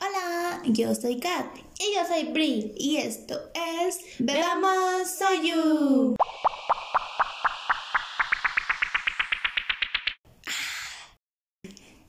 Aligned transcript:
Hola, 0.00 0.62
yo 0.64 0.94
soy 0.94 1.20
Kat 1.20 1.46
Y 1.78 1.94
yo 1.94 2.06
soy 2.06 2.32
Bri. 2.32 2.72
y 2.76 2.96
esto 2.96 3.38
es 3.54 3.98
Bebamos 4.18 5.08
Soyu. 5.18 6.16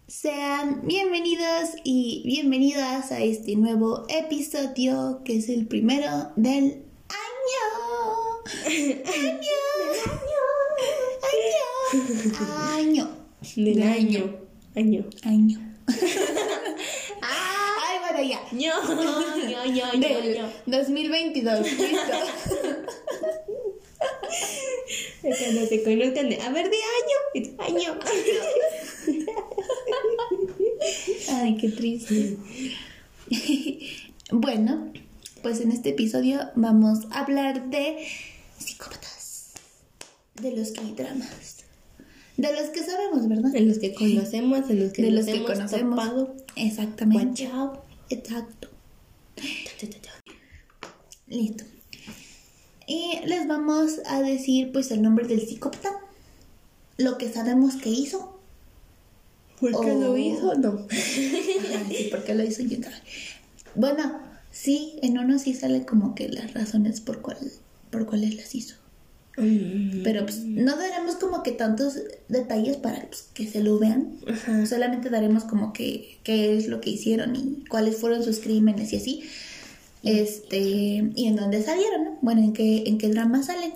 Sean 0.07 0.87
bienvenidos 0.87 1.69
y 1.83 2.23
bienvenidas 2.25 3.11
a 3.11 3.19
este 3.19 3.55
nuevo 3.55 4.05
episodio 4.07 5.21
que 5.25 5.37
es 5.37 5.49
el 5.49 5.67
primero 5.67 6.31
del 6.35 6.83
año. 7.09 7.63
Año. 8.65 9.59
Año. 11.33 12.13
Año. 12.75 13.07
Del 13.55 13.83
año. 13.83 14.39
Año. 14.75 15.05
Año. 15.23 15.73
Ya. 18.23 18.41
Ño, 18.51 18.73
ño, 18.95 19.65
ño, 19.65 19.93
ño, 19.93 19.99
Del 19.99 20.37
ño. 20.37 20.49
2022. 20.65 21.59
Listo. 21.79 22.17
Cuando 25.21 25.67
se 25.67 25.83
conozcan 25.83 26.29
de, 26.29 26.41
a 26.41 26.49
ver, 26.49 26.69
de 26.69 26.77
año. 26.77 27.17
Año. 27.59 27.99
Ay, 31.31 31.57
qué 31.57 31.69
triste. 31.69 32.37
bueno, 34.31 34.91
pues 35.41 35.59
en 35.61 35.71
este 35.71 35.89
episodio 35.89 36.39
vamos 36.55 36.99
a 37.11 37.21
hablar 37.21 37.69
de 37.69 38.05
psicópatas, 38.57 39.53
de 40.41 40.51
los 40.55 40.71
que 40.71 40.81
hay 40.81 40.91
dramas, 40.93 41.57
de 42.37 42.51
los 42.51 42.69
que 42.69 42.83
sabemos, 42.83 43.27
¿verdad? 43.29 43.51
De 43.51 43.61
los 43.61 43.79
que 43.79 43.93
conocemos, 43.93 44.67
de 44.67 44.73
los 44.75 44.91
que 44.93 45.01
De 45.03 45.11
los 45.11 45.25
que 45.25 45.31
hemos 45.35 45.51
conocemos. 45.51 45.95
topado. 45.97 46.35
Exactamente. 46.55 47.45
Guachao. 47.45 47.82
Exacto. 48.13 48.69
Listo. 51.27 51.63
Y 52.85 53.19
les 53.25 53.47
vamos 53.47 54.01
a 54.05 54.21
decir 54.21 54.71
pues 54.71 54.91
el 54.91 55.01
nombre 55.01 55.27
del 55.27 55.41
psicópata, 55.47 55.89
lo 56.97 57.17
que 57.17 57.31
sabemos 57.31 57.75
que 57.75 57.89
hizo. 57.89 58.39
¿Por 59.59 59.71
qué 59.83 59.95
lo 59.95 60.17
hizo? 60.17 60.53
No. 60.55 60.85
Ajá, 60.91 61.85
sí, 61.89 62.09
porque 62.11 62.35
lo 62.35 62.43
hizo 62.43 62.61
yo. 62.61 62.77
Bueno, 63.73 64.19
sí, 64.51 64.99
en 65.01 65.17
uno 65.17 65.39
sí 65.39 65.53
sale 65.55 65.85
como 65.85 66.13
que 66.13 66.29
las 66.29 66.53
razones 66.53 67.01
por 67.01 67.21
cuál, 67.21 67.37
por 67.89 68.05
cuáles 68.05 68.35
las 68.35 68.53
hizo. 68.53 68.75
Mm. 69.37 70.03
Pero 70.03 70.25
pues 70.25 70.43
no 70.43 70.75
daremos 70.77 71.15
como 71.15 71.41
que 71.41 71.51
tantos 71.51 71.97
detalles 72.27 72.77
para 72.77 73.01
pues, 73.07 73.29
que 73.33 73.47
se 73.47 73.63
lo 73.63 73.79
vean. 73.79 74.17
Ajá. 74.27 74.65
Solamente 74.65 75.09
daremos 75.09 75.43
como 75.43 75.73
que 75.73 76.19
qué 76.23 76.55
es 76.57 76.67
lo 76.67 76.81
que 76.81 76.91
hicieron 76.91 77.35
y 77.35 77.65
cuáles 77.67 77.97
fueron 77.97 78.23
sus 78.23 78.39
crímenes 78.39 78.93
y 78.93 78.97
así. 78.97 79.23
Este, 80.03 80.57
y 80.59 81.27
en 81.27 81.35
dónde 81.35 81.63
salieron, 81.63 82.03
¿no? 82.03 82.19
Bueno, 82.21 82.41
en 82.41 82.53
qué, 82.53 82.83
en 82.85 82.97
qué 82.97 83.09
drama 83.09 83.41
salen. 83.41 83.73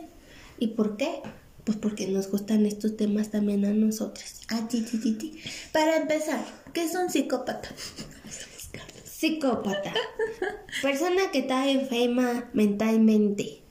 ¿Y 0.60 0.68
por 0.68 0.98
qué? 0.98 1.22
Pues 1.64 1.78
porque 1.78 2.08
nos 2.08 2.30
gustan 2.30 2.66
estos 2.66 2.98
temas 2.98 3.30
también 3.32 3.66
a 3.66 3.72
nosotras. 3.72 4.42
Ah, 4.50 4.68
ti, 4.70 4.82
ti, 4.82 4.98
ti, 4.98 5.14
ti. 5.14 5.40
Para 5.72 5.98
empezar, 5.98 6.44
¿qué 6.74 6.84
es 6.84 6.96
un 6.96 7.10
psicópata? 7.10 7.70
Psicópata. 9.06 9.94
Persona 10.82 11.32
que 11.32 11.40
está 11.40 11.68
enferma 11.70 12.50
mentalmente 12.54 13.62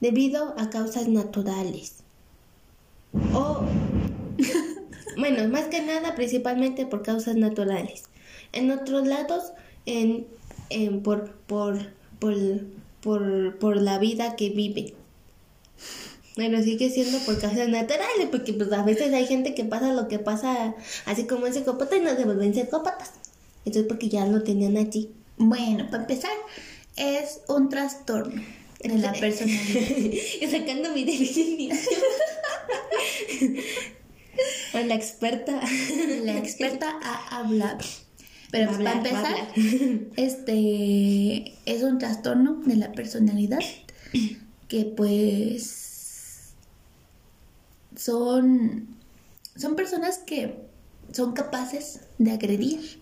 debido 0.00 0.54
a 0.58 0.70
causas 0.70 1.08
naturales. 1.08 1.96
O, 3.32 3.62
bueno, 5.18 5.48
más 5.48 5.64
que 5.66 5.80
nada, 5.82 6.14
principalmente 6.14 6.86
por 6.86 7.02
causas 7.02 7.36
naturales. 7.36 8.04
En 8.52 8.70
otros 8.70 9.06
lados, 9.06 9.52
en, 9.86 10.26
en- 10.70 11.02
por, 11.02 11.30
por, 11.46 11.78
por, 12.18 12.36
por, 13.02 13.58
por 13.58 13.76
la 13.76 13.98
vida 13.98 14.36
que 14.36 14.50
vive. 14.50 14.94
Pero 16.36 16.60
sigue 16.62 16.90
siendo 16.90 17.18
por 17.18 17.38
causas 17.40 17.68
naturales, 17.68 18.28
porque 18.30 18.52
pues 18.52 18.72
a 18.72 18.82
veces 18.82 19.12
hay 19.12 19.26
gente 19.26 19.54
que 19.54 19.64
pasa 19.64 19.92
lo 19.92 20.08
que 20.08 20.18
pasa, 20.18 20.74
así 21.06 21.26
como 21.26 21.46
es 21.46 21.54
psicópata 21.54 21.96
y 21.96 22.00
no 22.00 22.14
se 22.16 22.24
vuelven 22.24 22.52
psicópatas. 22.54 23.12
Entonces 23.64 23.86
porque 23.88 24.08
ya 24.08 24.26
lo 24.26 24.42
tenían 24.42 24.76
allí. 24.76 25.10
Bueno, 25.36 25.86
para 25.90 26.02
empezar, 26.02 26.32
es 26.96 27.40
un 27.48 27.68
trastorno 27.68 28.42
de 28.82 28.98
la 28.98 29.12
personalidad. 29.12 29.82
y 30.40 30.46
sacando 30.46 30.92
mi 30.92 31.04
definición. 31.04 31.70
o 34.74 34.78
la 34.78 34.94
experta. 34.94 35.60
La 36.22 36.38
experta 36.42 36.98
ha 37.02 37.38
hablado. 37.38 37.78
Pero 38.50 38.70
a 38.70 38.78
para 38.78 38.92
empezar, 38.92 39.36
este 40.16 41.54
es 41.66 41.82
un 41.82 41.98
trastorno 41.98 42.54
de 42.64 42.76
la 42.76 42.92
personalidad 42.92 43.58
que 44.68 44.84
pues 44.84 46.54
son 47.96 48.94
son 49.56 49.76
personas 49.76 50.18
que 50.18 50.54
son 51.12 51.32
capaces 51.32 52.00
de 52.18 52.32
agredir 52.32 53.00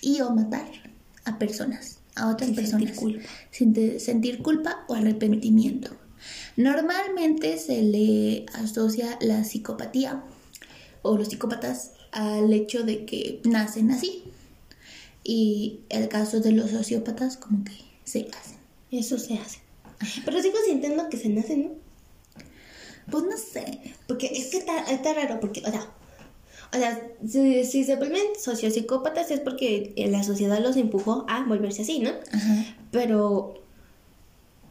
y 0.00 0.20
o 0.20 0.30
matar 0.30 0.68
a 1.24 1.38
personas, 1.38 1.99
a 2.14 2.28
otras 2.28 2.48
Sin 2.48 2.56
sentir 2.56 2.88
personas 2.88 2.98
culpa. 2.98 3.28
sin 3.50 4.00
sentir 4.00 4.42
culpa 4.42 4.84
o 4.88 4.94
arrepentimiento. 4.94 5.90
Normalmente 6.56 7.58
se 7.58 7.82
le 7.82 8.46
asocia 8.52 9.18
la 9.20 9.44
psicopatía 9.44 10.22
o 11.02 11.16
los 11.16 11.28
psicópatas 11.28 11.92
al 12.12 12.52
hecho 12.52 12.82
de 12.82 13.04
que 13.06 13.40
nacen 13.44 13.90
así. 13.90 14.24
Y 15.22 15.80
el 15.88 16.08
caso 16.08 16.40
de 16.40 16.52
los 16.52 16.70
sociópatas 16.70 17.36
como 17.36 17.64
que 17.64 17.72
se 18.04 18.28
hacen. 18.38 18.58
Eso 18.90 19.18
se 19.18 19.34
hace. 19.34 19.60
Pero 20.24 20.42
sigo 20.42 20.56
sintiendo 20.66 21.08
que 21.08 21.16
se 21.18 21.28
nace, 21.28 21.56
¿no? 21.56 21.70
Pues 23.10 23.24
no 23.24 23.36
sé. 23.36 23.80
Porque 24.06 24.26
es 24.26 24.46
que 24.46 24.58
está, 24.58 24.82
está 24.90 25.14
raro, 25.14 25.38
porque, 25.40 25.62
o 25.66 25.70
sea, 25.70 25.90
o 26.72 26.76
sea 26.76 27.10
si, 27.26 27.64
si 27.64 27.84
se 27.84 27.96
vuelven 27.96 28.22
sociopsicópatas 28.38 29.30
es 29.30 29.40
porque 29.40 29.92
la 29.96 30.22
sociedad 30.22 30.60
los 30.60 30.76
empujó 30.76 31.24
a 31.28 31.44
volverse 31.44 31.82
así, 31.82 31.98
¿no? 31.98 32.10
Ajá. 32.32 32.76
Pero, 32.90 33.54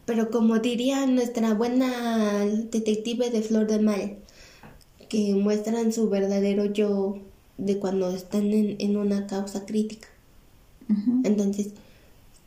pero 0.06 0.32
como 0.32 0.60
diría 0.60 1.06
nuestra 1.06 1.54
buena 1.54 2.46
detective 2.46 3.30
de 3.30 3.42
Flor 3.42 3.68
de 3.68 3.80
Mal, 3.80 4.18
que 5.10 5.34
muestran 5.36 5.92
su 5.92 6.10
verdadero 6.10 6.66
yo 6.66 7.20
de 7.58 7.78
cuando 7.80 8.10
están 8.12 8.54
en, 8.54 8.76
en 8.80 8.98
una 8.98 9.28
causa 9.28 9.66
crítica. 9.66 10.08
Entonces, 11.24 11.70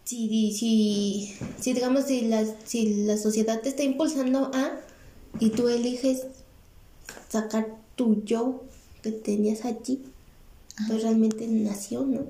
si, 0.03 0.53
si, 0.53 1.33
si 1.61 1.73
digamos, 1.75 2.07
si 2.07 2.23
la, 2.23 2.45
si 2.65 3.05
la 3.05 3.17
sociedad 3.17 3.61
te 3.61 3.69
está 3.69 3.85
impulsando 3.85 4.51
a 4.53 4.81
y 5.39 5.51
tú 5.51 5.69
eliges 5.69 6.27
sacar 7.29 7.77
tu 7.95 8.25
yo 8.25 8.65
que 9.03 9.13
tenías 9.13 9.65
allí, 9.65 10.03
pues 10.89 11.03
realmente 11.03 11.47
nació, 11.49 12.05
¿no? 12.05 12.21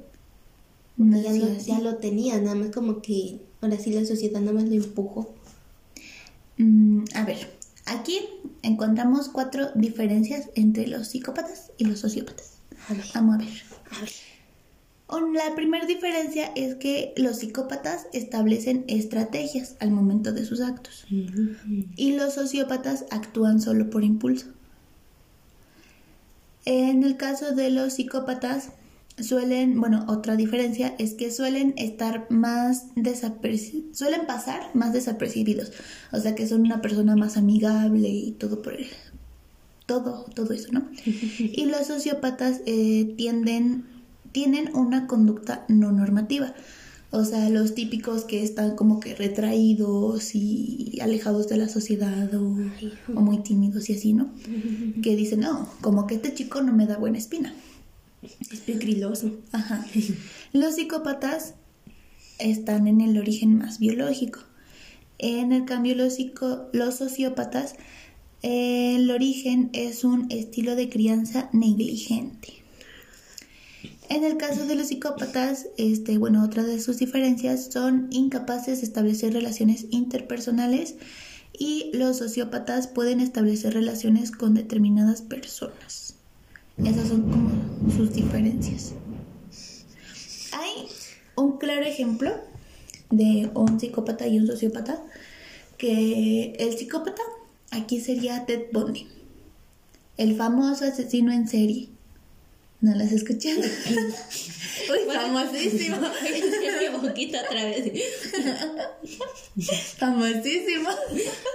ya, 0.97 1.05
Nació 1.05 1.47
lo, 1.47 1.53
así. 1.53 1.67
ya 1.67 1.81
lo 1.81 1.97
tenía, 1.97 2.41
nada 2.41 2.55
más 2.55 2.71
como 2.71 3.01
que 3.03 3.41
ahora 3.61 3.79
sí 3.79 3.93
la 3.93 4.05
sociedad 4.05 4.41
nada 4.41 4.53
más 4.53 4.65
lo 4.65 4.75
empujó. 4.75 5.35
Mm, 6.59 7.05
a 7.15 7.25
ver, 7.25 7.39
aquí 7.87 8.19
encontramos 8.63 9.29
cuatro 9.29 9.69
diferencias 9.75 10.51
entre 10.55 10.87
los 10.87 11.09
psicópatas 11.09 11.73
y 11.79 11.85
los 11.85 12.01
sociópatas. 12.01 12.55
A 12.89 12.95
ver, 12.95 13.05
Vamos 13.15 13.35
a 13.37 13.39
ver. 13.39 13.49
a 13.91 14.01
ver. 14.01 14.11
Un- 15.11 15.35
La 15.35 15.55
primera 15.55 15.85
diferencia 15.87 16.53
es 16.57 16.77
que 16.77 17.13
los 17.17 17.39
psicópatas 17.41 18.07
establecen 18.15 18.85
estrategias 18.89 19.77
al 19.81 19.91
momento 19.91 20.33
de 20.33 20.45
sus 20.47 20.61
actos 20.63 21.05
y 21.97 22.13
los 22.13 22.35
sociópatas 22.35 23.05
actúan 23.11 23.61
solo 23.61 23.91
por 23.91 24.05
impulso. 24.05 24.47
En 26.65 27.03
el 27.03 27.17
caso 27.17 27.55
de 27.55 27.71
los 27.71 27.95
psicópatas 27.95 28.71
suelen, 29.19 29.79
bueno, 29.81 30.05
otra 30.09 30.37
diferencia 30.37 30.95
es 30.99 31.15
que 31.15 31.31
suelen 31.31 31.75
estar 31.77 32.27
más 32.31 32.87
desapercibidos, 32.95 33.99
suelen 33.99 34.27
pasar 34.27 34.71
más 34.75 34.93
desapercibidos, 34.93 35.73
o 36.13 36.21
sea 36.21 36.35
que 36.35 36.47
son 36.47 36.63
una 36.63 36.81
persona 36.81 37.17
más 37.17 37.37
amigable 37.37 38.09
y 38.09 38.33
todo 38.33 38.63
por 38.63 38.75
el, 38.75 38.87
todo, 39.87 40.25
todo 40.35 40.53
eso, 40.53 40.69
¿no? 40.73 40.89
Y 41.39 41.67
los 41.67 41.87
sociópatas 41.87 42.61
eh, 42.67 43.15
tienden, 43.17 43.85
tienen 44.33 44.75
una 44.75 45.07
conducta 45.07 45.65
no 45.69 45.93
normativa. 45.93 46.55
O 47.15 47.25
sea, 47.27 47.51
los 47.51 47.75
típicos 47.75 48.25
que 48.25 48.43
están 48.43 48.75
como 48.75 48.99
que 48.99 49.15
retraídos 49.15 50.35
y 50.35 50.99
alejados 51.03 51.47
de 51.49 51.59
la 51.59 51.69
sociedad 51.69 52.33
o, 52.35 52.57
o 53.15 53.21
muy 53.21 53.43
tímidos 53.43 53.91
y 53.91 53.95
así, 53.95 54.15
¿no? 54.15 54.33
Que 55.03 55.15
dicen, 55.15 55.41
no, 55.41 55.69
como 55.83 56.07
que 56.07 56.15
este 56.15 56.33
chico 56.33 56.63
no 56.63 56.73
me 56.73 56.87
da 56.87 56.97
buena 56.97 57.19
espina. 57.19 57.55
Es 58.51 58.61
pegriloso. 58.61 59.31
Ajá. 59.53 59.85
Los 60.55 60.77
psicópatas 60.77 61.55
están 62.39 62.87
en 62.87 63.03
el 63.03 63.19
origen 63.19 63.59
más 63.59 63.79
biológico. 63.79 64.41
En 65.19 65.53
el 65.53 65.67
cambio, 65.67 65.95
los, 65.95 66.15
psico- 66.19 66.69
los 66.73 66.95
sociópatas, 66.97 67.75
el 68.41 69.11
origen 69.11 69.69
es 69.75 70.03
un 70.03 70.27
estilo 70.31 70.77
de 70.77 70.89
crianza 70.89 71.51
negligente. 71.53 72.62
En 74.13 74.25
el 74.25 74.37
caso 74.37 74.67
de 74.67 74.75
los 74.75 74.89
psicópatas, 74.89 75.69
este, 75.79 76.19
bueno, 76.19 76.45
otra 76.45 76.65
de 76.65 76.79
sus 76.81 76.99
diferencias 76.99 77.71
son 77.73 78.09
incapaces 78.11 78.81
de 78.81 78.87
establecer 78.87 79.33
relaciones 79.33 79.87
interpersonales 79.89 80.97
y 81.59 81.91
los 81.95 82.19
sociópatas 82.19 82.89
pueden 82.89 83.21
establecer 83.21 83.73
relaciones 83.73 84.31
con 84.31 84.53
determinadas 84.53 85.23
personas. 85.23 86.17
Esas 86.77 87.09
son 87.09 87.23
como 87.23 87.53
sus 87.97 88.13
diferencias. 88.13 88.93
Hay 90.53 90.89
un 91.35 91.57
claro 91.57 91.87
ejemplo 91.87 92.33
de 93.09 93.51
un 93.55 93.81
psicópata 93.81 94.27
y 94.27 94.39
un 94.39 94.47
sociópata 94.47 95.03
que 95.79 96.53
el 96.59 96.77
psicópata 96.77 97.23
aquí 97.71 97.99
sería 97.99 98.45
Ted 98.45 98.65
Bundy, 98.75 99.09
el 100.19 100.37
famoso 100.37 100.85
asesino 100.85 101.33
en 101.33 101.49
serie. 101.49 101.92
¿No 102.83 102.93
las 102.97 103.13
escuchado? 103.13 103.61
Uy, 104.91 105.15
famosísimo. 105.15 105.99
mi 105.99 107.01
boquita 107.01 107.43
otra 107.43 107.65
vez. 107.65 107.93
famosísimo. 109.99 110.89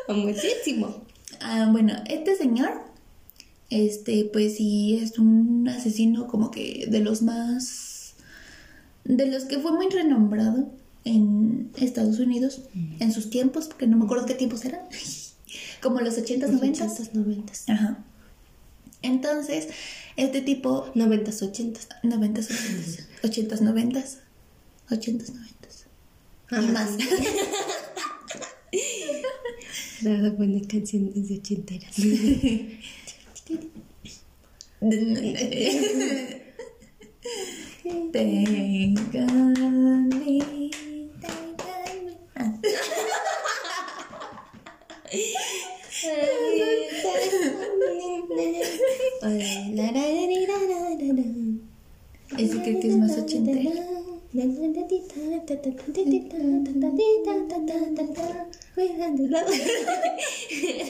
Famosísimo. 0.08 1.04
Ah, 1.42 1.68
bueno, 1.70 1.94
este 2.08 2.38
señor, 2.38 2.82
este, 3.70 4.30
pues 4.32 4.56
sí, 4.56 5.00
es 5.04 5.20
un 5.20 5.68
asesino 5.68 6.28
como 6.28 6.50
que 6.50 6.88
de 6.90 7.02
los 7.02 7.22
más, 7.22 8.14
de 9.04 9.28
los 9.28 9.44
que 9.44 9.60
fue 9.60 9.74
muy 9.74 9.90
renombrado 9.90 10.72
en 11.04 11.72
Estados 11.76 12.20
Unidos 12.20 12.62
en 13.00 13.12
sus 13.12 13.30
tiempos, 13.30 13.68
porque 13.68 13.86
no 13.86 13.98
me 13.98 14.06
acuerdo 14.06 14.26
qué 14.26 14.34
tiempos 14.34 14.64
eran, 14.64 14.82
como 15.82 16.00
los 16.00 16.18
80s, 16.18 16.58
90s. 16.58 17.12
90s. 17.12 17.64
Ajá. 17.68 18.06
Entonces, 19.08 19.70
este 20.18 20.42
tipo 20.42 20.92
90s, 20.94 21.42
80s. 21.42 21.88
90s, 22.04 22.50
80s, 22.50 23.08
80s, 23.24 23.62
90s, 23.62 24.18
80s, 24.90 25.32
90s. 25.32 25.86
Ah, 26.52 26.62
y 26.62 26.68
más. 26.68 26.92
Nada 30.02 30.30
buena 30.32 30.60
canción 30.68 31.14
desde 31.14 31.38
ochenteras. 31.38 31.96
Téngame, 34.80 36.46
téngame. 39.12 40.28
Ah. 46.04 46.28
Ese 52.38 52.62
creo 52.62 52.80
que 52.80 52.88
es 52.88 52.98
más 52.98 53.18
ochentero. 53.18 53.72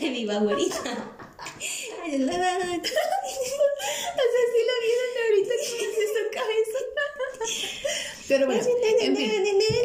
Mi 0.02 0.26
favorita. 0.26 0.78
O 0.78 2.10
sea, 2.10 2.24
la 4.68 4.76
vieron 4.84 5.12
ahorita 5.24 5.54
es 5.56 5.64
su 5.68 6.24
cabeza. 6.34 6.80
Pero 8.28 8.44
bueno, 8.48 8.62
en 9.00 9.16
fin, 9.16 9.32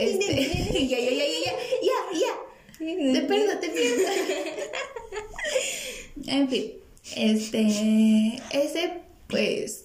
este, 0.00 0.86
ya, 0.88 0.98
ya, 0.98 1.10
ya, 1.10 1.26
ya, 1.26 1.40
ya, 1.44 1.52
ya, 1.82 1.96
ya. 2.18 2.51
Te 2.82 3.22
pierdo, 3.22 3.58
te 3.60 3.68
pierdo. 3.68 4.02
En 6.26 6.48
fin, 6.48 6.72
este, 7.16 8.40
ese, 8.52 9.00
pues, 9.28 9.84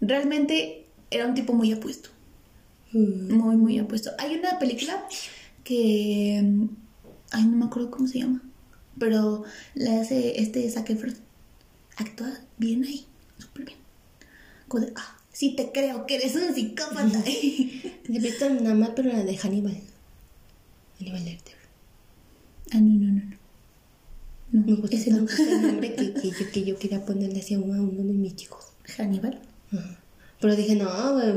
realmente 0.00 0.84
era 1.10 1.26
un 1.26 1.34
tipo 1.34 1.52
muy 1.52 1.72
apuesto. 1.72 2.10
Muy, 2.92 3.56
muy 3.56 3.78
apuesto. 3.78 4.10
Hay 4.18 4.36
una 4.36 4.58
película 4.58 5.06
que, 5.62 6.42
ay, 7.30 7.44
no 7.44 7.56
me 7.56 7.64
acuerdo 7.64 7.90
cómo 7.90 8.06
se 8.06 8.20
llama, 8.20 8.42
pero 8.98 9.44
la 9.74 10.00
hace 10.00 10.40
este 10.40 10.70
Zac 10.70 10.90
Efron. 10.90 11.16
Actúa 11.96 12.40
bien 12.58 12.84
ahí, 12.84 13.06
súper 13.38 13.64
bien. 13.66 13.78
Como 14.68 14.84
de, 14.84 14.92
ah, 14.96 15.18
sí 15.32 15.54
te 15.56 15.72
creo 15.72 16.06
que 16.06 16.16
eres 16.16 16.36
un 16.36 16.54
psicópata. 16.54 17.22
He 17.26 18.20
visto 18.20 18.50
nada 18.50 18.74
más, 18.74 18.90
pero 18.94 19.12
la 19.12 19.24
de 19.24 19.36
Hannibal. 19.36 19.80
Hannibal 20.98 21.24
Lecter. 21.24 21.63
Ah, 22.72 22.80
no, 22.80 22.94
no, 22.94 23.12
no, 23.12 23.24
no. 23.24 23.36
No, 24.52 24.66
Me 24.66 24.74
gusta 24.74 24.96
ese 24.96 25.10
no. 25.10 25.26
el 25.28 25.62
nombre 25.62 25.94
que, 25.94 26.14
que, 26.14 26.30
yo, 26.30 26.50
que 26.52 26.64
yo 26.64 26.78
quería 26.78 27.04
ponerle 27.04 27.40
así 27.40 27.54
a 27.54 27.58
uno, 27.58 27.74
a 27.74 27.80
uno 27.80 28.04
de 28.04 28.18
mis 28.18 28.36
chicos. 28.36 28.64
Hannibal. 28.96 29.40
Ajá. 29.72 30.00
Pero 30.44 30.56
dije, 30.56 30.74
no, 30.74 30.84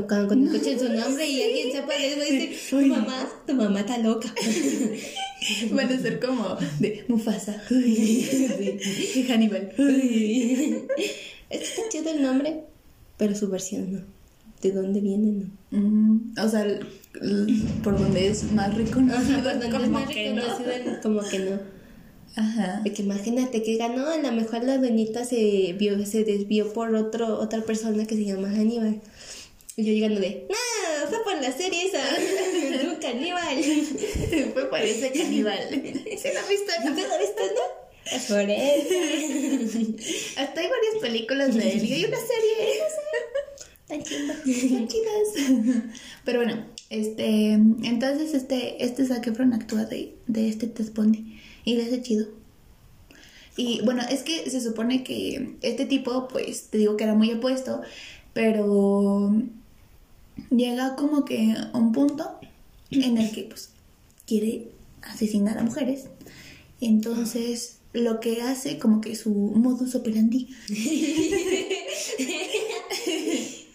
cuando, 0.06 0.26
cuando 0.26 0.52
escuchen 0.52 0.78
su 0.78 0.86
nombre 0.92 1.26
y 1.26 1.42
alguien 1.42 1.72
sepa, 1.72 1.86
voy 1.86 1.94
a 1.94 2.16
decir, 2.16 2.58
tu 2.68 2.76
mamá, 2.86 3.26
tu 3.46 3.54
mamá 3.54 3.80
está 3.80 3.96
loca. 3.96 4.28
Van 5.70 5.90
a 5.90 5.98
ser 5.98 6.20
como 6.20 6.58
de 6.78 7.06
Mufasa. 7.08 7.62
Hannibal. 9.28 9.72
Este 9.78 11.64
está 11.64 11.82
chido 11.88 12.10
el 12.10 12.20
nombre, 12.20 12.64
pero 13.16 13.34
su 13.34 13.48
versión 13.48 13.92
no. 13.94 14.17
¿De 14.62 14.72
dónde 14.72 15.00
viene? 15.00 15.46
No. 15.70 15.78
Mm, 15.80 16.34
o 16.44 16.48
sea, 16.48 16.62
el- 16.62 16.86
el- 17.22 17.64
por 17.84 17.98
donde 17.98 18.28
es 18.28 18.50
más 18.52 18.74
reconocido. 18.76 19.50
Es 19.50 19.64
como 19.66 19.86
más 19.88 20.08
que 20.08 20.32
no. 20.32 20.42
como 21.02 21.20
que 21.28 21.38
no. 21.38 21.60
Ajá. 22.36 22.80
Porque 22.84 23.02
imagínate 23.02 23.62
que 23.62 23.76
ganó, 23.76 24.06
a 24.08 24.16
lo 24.16 24.32
mejor 24.32 24.64
la 24.64 24.78
doñita 24.78 25.24
se 25.24 25.74
vio, 25.78 26.04
se 26.06 26.24
desvió 26.24 26.72
por 26.72 26.94
otro, 26.94 27.38
otra 27.40 27.62
persona 27.62 28.06
que 28.06 28.16
se 28.16 28.24
llama 28.24 28.48
Hannibal. 28.48 29.00
Y 29.76 29.84
yo 29.84 29.92
llegando 29.92 30.20
de, 30.20 30.46
no, 30.50 31.08
fue 31.08 31.22
por 31.24 31.40
la 31.40 31.52
serie 31.52 31.86
esa, 31.86 32.00
un 32.90 32.96
caníbal. 32.96 33.56
Fue 34.54 34.68
por 34.70 34.80
ese 34.80 35.10
caníbal. 35.12 35.58
¿Se 35.70 36.34
lo 36.34 36.40
has 36.40 36.48
visto? 36.48 36.72
¿No 36.84 36.94
te 36.96 37.02
lo 37.02 37.18
viste, 37.18 37.42
no? 37.54 37.88
Es 38.10 38.24
por 38.24 38.40
eso. 38.40 39.94
Hasta 40.40 40.60
hay 40.60 40.66
varias 40.68 40.94
películas 41.00 41.54
de 41.54 41.72
él 41.72 41.84
y 41.84 41.92
hay 41.92 42.04
una 42.06 42.16
serie. 42.18 42.80
Tan 43.88 44.02
chidas. 44.02 45.34
Pero 46.24 46.44
bueno, 46.44 46.64
este, 46.90 47.52
entonces 47.52 48.34
este, 48.34 48.84
este 48.84 49.06
Zac 49.06 49.26
Efron 49.26 49.54
actúa 49.54 49.84
de, 49.84 50.14
de 50.26 50.48
este 50.48 50.66
Ted 50.66 50.92
Bundy 50.94 51.38
y 51.64 51.74
le 51.74 51.84
hace 51.84 52.02
chido. 52.02 52.26
Y 53.56 53.80
bueno, 53.84 54.02
es 54.08 54.22
que 54.22 54.48
se 54.50 54.60
supone 54.60 55.02
que 55.02 55.56
este 55.62 55.84
tipo, 55.84 56.28
pues, 56.28 56.68
te 56.70 56.78
digo 56.78 56.96
que 56.96 57.04
era 57.04 57.14
muy 57.14 57.32
opuesto, 57.32 57.80
pero 58.32 59.34
llega 60.50 60.94
como 60.94 61.24
que 61.24 61.54
a 61.72 61.76
un 61.76 61.92
punto 61.92 62.38
en 62.90 63.18
el 63.18 63.32
que, 63.32 63.44
pues, 63.44 63.70
quiere 64.26 64.70
asesinar 65.02 65.58
a 65.58 65.64
mujeres. 65.64 66.04
Entonces, 66.80 67.78
lo 67.92 68.20
que 68.20 68.42
hace 68.42 68.78
como 68.78 69.00
que 69.00 69.16
su 69.16 69.30
modus 69.30 69.94
operandi 69.94 70.48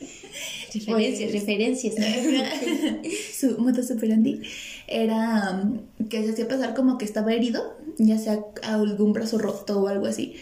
Referencias, 0.74 1.32
Pues- 1.32 1.42
referencias. 1.42 1.96
su 3.40 3.58
modus 3.60 3.92
operandi 3.92 4.42
era 4.88 5.62
um, 5.64 6.08
que 6.10 6.24
se 6.24 6.32
hacía 6.32 6.48
pasar 6.48 6.74
como 6.74 6.98
que 6.98 7.06
estaba 7.06 7.34
herido, 7.34 7.78
ya 7.98 8.18
sea 8.18 8.40
algún 8.64 9.14
brazo 9.14 9.38
roto 9.38 9.82
o 9.82 9.88
algo 9.88 10.06
así. 10.06 10.36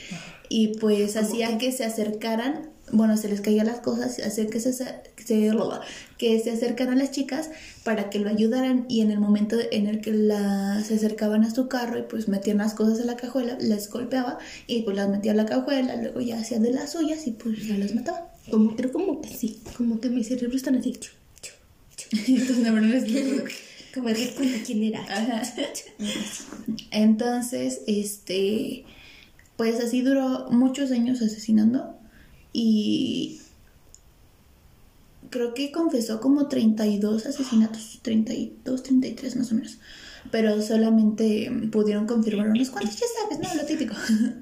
Y 0.50 0.79
pues 0.79 1.15
hacía 1.15 1.57
que 1.57 1.71
se 1.71 1.85
acercaran, 1.85 2.71
bueno, 2.91 3.15
se 3.15 3.29
les 3.29 3.39
caían 3.39 3.67
las 3.67 3.79
cosas, 3.79 4.19
hacía 4.19 4.47
que 4.47 4.59
se, 4.59 4.73
se, 4.73 4.85
que 6.17 6.39
se 6.39 6.51
acercaran 6.51 6.97
las 6.97 7.11
chicas 7.11 7.50
para 7.85 8.09
que 8.09 8.19
lo 8.19 8.29
ayudaran 8.29 8.85
y 8.89 9.00
en 9.00 9.11
el 9.11 9.19
momento 9.19 9.55
en 9.71 9.88
el 9.88 10.01
que 10.01 10.11
la, 10.11 10.83
se 10.85 10.95
acercaban 10.95 11.45
a 11.45 11.55
su 11.55 11.69
carro 11.69 11.97
y 12.00 12.01
pues 12.03 12.27
metían 12.27 12.57
las 12.57 12.73
cosas 12.73 13.00
en 13.00 13.07
la 13.07 13.15
cajuela, 13.15 13.57
las 13.61 13.89
golpeaba 13.89 14.39
y 14.67 14.81
pues 14.81 14.97
las 14.97 15.07
metía 15.07 15.31
a 15.31 15.35
la 15.35 15.45
cajuela, 15.45 15.95
luego 15.95 16.19
ya 16.19 16.39
hacía 16.39 16.59
de 16.59 16.73
las 16.73 16.91
suyas 16.91 17.25
y 17.27 17.31
pues 17.31 17.65
ya 17.65 17.77
las 17.77 17.95
mataba. 17.95 18.30
Como, 18.50 18.75
creo 18.75 18.91
como 18.91 19.21
que 19.21 19.29
sí, 19.29 19.60
como 19.77 20.00
que 20.01 20.10
mi 20.10 20.24
cerebro 20.24 20.55
está 20.57 20.71
así. 20.71 20.93
chu, 20.93 21.12
chu, 21.41 21.51
chu. 21.95 22.07
Entonces, 22.27 22.57
la 22.60 22.71
verdad 22.71 22.93
es 22.95 23.03
que- 23.05 23.43
Como 23.93 24.07
recuerdo 24.07 24.55
quién 24.65 24.83
era. 24.83 25.01
Ajá. 25.03 25.41
Entonces, 26.91 27.81
este, 27.88 28.86
pues 29.57 29.79
así 29.83 30.01
duró 30.01 30.48
muchos 30.50 30.91
años 30.91 31.21
asesinando 31.21 31.98
y 32.53 33.41
creo 35.29 35.53
que 35.53 35.71
confesó 35.71 36.19
como 36.21 36.48
32 36.48 37.25
asesinatos, 37.25 38.00
32, 38.01 38.83
33 38.83 39.36
más 39.36 39.51
o 39.51 39.55
menos. 39.55 39.77
Pero 40.31 40.62
solamente 40.62 41.51
pudieron 41.71 42.05
confirmar 42.07 42.50
unos 42.50 42.69
cuantos, 42.69 42.95
ya 42.98 43.07
sabes, 43.21 43.39
¿no? 43.39 43.55
Lo 43.62 43.65
típico. 43.67 43.95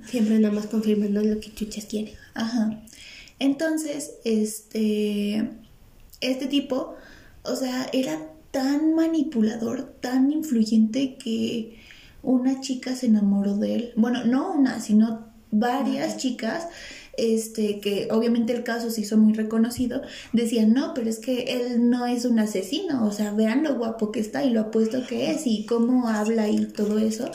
Siempre 0.09 0.37
nada 0.39 0.53
más 0.53 0.67
confirmando 0.67 1.23
lo 1.23 1.39
que 1.39 1.53
chuchas 1.53 1.85
quiere. 1.85 2.15
Ajá. 2.33 2.81
Entonces, 3.39 4.15
este, 4.25 5.49
este 6.21 6.47
tipo, 6.47 6.95
o 7.43 7.55
sea, 7.55 7.89
era 7.93 8.19
tan 8.51 8.95
manipulador, 8.95 9.93
tan 10.01 10.31
influyente 10.31 11.15
que 11.15 11.79
una 12.21 12.61
chica 12.61 12.95
se 12.95 13.07
enamoró 13.07 13.57
de 13.57 13.75
él. 13.75 13.93
Bueno, 13.95 14.25
no 14.25 14.53
una, 14.53 14.79
sino 14.79 15.27
varias 15.51 16.17
chicas 16.17 16.67
este, 17.19 17.79
que 17.79 18.07
obviamente 18.11 18.53
el 18.53 18.63
caso 18.63 18.89
se 18.89 19.01
hizo 19.01 19.17
muy 19.17 19.33
reconocido, 19.33 20.01
decían, 20.31 20.73
no, 20.73 20.93
pero 20.93 21.09
es 21.09 21.19
que 21.19 21.43
él 21.43 21.89
no 21.89 22.05
es 22.05 22.25
un 22.25 22.39
asesino, 22.39 23.05
o 23.05 23.11
sea, 23.11 23.33
vean 23.33 23.63
lo 23.63 23.75
guapo 23.75 24.11
que 24.11 24.21
está 24.21 24.43
y 24.43 24.51
lo 24.51 24.61
apuesto 24.61 25.05
que 25.05 25.31
es 25.31 25.45
y 25.45 25.65
cómo 25.65 26.07
habla 26.07 26.47
y 26.47 26.65
todo 26.65 26.97
eso. 26.97 27.29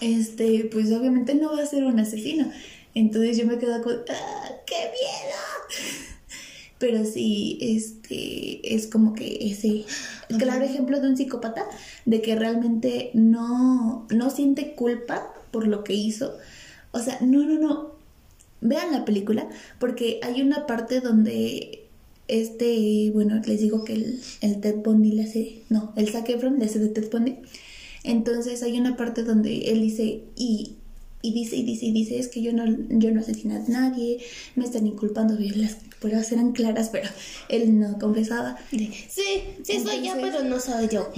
Este, 0.00 0.68
pues 0.72 0.92
obviamente 0.92 1.34
no 1.34 1.52
va 1.52 1.62
a 1.62 1.66
ser 1.66 1.84
un 1.84 1.98
asesino. 1.98 2.50
Entonces 2.94 3.36
yo 3.36 3.46
me 3.46 3.58
quedo 3.58 3.82
con, 3.82 3.96
¡ah, 4.08 4.50
qué 4.66 4.74
miedo! 4.74 6.08
Pero 6.78 7.04
sí, 7.04 7.58
este, 7.60 8.74
es 8.74 8.86
como 8.86 9.14
que 9.14 9.38
ese 9.40 9.84
claro 10.38 10.64
ejemplo 10.64 11.00
de 11.00 11.08
un 11.08 11.16
psicópata, 11.16 11.64
de 12.04 12.20
que 12.20 12.36
realmente 12.36 13.10
no, 13.14 14.06
no 14.10 14.30
siente 14.30 14.74
culpa 14.74 15.32
por 15.50 15.66
lo 15.66 15.84
que 15.84 15.94
hizo. 15.94 16.36
O 16.92 17.00
sea, 17.00 17.18
no, 17.20 17.44
no, 17.44 17.58
no. 17.58 17.94
Vean 18.60 18.92
la 18.92 19.04
película, 19.04 19.48
porque 19.78 20.20
hay 20.22 20.40
una 20.42 20.66
parte 20.66 21.00
donde 21.00 21.84
este, 22.28 23.10
bueno, 23.12 23.40
les 23.44 23.60
digo 23.60 23.84
que 23.84 23.94
el, 23.94 24.20
el 24.40 24.60
Ted 24.60 24.76
Bundy 24.76 25.12
le 25.12 25.24
hace, 25.24 25.62
no, 25.68 25.92
el 25.96 26.08
Zac 26.08 26.28
Efron 26.30 26.58
le 26.58 26.66
hace 26.66 26.78
de 26.78 26.88
Ted 26.88 27.10
Bundy. 27.10 27.38
Entonces 28.02 28.62
hay 28.62 28.78
una 28.78 28.96
parte 28.96 29.24
donde 29.24 29.70
él 29.70 29.80
dice, 29.80 30.22
y 30.36 30.76
y 31.24 31.32
dice 31.32 31.56
y 31.56 31.62
dice 31.62 31.86
y 31.86 31.92
dice 31.92 32.18
es 32.18 32.28
que 32.28 32.42
yo 32.42 32.52
no 32.52 32.66
yo 32.90 33.10
no 33.10 33.20
asesiné 33.20 33.56
a 33.56 33.64
nadie 33.66 34.18
me 34.56 34.64
están 34.64 34.86
inculpando 34.86 35.34
las 35.38 35.76
pruebas 35.98 36.30
eran 36.32 36.52
claras 36.52 36.90
pero 36.90 37.08
él 37.48 37.80
no 37.80 37.98
confesaba 37.98 38.58
sí 38.70 38.90
sí 39.62 39.80
soy 39.82 40.06
yo 40.06 40.12
pero 40.20 40.44
no 40.44 40.60
soy 40.60 40.88
yo. 40.88 41.10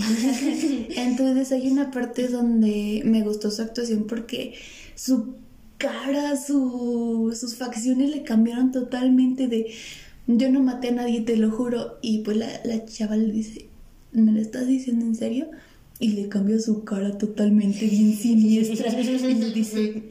Entonces 0.96 1.50
hay 1.50 1.68
una 1.68 1.90
parte 1.90 2.28
donde 2.28 3.02
me 3.04 3.22
gustó 3.22 3.50
su 3.50 3.62
actuación 3.62 4.06
porque 4.06 4.54
su 4.94 5.34
cara 5.76 6.36
su 6.36 7.36
sus 7.38 7.56
facciones 7.56 8.10
le 8.10 8.22
cambiaron 8.22 8.70
totalmente 8.70 9.48
de 9.48 9.72
yo 10.28 10.52
no 10.52 10.60
maté 10.60 10.88
a 10.88 10.92
nadie 10.92 11.22
te 11.22 11.36
lo 11.36 11.50
juro 11.50 11.98
y 12.00 12.20
pues 12.20 12.36
la, 12.36 12.48
la 12.64 12.84
chava 12.84 13.16
le 13.16 13.32
dice 13.32 13.68
¿me 14.12 14.30
lo 14.30 14.40
estás 14.40 14.68
diciendo 14.68 15.04
en 15.04 15.16
serio? 15.16 15.50
Y 15.98 16.08
le 16.08 16.28
cambió 16.28 16.58
su 16.60 16.84
cara 16.84 17.16
totalmente 17.16 17.86
bien 17.86 18.16
siniestra 18.16 18.90
y 19.00 19.04
le 19.34 19.50
dice 19.52 20.02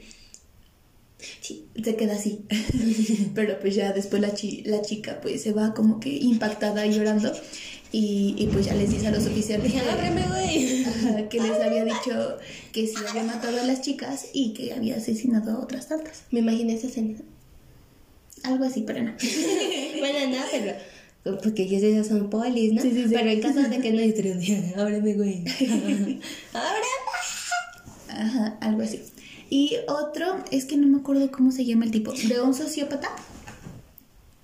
se 1.83 1.95
queda 1.95 2.15
así. 2.15 2.45
Pero 3.35 3.59
pues 3.59 3.75
ya 3.75 3.93
después 3.93 4.21
la, 4.21 4.33
la 4.65 4.81
chica 4.81 5.19
pues 5.21 5.41
se 5.41 5.53
va 5.53 5.73
como 5.73 5.99
que 5.99 6.09
impactada 6.09 6.85
llorando 6.85 7.31
y, 7.91 8.35
y 8.37 8.47
pues 8.47 8.65
ya 8.65 8.73
les 8.73 8.89
dice 8.89 9.07
a 9.07 9.11
los 9.11 9.25
oficiales 9.25 9.71
que, 9.73 11.27
que 11.29 11.41
les 11.41 11.61
había 11.61 11.85
dicho 11.85 12.37
que 12.71 12.87
sí 12.87 12.95
había 13.07 13.23
matado 13.23 13.59
a 13.59 13.63
las 13.63 13.81
chicas 13.81 14.27
y 14.33 14.53
que 14.53 14.73
había 14.73 14.97
asesinado 14.97 15.51
a 15.51 15.59
otras 15.59 15.87
tantas. 15.87 16.23
Me 16.31 16.39
imaginé 16.39 16.75
esa 16.75 16.87
escena. 16.87 17.17
Algo 18.43 18.65
así 18.65 18.83
pero 18.85 19.03
no. 19.03 19.13
Bueno 19.99 20.29
nada 20.29 20.45
pero 20.51 20.73
porque 21.41 21.63
ellos 21.63 21.81
ya 21.81 22.03
son 22.03 22.29
polis, 22.29 22.73
¿no? 22.73 22.81
Sí, 22.81 22.91
sí, 22.91 23.07
sí. 23.07 23.13
Pero 23.13 23.29
en 23.29 23.41
caso 23.41 23.61
de 23.61 23.79
que 23.79 23.91
no 23.91 23.99
hay 23.99 24.73
ábreme, 24.77 25.13
güey. 25.15 25.43
ábreme. 26.53 26.85
Ajá, 28.07 28.57
algo 28.61 28.83
así. 28.83 29.01
Y 29.49 29.77
otro, 29.87 30.43
es 30.51 30.65
que 30.65 30.77
no 30.77 30.87
me 30.87 30.99
acuerdo 30.99 31.31
cómo 31.31 31.51
se 31.51 31.65
llama 31.65 31.85
el 31.85 31.91
tipo, 31.91 32.13
de 32.13 32.41
un 32.41 32.53
sociópata. 32.53 33.09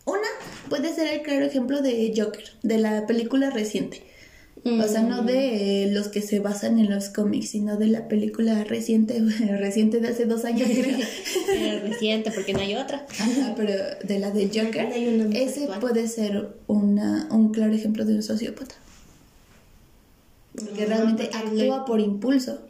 Una 0.06 0.28
puede 0.70 0.94
ser 0.94 1.08
el 1.08 1.22
claro 1.22 1.46
ejemplo 1.46 1.82
de 1.82 2.14
Joker, 2.16 2.44
de 2.64 2.78
la 2.80 3.06
película 3.06 3.52
reciente. 3.52 4.04
O 4.64 4.88
sea, 4.88 5.02
no 5.02 5.24
de 5.24 5.90
los 5.92 6.08
que 6.10 6.22
se 6.22 6.40
basan 6.40 6.78
en 6.78 6.90
los 6.90 7.10
cómics, 7.10 7.50
sino 7.50 7.78
de 7.78 7.88
la 7.88 8.08
película 8.08 8.64
reciente, 8.64 9.20
reciente 9.58 10.00
de 10.00 10.10
hace 10.10 10.26
dos 10.26 10.46
años, 10.46 10.70
creo. 10.70 10.98
reciente, 11.82 12.32
porque 12.32 12.54
no 12.54 12.60
hay 12.60 12.76
otra. 12.76 13.06
pero 13.56 13.74
de 14.04 14.20
la 14.20 14.30
de 14.32 14.48
Joker, 14.48 14.88
ese 15.34 15.68
puede 15.80 16.08
ser 16.08 16.50
una, 16.68 17.28
un 17.32 17.52
claro 17.52 17.74
ejemplo 17.74 18.06
de 18.06 18.16
un 18.16 18.24
sociópata. 18.24 18.76
Que 20.76 20.86
realmente 20.86 21.30
actúa 21.34 21.86
por 21.86 22.00
impulso. 22.00 22.62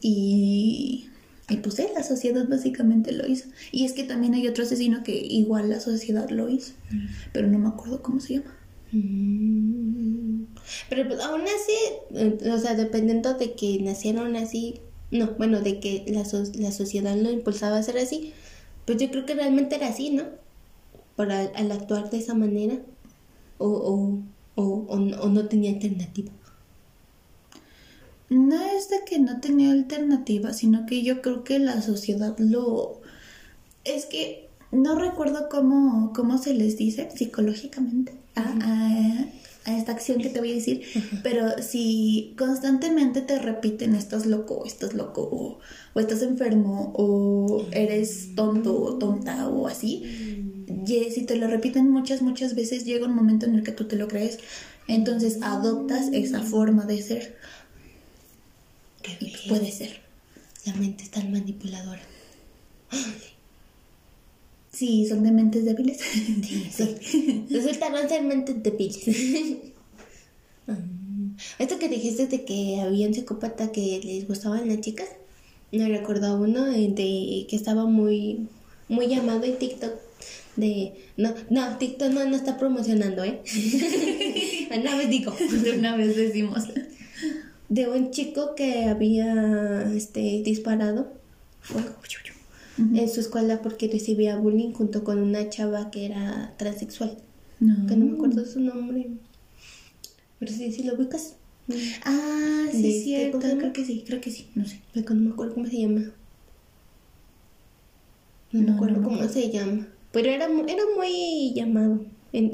Y 0.00 1.08
y 1.52 1.56
pues 1.58 1.74
sí, 1.74 1.84
la 1.94 2.02
sociedad 2.02 2.48
básicamente 2.48 3.12
lo 3.12 3.26
hizo. 3.26 3.48
Y 3.72 3.84
es 3.84 3.92
que 3.92 4.04
también 4.04 4.32
hay 4.32 4.48
otro 4.48 4.64
asesino 4.64 5.02
que 5.02 5.14
igual 5.14 5.68
la 5.68 5.80
sociedad 5.80 6.30
lo 6.30 6.48
hizo, 6.48 6.72
pero 7.32 7.46
no 7.46 7.58
me 7.58 7.68
acuerdo 7.68 8.00
cómo 8.02 8.20
se 8.20 8.34
llama. 8.38 8.56
Mm. 8.92 10.44
Pero 10.88 11.08
pues, 11.08 11.20
aún 11.20 11.42
así, 11.42 11.72
eh, 12.14 12.38
o 12.50 12.58
sea, 12.58 12.74
dependiendo 12.74 13.34
de 13.34 13.54
que 13.54 13.78
nacieron 13.80 14.36
así, 14.36 14.80
no, 15.10 15.32
bueno, 15.38 15.60
de 15.60 15.80
que 15.80 16.04
la, 16.08 16.24
la 16.54 16.72
sociedad 16.72 17.16
lo 17.16 17.30
impulsaba 17.30 17.78
a 17.78 17.82
ser 17.82 17.98
así, 17.98 18.32
pues 18.86 18.98
yo 18.98 19.10
creo 19.10 19.26
que 19.26 19.34
realmente 19.34 19.76
era 19.76 19.88
así, 19.88 20.10
¿no? 20.10 20.24
Para 21.16 21.40
al 21.40 21.72
actuar 21.72 22.10
de 22.10 22.18
esa 22.18 22.34
manera, 22.34 22.78
o, 23.58 23.68
o, 23.68 24.18
o, 24.56 24.86
o, 24.88 25.28
no 25.28 25.48
tenía 25.48 25.72
alternativa. 25.72 26.32
No 28.28 28.60
es 28.62 28.88
de 28.88 29.00
que 29.06 29.18
no 29.18 29.40
tenía 29.40 29.72
alternativa, 29.72 30.52
sino 30.52 30.86
que 30.86 31.02
yo 31.02 31.22
creo 31.22 31.44
que 31.44 31.58
la 31.58 31.82
sociedad 31.82 32.34
lo... 32.38 33.00
Es 33.84 34.06
que 34.06 34.48
no 34.70 34.94
recuerdo 34.94 35.48
cómo, 35.50 36.12
cómo 36.14 36.38
se 36.38 36.54
les 36.54 36.78
dice 36.78 37.10
psicológicamente 37.14 38.21
a, 38.36 39.26
esta 39.66 39.92
acción 39.92 40.20
que 40.20 40.28
te 40.28 40.40
voy 40.40 40.52
a 40.52 40.54
decir, 40.56 40.82
pero 41.22 41.62
si 41.62 42.34
constantemente 42.36 43.20
te 43.20 43.38
repiten 43.38 43.94
estás 43.94 44.26
loco, 44.26 44.64
estás 44.66 44.92
loco, 44.92 45.60
o, 45.94 46.00
estás 46.00 46.22
enfermo, 46.22 46.92
o 46.96 47.66
eres 47.70 48.34
tonto 48.34 48.80
o 48.80 48.98
tonta 48.98 49.48
o 49.48 49.68
así, 49.68 50.64
y 50.86 51.10
si 51.10 51.24
te 51.26 51.36
lo 51.36 51.46
repiten 51.46 51.88
muchas, 51.90 52.22
muchas 52.22 52.56
veces, 52.56 52.84
llega 52.84 53.06
un 53.06 53.14
momento 53.14 53.46
en 53.46 53.54
el 53.54 53.62
que 53.62 53.72
tú 53.72 53.84
te 53.84 53.96
lo 53.96 54.08
crees, 54.08 54.38
entonces 54.88 55.38
adoptas 55.42 56.08
esa 56.12 56.40
forma 56.42 56.84
de 56.84 57.00
ser. 57.02 57.36
puede 59.48 59.70
ser. 59.70 60.00
La 60.64 60.74
mente 60.74 61.04
es 61.04 61.10
tan 61.10 61.30
manipuladora. 61.32 62.02
Sí, 64.72 65.06
son 65.06 65.22
de 65.22 65.30
mentes 65.30 65.64
débiles. 65.64 65.98
Sí, 66.42 66.70
sí. 66.70 67.46
Resultaron 67.50 68.08
ser 68.08 68.22
mentes 68.22 68.62
débiles. 68.62 68.98
Ah. 70.68 70.78
Esto 71.58 71.76
que 71.80 71.88
dijiste 71.88 72.28
de 72.28 72.44
que 72.44 72.80
había 72.80 73.08
un 73.08 73.14
psicópata 73.14 73.72
que 73.72 74.00
les 74.04 74.28
gustaban 74.28 74.68
las 74.68 74.80
chicas, 74.80 75.08
me 75.72 75.88
recordó 75.88 76.36
uno 76.36 76.66
de 76.66 76.94
que 76.94 77.56
estaba 77.56 77.84
muy, 77.84 78.46
muy 78.88 79.08
llamado 79.08 79.42
en 79.42 79.58
TikTok. 79.58 79.90
De, 80.54 80.92
no, 81.16 81.34
no, 81.50 81.78
TikTok 81.78 82.12
no, 82.12 82.24
no 82.26 82.36
está 82.36 82.58
promocionando, 82.58 83.24
¿eh? 83.24 83.40
una 84.70 84.94
vez 84.94 85.10
digo. 85.10 85.34
De 85.64 85.72
una 85.72 85.96
vez 85.96 86.14
decimos. 86.14 86.68
De 87.68 87.88
un 87.88 88.12
chico 88.12 88.54
que 88.54 88.84
había 88.84 89.92
este, 89.96 90.42
disparado 90.44 91.12
fuego 91.60 91.90
en 92.78 93.08
su 93.08 93.20
escuela 93.20 93.60
porque 93.62 93.88
recibía 93.88 94.36
bullying 94.36 94.72
junto 94.72 95.04
con 95.04 95.18
una 95.18 95.48
chava 95.48 95.90
que 95.90 96.06
era 96.06 96.54
transexual. 96.56 97.18
No. 97.60 97.86
Que 97.86 97.96
no 97.96 98.06
me 98.06 98.12
acuerdo 98.14 98.44
su 98.44 98.60
nombre. 98.60 99.10
Pero 100.38 100.52
sí, 100.52 100.72
sí 100.72 100.82
lo 100.82 100.94
ubicas. 100.94 101.36
Ah, 102.04 102.66
sí, 102.70 102.82
sí, 102.82 103.02
cierto. 103.04 103.38
Creo 103.38 103.72
que 103.72 103.84
sí, 103.84 104.04
creo 104.06 104.20
que 104.20 104.30
sí. 104.30 104.48
No 104.54 104.64
sé. 104.64 104.80
Pero 104.92 105.14
no 105.14 105.20
me 105.20 105.30
acuerdo 105.30 105.54
cómo 105.54 105.66
se 105.66 105.80
llama. 105.80 106.12
No, 108.52 108.60
me 108.62 108.72
acuerdo 108.72 109.02
cómo 109.02 109.28
se 109.28 109.50
llama. 109.50 109.86
Pero 110.10 110.30
era, 110.30 110.44
era 110.44 110.82
muy 110.96 111.52
llamado. 111.54 112.00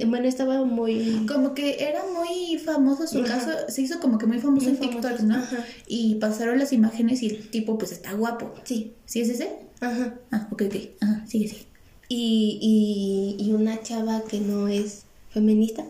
Bueno, 0.06 0.26
estaba 0.26 0.64
muy... 0.64 1.26
Como 1.26 1.54
que 1.54 1.85
era 1.88 2.02
muy 2.12 2.58
famoso 2.58 3.06
su 3.06 3.23
caso, 3.23 3.50
se 3.68 3.82
hizo 3.82 4.00
como 4.00 4.18
que 4.18 4.26
muy 4.26 4.40
famoso 4.40 4.68
en 4.68 4.78
TikTok, 4.78 5.20
¿no? 5.20 5.42
Y 5.87 6.16
pasaron 6.16 6.58
las 6.58 6.73
imágenes 6.73 7.23
y 7.23 7.28
el 7.28 7.50
tipo 7.50 7.78
pues 7.78 7.92
está 7.92 8.12
guapo. 8.12 8.52
Sí. 8.64 8.94
¿Sí 9.06 9.20
es 9.20 9.28
ese? 9.28 9.50
Ajá. 9.80 10.18
Ah, 10.32 10.49
ok, 10.50 10.62
ok. 10.66 10.75
Ajá, 11.00 11.25
sigue, 11.26 11.49
sigue. 11.49 11.66
Y, 12.08 13.37
y, 13.38 13.44
y 13.44 13.52
una 13.52 13.82
chava 13.82 14.23
que 14.28 14.40
no 14.40 14.66
es 14.66 15.04
feminista, 15.30 15.85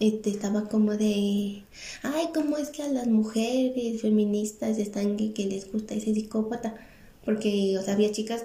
este, 0.00 0.30
estaba 0.30 0.68
como 0.68 0.96
de, 0.96 1.64
ay, 2.02 2.28
¿cómo 2.32 2.56
es 2.56 2.70
que 2.70 2.82
a 2.84 2.88
las 2.88 3.08
mujeres 3.08 4.00
feministas 4.00 4.78
están 4.78 5.16
que, 5.16 5.32
que 5.32 5.46
les 5.46 5.70
gusta 5.70 5.94
ese 5.94 6.14
psicópata? 6.14 6.76
Porque, 7.24 7.76
o 7.78 7.82
sea, 7.82 7.94
había 7.94 8.12
chicas 8.12 8.44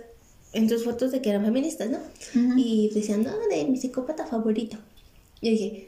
en 0.53 0.69
sus 0.69 0.83
fotos 0.83 1.11
de 1.11 1.21
que 1.21 1.29
eran 1.29 1.43
feministas, 1.43 1.89
¿no? 1.89 1.99
Y 2.57 2.89
decían, 2.93 3.23
no, 3.23 3.31
de 3.49 3.65
mi 3.65 3.77
psicópata 3.77 4.25
favorito. 4.25 4.77
Y 5.41 5.49
dije, 5.49 5.87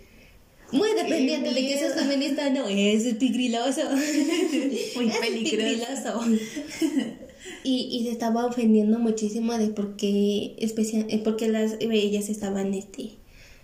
muy 0.71 0.89
dependiente 0.93 1.53
de 1.53 1.61
que 1.61 1.77
seas 1.77 1.93
feminista, 1.99 2.49
no, 2.49 2.67
es 2.67 3.03
peligroso. 3.15 3.81
Muy 4.95 5.07
es 5.07 5.17
peligroso. 5.17 6.21
Y, 7.63 7.89
y 7.91 8.03
se 8.05 8.11
estaba 8.11 8.45
ofendiendo 8.45 8.97
muchísimo 8.99 9.55
de 9.57 9.67
por 9.67 9.95
qué, 9.95 10.55
especial, 10.57 11.05
eh, 11.09 11.21
porque 11.23 11.47
las 11.47 11.77
ellas 11.79 12.29
estaban 12.29 12.73
este, 12.73 13.11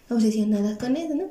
obsesionadas 0.09 0.77
con 0.77 0.95
eso, 0.97 1.15
¿no? 1.15 1.29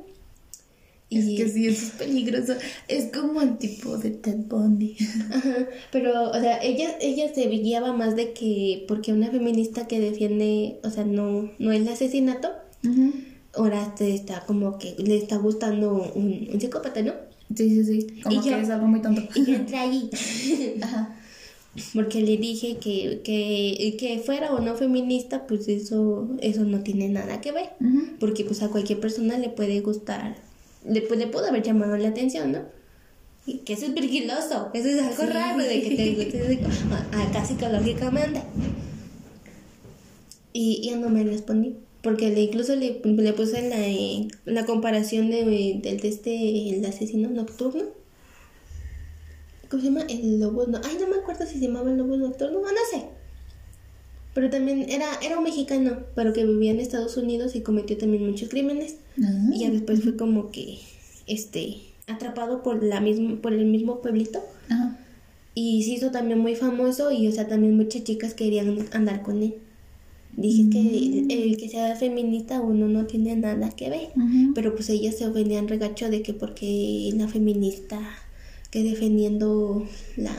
Es 1.11 1.26
Y- 1.26 1.37
que 1.37 1.49
sí, 1.49 1.67
eso 1.67 1.87
es 1.87 1.90
peligroso. 1.93 2.55
Es 2.87 3.07
como 3.12 3.43
el 3.43 3.59
tipo 3.59 3.99
de 3.99 4.11
Ted 4.11 4.37
Bundy. 4.49 4.97
Ajá, 5.33 5.67
pero, 5.90 6.31
o 6.31 6.35
sea, 6.40 6.62
ella, 6.62 6.97
ella 7.00 7.35
se 7.35 7.49
guiaba 7.49 7.93
más 7.93 8.14
de 8.17 8.33
que, 8.33 8.85
porque 8.87 9.12
una 9.12 9.31
feminista 9.31 9.88
que 9.88 9.99
defiende, 10.00 10.79
o 10.85 10.90
sea, 10.90 11.05
no, 11.05 11.50
no 11.59 11.73
el 11.73 11.88
asesinato, 11.88 12.49
ahora 13.55 13.95
te 13.97 14.14
está 14.14 14.45
como 14.47 14.79
que 14.79 14.95
le 14.99 15.17
está 15.17 15.37
gustando 15.37 16.12
un, 16.14 16.49
un 16.52 16.61
psicópata, 16.61 17.02
¿no? 17.02 17.12
Sí, 17.55 17.69
sí, 17.69 17.85
sí. 17.85 18.21
Como 18.23 18.37
Y 18.37 18.40
que 18.45 18.50
yo- 18.50 18.57
es 18.59 18.71
algo 18.71 18.87
muy 18.87 19.02
tonto. 19.02 19.23
Y 19.35 19.45
yo 19.45 19.55
entré 19.57 19.79
allí, 19.79 20.09
Ajá. 20.83 21.17
porque 21.95 22.21
le 22.23 22.37
dije 22.37 22.76
que, 22.76 23.21
que, 23.25 23.97
que 23.99 24.19
fuera 24.21 24.52
o 24.55 24.61
no 24.61 24.76
feminista, 24.76 25.47
pues 25.49 25.67
eso, 25.67 26.29
eso 26.40 26.62
no 26.64 26.81
tiene 26.85 27.09
nada 27.09 27.40
que 27.40 27.50
ver, 27.50 27.71
porque 28.21 28.45
pues 28.45 28.62
a 28.62 28.69
cualquier 28.69 29.00
persona 29.00 29.37
le 29.38 29.49
puede 29.49 29.81
gustar, 29.81 30.37
le, 30.84 31.02
pues, 31.02 31.18
le 31.18 31.26
pudo 31.26 31.46
haber 31.46 31.62
llamado 31.62 31.96
la 31.96 32.08
atención, 32.08 32.52
¿no? 32.52 32.60
Y 33.46 33.58
que 33.58 33.72
eso 33.72 33.87
es 33.87 33.92
peligroso, 33.92 34.70
eso 34.75 34.88
es 34.88 34.99
algo 35.02 35.22
Sí. 35.25 35.28
raro 35.32 35.58
de 35.58 35.82
que 35.82 35.96
te 35.96 36.14
guste 36.14 36.60
acá 37.12 37.44
psicológicamente. 37.44 38.42
Y 40.52 40.82
ya 40.88 40.96
no 40.96 41.08
me 41.10 41.22
respondí, 41.25 41.76
porque 42.02 42.30
le, 42.30 42.40
incluso 42.42 42.75
le, 42.76 43.00
le 43.04 43.32
puse 43.32 43.68
la, 43.68 43.78
eh, 43.87 44.28
la 44.44 44.66
comparación 44.66 45.30
de, 45.30 45.44
del 45.82 46.00
de 46.00 46.08
este, 46.08 46.70
el 46.76 46.84
asesino 46.84 47.28
nocturno. 47.30 47.84
¿Cómo 49.70 49.80
se 49.82 49.88
llama? 49.88 50.02
El 50.08 50.40
lobo, 50.40 50.66
no, 50.66 50.80
ay, 50.84 50.96
no 51.00 51.06
me 51.06 51.16
acuerdo 51.16 51.46
si 51.46 51.58
se 51.58 51.66
llamaba 51.66 51.90
el 51.90 51.96
lobo 51.99 52.16
nocturno, 52.16 52.58
no 52.60 52.66
sé. 52.90 53.06
Pero 54.34 54.49
también 54.49 54.87
era, 54.88 55.06
era 55.22 55.38
un 55.38 55.44
mexicano, 55.44 55.99
pero 56.14 56.32
que 56.32 56.44
vivía 56.44 56.70
en 56.70 56.80
Estados 56.80 57.16
Unidos 57.16 57.56
y 57.56 57.62
cometió 57.62 57.96
también 57.96 58.26
muchos 58.26 58.49
crímenes. 58.49 58.96
Ah. 59.22 59.50
Y 59.52 59.60
ya 59.60 59.70
después 59.70 60.02
fue 60.02 60.16
como 60.16 60.50
que, 60.50 60.78
este, 61.26 61.78
atrapado 62.06 62.62
por 62.62 62.82
la 62.82 63.00
misma, 63.00 63.40
por 63.40 63.52
el 63.52 63.66
mismo 63.66 64.00
pueblito. 64.00 64.40
Y 65.54 65.82
se 65.82 65.90
hizo 65.90 66.10
también 66.10 66.38
muy 66.38 66.54
famoso 66.54 67.10
y, 67.10 67.26
o 67.26 67.32
sea, 67.32 67.49
también 67.49 67.76
muchas 67.76 68.04
chicas 68.04 68.34
querían 68.34 68.87
andar 68.92 69.22
con 69.22 69.42
él. 69.42 69.54
Dije 70.37 70.70
que 70.70 70.78
el, 70.80 71.30
el 71.30 71.56
que 71.56 71.68
sea 71.68 71.96
feminista 71.96 72.60
uno 72.60 72.88
no 72.88 73.06
tiene 73.06 73.34
nada 73.34 73.70
que 73.70 73.90
ver. 73.90 74.08
Pero 74.54 74.75
pues 74.75 74.88
ellas 74.90 75.16
se 75.16 75.26
ofendían 75.26 75.66
regacho 75.66 76.08
de 76.08 76.22
que 76.22 76.32
porque 76.32 77.10
la 77.16 77.26
feminista 77.26 78.00
que 78.70 78.84
defendiendo 78.84 79.87
la... 80.16 80.32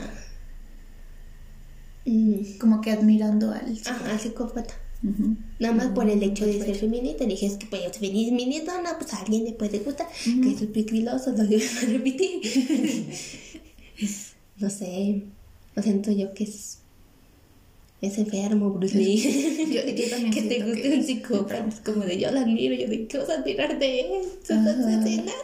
Como 2.58 2.80
que 2.80 2.90
admirando 2.90 3.52
al. 3.52 3.78
ajá, 3.86 4.10
al 4.10 4.20
psicópata. 4.20 4.74
Nada 5.58 5.74
más 5.74 5.88
por 5.88 6.08
el 6.08 6.22
hecho 6.22 6.46
de 6.46 6.62
ser 6.64 6.76
feminista. 6.76 7.24
Dije, 7.24 7.46
es 7.46 7.56
que 7.56 7.66
pues 7.66 7.82
feminista, 7.98 8.80
no, 8.82 8.90
pues 8.98 9.12
a 9.14 9.20
alguien 9.20 9.44
le 9.44 9.52
puede 9.52 9.80
gustar. 9.80 10.06
Que 10.24 10.50
es 10.50 10.62
peligroso, 10.70 11.32
no 11.32 11.42
le 11.42 11.56
voy 11.56 11.66
a 11.66 11.86
repetir. 11.86 12.40
no 14.58 14.70
sé. 14.70 15.22
Lo 15.74 15.82
siento 15.82 16.12
yo 16.12 16.32
que 16.34 16.44
es... 16.44 16.78
Es 18.00 18.18
enfermo, 18.18 18.70
Bruce 18.70 18.96
Lee. 18.98 19.16
Yo- 19.72 19.86
yo 19.94 20.04
también 20.10 20.32
que 20.32 20.42
te 20.42 20.60
guste 20.64 20.82
que 20.82 20.98
un 20.98 21.04
psicópata. 21.04 21.66
Es 21.68 21.80
como 21.80 22.04
de 22.04 22.18
yo 22.18 22.30
la 22.32 22.40
admiro. 22.42 22.74
Yo 22.74 22.88
de, 22.88 23.06
¿qué 23.06 23.18
vas 23.18 23.30
a 23.30 23.34
admirar 23.34 23.78
de 23.78 24.00
él? 24.00 24.06
Ajá. 24.50 24.70
asesinatos. 24.98 25.34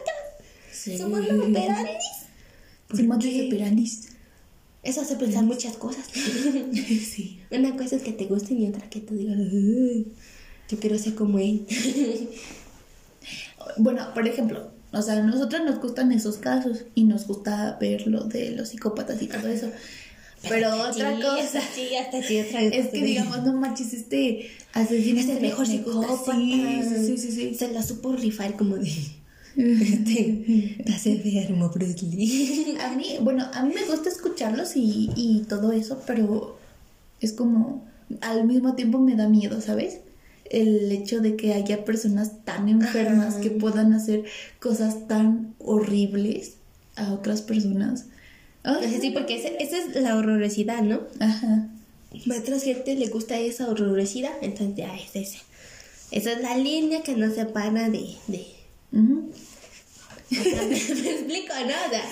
Sí. 0.73 0.97
Somos 0.97 1.25
los 1.25 1.47
operales. 1.47 2.03
Somos 2.93 3.17
qué? 3.19 3.27
desesperantes. 3.31 4.09
Eso 4.81 5.01
hace 5.01 5.15
pensar 5.15 5.43
muchas 5.43 5.75
cosas. 5.77 6.05
sí. 6.13 7.41
Una 7.51 7.75
cosa 7.75 7.97
es 7.97 8.01
que 8.03 8.13
te 8.13 8.25
gusten 8.25 8.61
y 8.61 8.67
otra 8.69 8.89
que 8.89 9.01
tú 9.01 9.15
digas, 9.15 9.37
"Ay, 9.37 10.07
yo 10.69 10.79
quiero 10.79 10.97
ser 10.97 11.15
como 11.15 11.39
él. 11.39 11.65
Bueno, 13.77 14.13
por 14.13 14.27
ejemplo, 14.27 14.71
o 14.91 15.01
sea, 15.01 15.15
a 15.15 15.21
nosotros 15.21 15.61
nos 15.63 15.79
gustan 15.79 16.11
esos 16.11 16.37
casos 16.37 16.85
y 16.95 17.03
nos 17.03 17.27
gusta 17.27 17.77
ver 17.79 18.07
lo 18.07 18.23
de 18.23 18.51
los 18.51 18.69
psicópatas 18.69 19.21
y 19.21 19.27
todo 19.27 19.47
eso. 19.47 19.69
Pero 20.47 20.73
otra 20.73 21.15
cosa 21.15 21.61
Sí, 21.75 21.95
hasta 21.95 22.23
sí, 22.23 22.39
otra 22.39 22.61
es 22.61 22.87
que, 22.87 23.03
digamos, 23.03 23.43
no 23.43 23.53
manches, 23.53 23.93
este 23.93 24.49
asesino 24.71 25.19
es 25.19 25.27
el 25.27 25.41
mejor 25.41 25.67
psicópata. 25.67 26.33
Sí, 26.33 26.81
sí, 27.05 27.17
sí, 27.17 27.31
sí. 27.31 27.55
Se 27.55 27.71
la 27.73 27.83
supo 27.83 28.13
rifar 28.13 28.55
como 28.55 28.77
de. 28.77 28.89
Te, 29.55 30.75
te 30.85 30.93
hace 30.93 31.11
enfermo, 31.13 31.69
Bruce 31.69 32.05
Lee. 32.05 32.77
A 32.81 32.95
mí, 32.95 33.17
bueno, 33.21 33.45
a 33.53 33.63
mí 33.63 33.73
me 33.73 33.85
gusta 33.85 34.09
escucharlos 34.09 34.75
y, 34.75 35.09
y 35.15 35.43
todo 35.49 35.71
eso, 35.71 36.01
pero 36.07 36.57
es 37.19 37.33
como, 37.33 37.85
al 38.21 38.45
mismo 38.45 38.75
tiempo 38.75 38.99
me 38.99 39.15
da 39.15 39.27
miedo, 39.27 39.59
¿sabes? 39.61 39.99
El 40.49 40.91
hecho 40.91 41.19
de 41.19 41.35
que 41.35 41.53
haya 41.53 41.83
personas 41.85 42.43
tan 42.45 42.69
enfermas 42.69 43.35
Ajá. 43.35 43.41
que 43.41 43.51
puedan 43.51 43.93
hacer 43.93 44.23
cosas 44.59 45.07
tan 45.07 45.53
horribles 45.59 46.53
a 46.95 47.11
otras 47.13 47.41
personas. 47.41 48.05
Ay, 48.63 48.97
Sí, 49.01 49.11
porque 49.11 49.35
ese- 49.35 49.55
esa 49.59 49.77
es 49.77 49.95
la 50.01 50.15
horrorosidad, 50.15 50.81
¿no? 50.83 51.01
Ajá. 51.19 51.69
A 52.11 52.39
otras 52.39 52.63
gente 52.63 52.95
le 52.95 53.07
gusta 53.09 53.37
esa 53.39 53.69
horrorosidad, 53.69 54.31
entonces 54.41 54.75
ya 54.77 54.95
es 54.95 55.15
ese. 55.15 55.37
Esa 56.11 56.31
es 56.31 56.41
la 56.41 56.57
línea 56.57 57.03
que 57.03 57.15
nos 57.15 57.35
separa 57.35 57.89
de. 57.89 58.15
de 58.27 58.45
Me 58.91 60.37
explico, 60.37 61.53
¿no? 61.53 61.73
O 61.87 61.89
sea, 61.89 62.03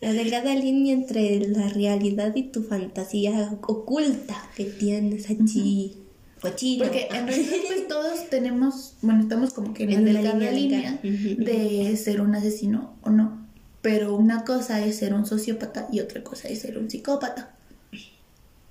la 0.00 0.12
delgada 0.12 0.54
línea 0.54 0.92
entre 0.92 1.40
la 1.48 1.68
realidad 1.68 2.34
y 2.34 2.44
tu 2.44 2.62
fantasía 2.62 3.58
oculta 3.62 4.36
que 4.56 4.64
tienes 4.64 5.30
allí. 5.30 5.96
Cochino. 6.40 6.84
Porque 6.84 7.08
en 7.10 7.26
realidad 7.26 7.56
pues 7.66 7.88
todos 7.88 8.28
tenemos, 8.28 8.94
bueno, 9.00 9.22
estamos 9.22 9.52
como 9.54 9.72
que 9.72 9.84
en 9.84 9.90
la 9.90 9.96
En 9.96 10.04
la 10.04 10.12
delgada 10.12 10.50
línea 10.50 11.00
de 11.02 11.96
ser 11.96 12.20
un 12.20 12.34
asesino 12.34 12.94
o 13.02 13.10
no. 13.10 13.46
Pero 13.80 14.14
una 14.14 14.44
cosa 14.44 14.84
es 14.84 14.96
ser 14.96 15.14
un 15.14 15.26
sociópata 15.26 15.88
y 15.92 16.00
otra 16.00 16.22
cosa 16.22 16.48
es 16.48 16.60
ser 16.60 16.78
un 16.78 16.90
psicópata. 16.90 17.54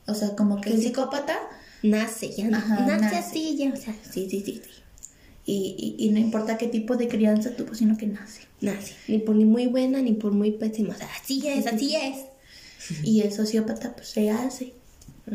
O 0.06 0.13
sea, 0.13 0.36
como 0.36 0.60
que 0.60 0.69
el 0.69 0.75
El 0.75 0.82
psicópata 0.84 1.38
nace, 1.82 2.32
ya 2.32 2.47
Ajá, 2.47 2.79
nace, 2.86 3.01
nace. 3.06 3.15
así, 3.17 3.56
ya, 3.58 3.71
o 3.73 3.75
sea, 3.75 3.93
sí, 4.12 4.27
sí, 4.29 4.41
sí, 4.45 4.62
sí. 4.63 4.69
Y, 5.45 5.95
y, 5.97 6.06
y 6.06 6.10
no 6.10 6.19
importa 6.19 6.58
qué 6.58 6.67
tipo 6.67 6.95
de 6.95 7.08
crianza 7.08 7.56
tuvo, 7.56 7.75
sino 7.75 7.97
que 7.97 8.08
nace. 8.08 8.41
Nace. 8.62 8.93
Ni 9.08 9.17
por 9.19 9.36
ni 9.36 9.45
muy 9.45 9.67
buena 9.67 10.01
ni 10.01 10.13
por 10.13 10.32
muy 10.32 10.51
pésima. 10.51 10.93
O 10.93 10.97
sea, 10.97 11.10
así 11.21 11.45
es, 11.47 11.67
así 11.67 11.95
es. 11.95 12.17
Y 13.03 13.21
el 13.21 13.32
sociópata 13.32 13.95
pues 13.95 14.08
se 14.10 14.29
hace. 14.29 14.73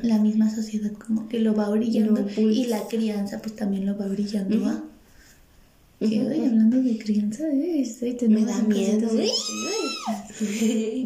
La 0.03 0.19
misma 0.19 0.55
sociedad 0.55 0.93
como 0.93 1.29
que 1.31 1.41
lo 1.41 1.55
va 1.55 1.69
impulsa. 1.75 2.41
y 2.41 2.67
la 2.67 2.87
crianza 2.89 3.39
pues 3.41 3.57
también 3.57 3.87
lo 3.87 3.97
va 3.97 4.07
orillando 4.07 4.57
Ujú. 4.57 4.67
a... 4.69 4.85
Que 6.01 6.21
Ujú. 6.21 6.29
hoy 6.29 6.45
hablando 6.45 6.81
de 6.83 6.97
crianza, 6.99 7.49
eh, 7.51 7.81
estoy- 7.81 8.17
Me 8.29 8.45
da 8.45 8.63
miedo. 8.63 9.09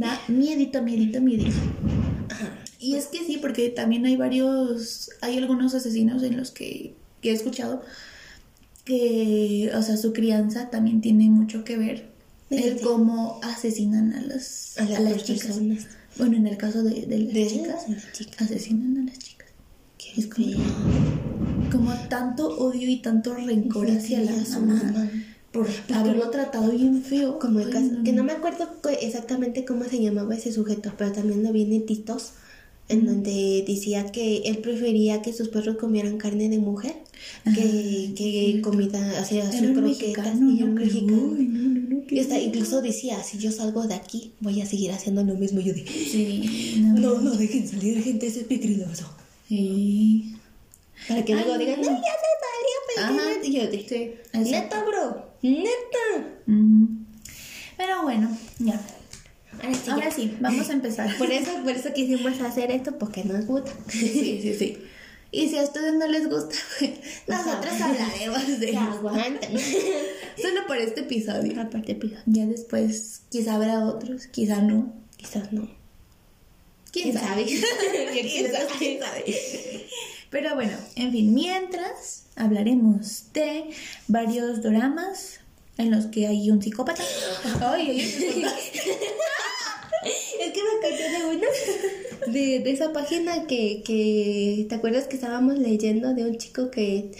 Da 0.00 0.20
miedito, 0.28 0.82
miedito, 0.82 1.20
miedito. 1.20 1.56
Y 2.78 2.96
es 2.96 3.06
que 3.06 3.18
sí, 3.24 3.38
porque 3.40 3.68
también 3.70 4.04
hay 4.06 4.16
varios, 4.16 5.10
hay 5.20 5.38
algunos 5.38 5.74
asesinos 5.74 6.22
en 6.24 6.36
los 6.36 6.50
que, 6.50 6.94
que 7.20 7.30
he 7.30 7.32
escuchado 7.32 7.82
que, 8.84 9.70
o 9.74 9.82
sea, 9.82 9.96
su 9.96 10.12
crianza 10.12 10.70
también 10.70 11.00
tiene 11.00 11.28
mucho 11.30 11.64
que 11.64 11.76
ver 11.76 12.10
el 12.50 12.78
Sí. 12.78 12.84
cómo 12.84 13.40
asesinan 13.42 14.12
a 14.12 14.20
las, 14.22 14.76
A 14.78 14.82
a 14.84 15.00
las 15.00 15.24
chicas. 15.24 15.46
personas. 15.46 15.86
Bueno, 16.18 16.36
en 16.36 16.46
el 16.46 16.56
caso 16.56 16.82
de, 16.82 17.06
de 17.06 17.18
las 17.18 17.32
De 17.34 17.46
chicas, 17.46 17.88
las 17.88 18.12
chicas. 18.12 18.42
asesinan 18.42 18.98
a 18.98 19.10
las 19.10 19.18
chicas. 19.18 19.48
Qué 19.98 20.20
Es 20.20 20.26
como, 21.70 21.92
tanto 22.08 22.48
odio 22.58 22.88
y 22.88 22.96
tanto 23.00 23.34
rencor 23.34 23.90
hacia 23.90 24.20
la 24.20 24.32
Sí, 24.44 24.52
su 24.52 24.60
mamá 24.60 25.10
por 25.52 25.66
haberlo 25.94 26.28
tratado 26.30 26.70
bien 26.72 27.02
feo. 27.02 27.38
Como 27.38 27.60
el 27.60 27.70
caso, 27.70 27.88
que 28.04 28.12
no 28.12 28.24
me 28.24 28.32
acuerdo 28.32 28.68
cu- 28.82 28.88
exactamente 29.00 29.64
cómo 29.64 29.84
se 29.84 30.02
llamaba 30.02 30.34
ese 30.34 30.52
sujeto, 30.52 30.92
pero 30.98 31.12
también 31.12 31.42
lo 31.42 31.52
vi 31.52 31.62
en 31.74 31.86
Titos, 31.86 32.32
en 32.88 33.06
donde 33.06 33.64
decía 33.66 34.10
que 34.12 34.38
él 34.44 34.58
prefería 34.58 35.22
que 35.22 35.32
sus 35.32 35.48
perros 35.48 35.76
comieran 35.76 36.18
carne 36.18 36.48
de 36.48 36.58
mujer 36.58 36.94
que, 37.54 38.12
que 38.16 38.60
comida, 38.62 39.20
o 39.20 39.24
sea, 39.24 39.44
un 39.44 39.74
croquetas 39.74 40.36
y 40.36 40.62
un 40.62 40.74
mexicano. 40.74 41.36
Y 42.10 42.18
hasta 42.18 42.38
incluso 42.38 42.82
decía, 42.82 43.22
si 43.22 43.38
yo 43.38 43.50
salgo 43.52 43.86
de 43.86 43.94
aquí, 43.94 44.32
voy 44.40 44.60
a 44.60 44.66
seguir 44.66 44.92
haciendo 44.92 45.22
lo 45.24 45.34
mismo. 45.34 45.60
Yo 45.60 45.72
dije, 45.72 45.92
Sí, 45.92 46.74
no. 46.82 46.94
no, 47.00 47.20
no 47.20 47.30
dejen 47.30 47.66
salir 47.66 48.02
gente, 48.02 48.26
ese 48.26 48.40
es 48.40 48.46
peligroso. 48.46 49.08
Sí. 49.48 50.34
Para 51.08 51.24
que 51.24 51.34
luego 51.34 51.58
digan, 51.58 51.80
no, 51.80 51.86
ya 51.86 51.92
se 51.92 52.98
salió, 52.98 53.30
pero 53.40 53.46
Y 53.46 53.52
yo 53.52 53.66
dije, 53.68 54.20
neta, 54.34 54.84
bro, 54.84 55.26
neta. 55.42 56.26
Pero 57.76 58.02
bueno, 58.02 58.36
ya. 58.58 58.80
Ahora 59.62 59.74
sí, 59.74 59.90
Ahora 59.90 60.10
sí, 60.10 60.36
vamos 60.40 60.68
a 60.68 60.72
empezar. 60.72 61.16
Por 61.18 61.30
eso, 61.30 61.50
por 61.62 61.70
eso 61.70 61.92
quisimos 61.92 62.40
hacer 62.40 62.70
esto, 62.70 62.98
porque 62.98 63.24
nos 63.24 63.46
gusta. 63.46 63.72
Sí, 63.88 64.40
sí, 64.42 64.54
sí. 64.58 64.78
Y 65.34 65.48
si 65.48 65.56
a 65.56 65.62
ustedes 65.62 65.94
no 65.94 66.06
les 66.08 66.28
gusta, 66.28 66.54
pues 66.78 66.90
nosotros 67.26 67.80
hablaremos 67.80 68.60
de. 68.60 68.72
Solo 70.42 70.66
por 70.66 70.76
este 70.76 71.00
episodio. 71.00 71.58
Aparte, 71.58 71.94
pica. 71.94 72.22
Ya 72.26 72.44
después, 72.44 73.22
quizá 73.30 73.54
habrá 73.54 73.86
otros, 73.86 74.26
quizá 74.26 74.60
no. 74.60 74.92
Quizás 75.16 75.50
no. 75.50 75.70
¿Quién, 76.92 77.14
sabe? 77.14 77.46
¿Quién 77.46 77.62
¿Quién 78.28 78.52
sabe? 78.52 78.66
¿Quién 78.78 79.00
sabe? 79.00 79.86
Pero 80.28 80.54
bueno, 80.54 80.76
en 80.96 81.12
fin, 81.12 81.32
mientras 81.32 82.26
hablaremos 82.36 83.32
de 83.32 83.70
varios 84.08 84.62
doramas 84.62 85.40
en 85.78 85.90
los 85.90 86.06
que 86.06 86.26
hay 86.26 86.50
un 86.50 86.62
psicópata. 86.62 87.02
Ay. 87.60 88.00
Es 90.40 90.52
que 90.52 90.60
me 90.62 90.70
acordé 90.78 91.10
de 91.10 91.36
una, 91.36 91.46
de, 92.32 92.58
de 92.60 92.70
esa 92.70 92.92
página 92.92 93.46
que, 93.46 93.82
que, 93.84 94.66
¿te 94.68 94.74
acuerdas 94.74 95.04
que 95.06 95.14
estábamos 95.16 95.58
leyendo 95.58 96.12
de 96.14 96.24
un 96.24 96.36
chico 96.38 96.70
que, 96.70 97.12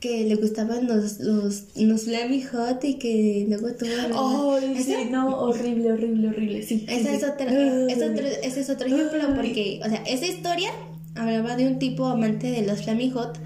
que 0.00 0.24
le 0.24 0.34
gustaban 0.36 0.86
los, 0.86 1.20
los, 1.20 1.64
los 1.76 2.04
Hot 2.52 2.84
y 2.84 2.94
que 2.98 3.46
luego 3.48 3.68
tuvo... 3.72 4.56
Ay, 4.56 4.76
sí, 4.82 4.94
no, 5.10 5.38
horrible, 5.40 5.92
horrible, 5.92 6.28
horrible, 6.28 6.62
sí. 6.62 6.84
Esa 6.86 7.08
sí, 7.10 7.14
es 7.16 7.20
sí. 7.20 7.26
otra, 7.32 7.46
es 7.50 7.96
otro- 8.02 8.26
ese 8.42 8.60
es 8.60 8.70
otro 8.70 8.86
ejemplo 8.86 9.34
porque, 9.34 9.80
o 9.84 9.88
sea, 9.88 10.02
esa 10.06 10.26
historia 10.26 10.70
hablaba 11.14 11.56
de 11.56 11.66
un 11.66 11.78
tipo 11.78 12.04
amante 12.06 12.50
de 12.50 12.62
los 12.62 12.82
Flammy 12.82 13.10
Hot. 13.10 13.38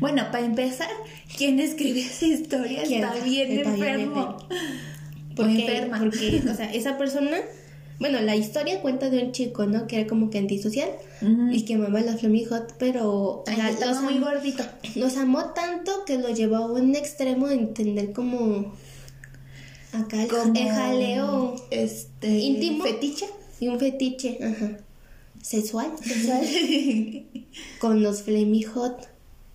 Bueno, 0.00 0.24
para 0.30 0.44
empezar, 0.44 0.88
¿quién 1.36 1.60
escribió 1.60 2.04
esa 2.04 2.26
historia? 2.26 2.82
Está 2.82 3.14
bien 3.24 3.50
Está 3.52 3.72
bien 3.72 4.00
enfermo. 4.00 4.36
Porque, 5.34 5.60
enferma. 5.66 5.98
porque, 5.98 6.42
o 6.50 6.54
sea, 6.56 6.72
esa 6.72 6.96
persona, 6.98 7.36
bueno, 7.98 8.20
la 8.20 8.36
historia 8.36 8.80
cuenta 8.80 9.10
de 9.10 9.22
un 9.24 9.32
chico, 9.32 9.66
¿no? 9.66 9.86
Que 9.86 10.00
era 10.00 10.06
como 10.08 10.30
que 10.30 10.38
antisocial 10.38 10.88
y 11.50 11.64
que 11.64 11.74
amaba 11.74 12.00
la 12.00 12.16
Flammy 12.16 12.44
Hot, 12.44 12.74
pero 12.78 13.44
Ay, 13.46 13.56
la- 13.56 13.70
estaba 13.70 13.92
los, 13.92 14.02
muy 14.02 14.18
gordito. 14.18 14.64
los 14.96 15.16
amó 15.16 15.46
tanto 15.54 16.04
que 16.06 16.18
lo 16.18 16.28
llevó 16.30 16.56
a 16.56 16.72
un 16.72 16.94
extremo 16.94 17.48
de 17.48 17.54
entender 17.54 18.12
como 18.12 18.72
acá 19.92 20.22
el, 20.22 20.28
Como 20.28 20.54
el 20.54 20.68
jaleo 20.68 21.56
este 21.70 22.28
íntimo. 22.38 22.84
fetiche. 22.84 23.26
y 23.60 23.68
un 23.68 23.78
fetiche, 23.78 24.38
ajá, 24.42 24.76
sexual, 25.42 25.90
con 27.78 28.02
los 28.02 28.22
Flammy 28.22 28.62
Hot. 28.64 29.08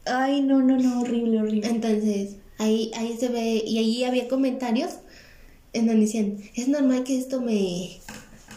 Ay, 0.06 0.42
no, 0.42 0.62
no, 0.62 0.78
no, 0.78 1.02
horrible, 1.02 1.40
horrible. 1.42 1.68
Entonces, 1.70 2.36
ahí, 2.58 2.92
ahí 2.96 3.16
se 3.20 3.30
ve, 3.30 3.64
y 3.66 3.78
ahí 3.78 4.04
había 4.04 4.28
comentarios 4.28 4.92
en 5.74 5.88
donde 5.88 6.02
decían, 6.02 6.38
es 6.56 6.68
normal 6.68 7.04
que 7.04 7.18
esto 7.18 7.40
me 7.42 7.90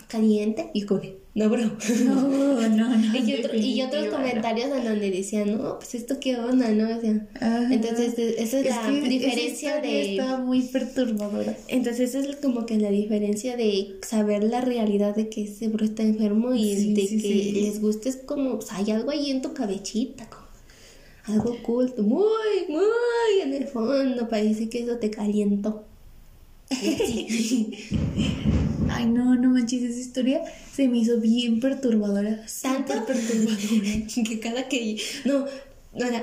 caliente. 0.09 0.71
Y 0.73 0.83
como, 0.83 1.01
que, 1.01 1.19
no, 1.35 1.49
bro. 1.51 1.63
No, 2.05 2.69
no, 2.69 2.69
no. 2.69 3.19
y, 3.27 3.35
otro- 3.35 3.55
y 3.57 3.83
otros 3.83 4.07
comentarios 4.09 4.69
en 4.77 4.85
donde 4.85 5.11
decían, 5.11 5.59
no, 5.59 5.79
pues 5.79 5.95
esto 5.95 6.19
qué 6.21 6.37
onda, 6.37 6.71
¿no? 6.71 6.97
O 6.97 7.01
sea, 7.01 7.27
Ajá. 7.35 7.73
entonces 7.75 8.19
e- 8.19 8.43
esa 8.43 8.61
es, 8.61 8.67
Es 8.67 8.75
la 8.77 8.91
diferencia 9.09 9.81
de... 9.81 10.13
Está 10.13 10.39
muy 10.39 10.63
perturbadora. 10.63 11.57
Entonces 11.69 12.15
esa 12.15 12.31
es 12.31 12.37
como 12.37 12.67
que 12.67 12.79
la 12.79 12.91
diferencia 12.91 13.57
de 13.57 13.97
saber 14.07 14.45
la 14.45 14.61
realidad 14.61 15.15
de 15.17 15.29
que 15.29 15.45
ese 15.45 15.69
bro 15.69 15.85
está 15.85 16.03
enfermo 16.05 16.55
y 16.55 16.77
Sí, 16.77 16.95
de 16.95 17.07
sí, 17.07 17.17
que 17.17 17.29
sí. 17.29 17.53
les 17.63 17.81
guste 17.81 18.09
es 18.09 18.17
como, 18.17 18.57
pues, 18.59 18.71
hay 18.73 18.91
algo 18.93 19.11
ahí 19.11 19.31
en 19.31 19.43
tu 19.43 19.53
cabechita, 19.55 20.29
como 20.31 20.44
algo 21.27 21.53
oculto, 21.53 22.03
muy, 22.03 22.67
muy 22.69 23.41
en 23.43 23.55
el 23.55 23.67
fondo, 23.67 24.29
parece 24.29 24.69
que 24.69 24.81
eso 24.81 24.99
te 24.99 25.11
calientó. 25.11 25.85
Ay, 28.91 29.07
no, 29.07 29.35
no 29.35 29.51
manches, 29.51 29.83
esa 29.83 30.01
historia 30.01 30.43
se 30.73 30.89
me 30.89 30.99
hizo 30.99 31.19
bien 31.21 31.61
perturbadora. 31.61 32.45
tanto 32.63 33.07
perturbadora. 33.07 34.07
que 34.29 34.41
cada 34.41 34.69
que 34.69 35.01
no, 35.25 35.47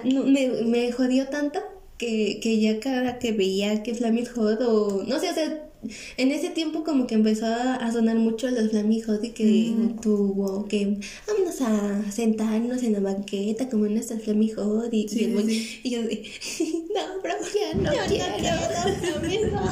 no, 0.04 0.24
me, 0.24 0.48
me 0.66 0.92
jodió 0.92 1.28
tanto 1.28 1.60
que, 1.98 2.40
que 2.42 2.60
ya 2.60 2.80
cada 2.80 3.20
que 3.20 3.32
veía 3.32 3.84
que 3.84 3.96
Flammy 3.96 4.26
Hot 4.26 4.62
o 4.62 5.04
no 5.08 5.20
sé, 5.20 5.30
o 5.30 5.34
sea, 5.34 5.71
en 6.18 6.32
ese 6.32 6.50
tiempo 6.50 6.84
como 6.84 7.08
que 7.08 7.16
empezó 7.16 7.46
a, 7.48 7.92
sonar 7.92 8.18
mucho 8.18 8.50
los 8.50 8.72
Hot 8.72 9.24
y 9.24 9.30
que 9.30 9.74
tuvo 10.02 10.66
que 10.68 11.00
vámonos 11.28 11.62
a 11.62 12.12
sentarnos 12.12 12.84
en 12.84 12.94
la 12.94 13.00
banqueta 13.00 13.70
como 13.70 13.88
nuestras 13.88 14.22
Flammy 14.24 14.50
Hot 14.52 14.94
y, 14.94 15.08
Sí, 15.08 15.22
y, 15.22 15.24
el 15.26 15.34
güey- 15.36 15.48
sí. 15.48 15.80
y 15.84 15.90
yo 15.90 16.02
de 16.04 16.24
no, 16.94 17.22
bro, 17.22 17.34
Ya 17.54 17.74
no 17.78 17.94
yo 17.94 18.00
quiero. 18.08 18.26
no 18.28 18.38
quiero 18.38 19.20
Flammy 19.20 19.38
Hot". 19.52 19.72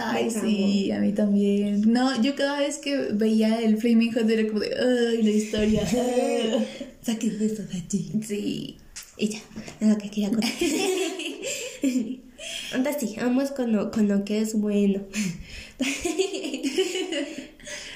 Ay, 0.00 0.30
sí, 0.30 0.90
a 0.92 1.00
mí 1.00 1.12
también. 1.12 1.92
No, 1.92 2.20
yo 2.22 2.34
cada 2.36 2.60
vez 2.60 2.78
que 2.78 2.96
veía 3.12 3.60
el 3.60 3.78
Flaming 3.78 4.12
Hot 4.12 4.28
era 4.30 4.46
como 4.48 4.60
de, 4.60 4.70
ay, 4.76 5.22
la 5.22 5.30
historia. 5.30 5.82
ah". 5.84 6.64
Saquen 7.02 7.36
eso 7.40 7.62
de 7.62 7.80
ti. 7.88 8.10
Sí. 8.26 8.76
Y 9.16 9.28
ya, 9.28 9.38
es 9.80 9.88
lo 9.88 9.96
que 9.98 10.08
quería 10.10 10.28
contar. 10.30 10.50
Anda 12.72 12.92
sí, 12.92 13.16
vamos 13.18 13.50
con 13.50 13.72
lo, 13.72 13.90
con 13.90 14.08
lo 14.08 14.24
que 14.24 14.40
es 14.40 14.58
bueno. 14.58 15.02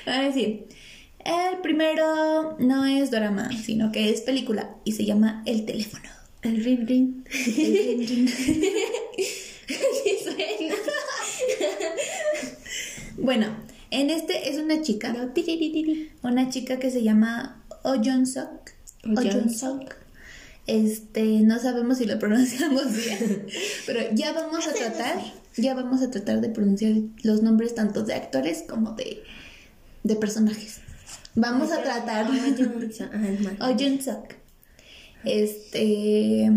Ahora 0.06 0.32
sí. 0.32 0.64
El 1.24 1.60
primero 1.62 2.56
no 2.58 2.84
es 2.84 3.12
drama, 3.12 3.50
sino 3.52 3.92
que 3.92 4.10
es 4.10 4.22
película 4.22 4.74
y 4.84 4.92
se 4.92 5.04
llama 5.04 5.42
El 5.46 5.64
teléfono. 5.64 6.08
El 6.42 6.64
ring 6.64 6.88
ring. 6.88 7.24
El 7.32 8.08
ring, 8.08 8.28
ring. 10.58 10.72
Bueno, 13.18 13.56
en 13.92 14.10
este 14.10 14.48
es 14.50 14.58
una 14.58 14.82
chica, 14.82 15.14
una 16.22 16.48
chica 16.48 16.80
que 16.80 16.90
se 16.90 17.02
llma 17.04 17.62
Oh 17.84 17.94
Jun 18.02 18.26
Sok. 18.26 18.72
Oh 19.04 19.20
Oh 19.20 19.48
Sok. 19.48 20.01
Este, 20.66 21.40
no 21.40 21.58
sabemos 21.58 21.98
si 21.98 22.06
lo 22.06 22.18
pronunciamos 22.20 22.94
bien, 22.94 23.46
pero 23.86 24.00
ya 24.14 24.32
vamos 24.32 24.66
a 24.66 24.72
tratar, 24.72 25.20
ya 25.56 25.74
vamos 25.74 26.02
a 26.02 26.10
tratar 26.10 26.40
de 26.40 26.48
pronunciar 26.48 26.92
los 27.22 27.42
nombres 27.42 27.74
tanto 27.74 28.04
de 28.04 28.14
actores 28.14 28.64
como 28.68 28.92
de, 28.92 29.22
de 30.04 30.16
personajes. 30.16 30.80
Vamos 31.34 31.72
a 31.72 31.82
tratar. 31.82 32.26
Jun 33.78 34.02
Sok. 34.02 34.34
Este, 35.24 36.50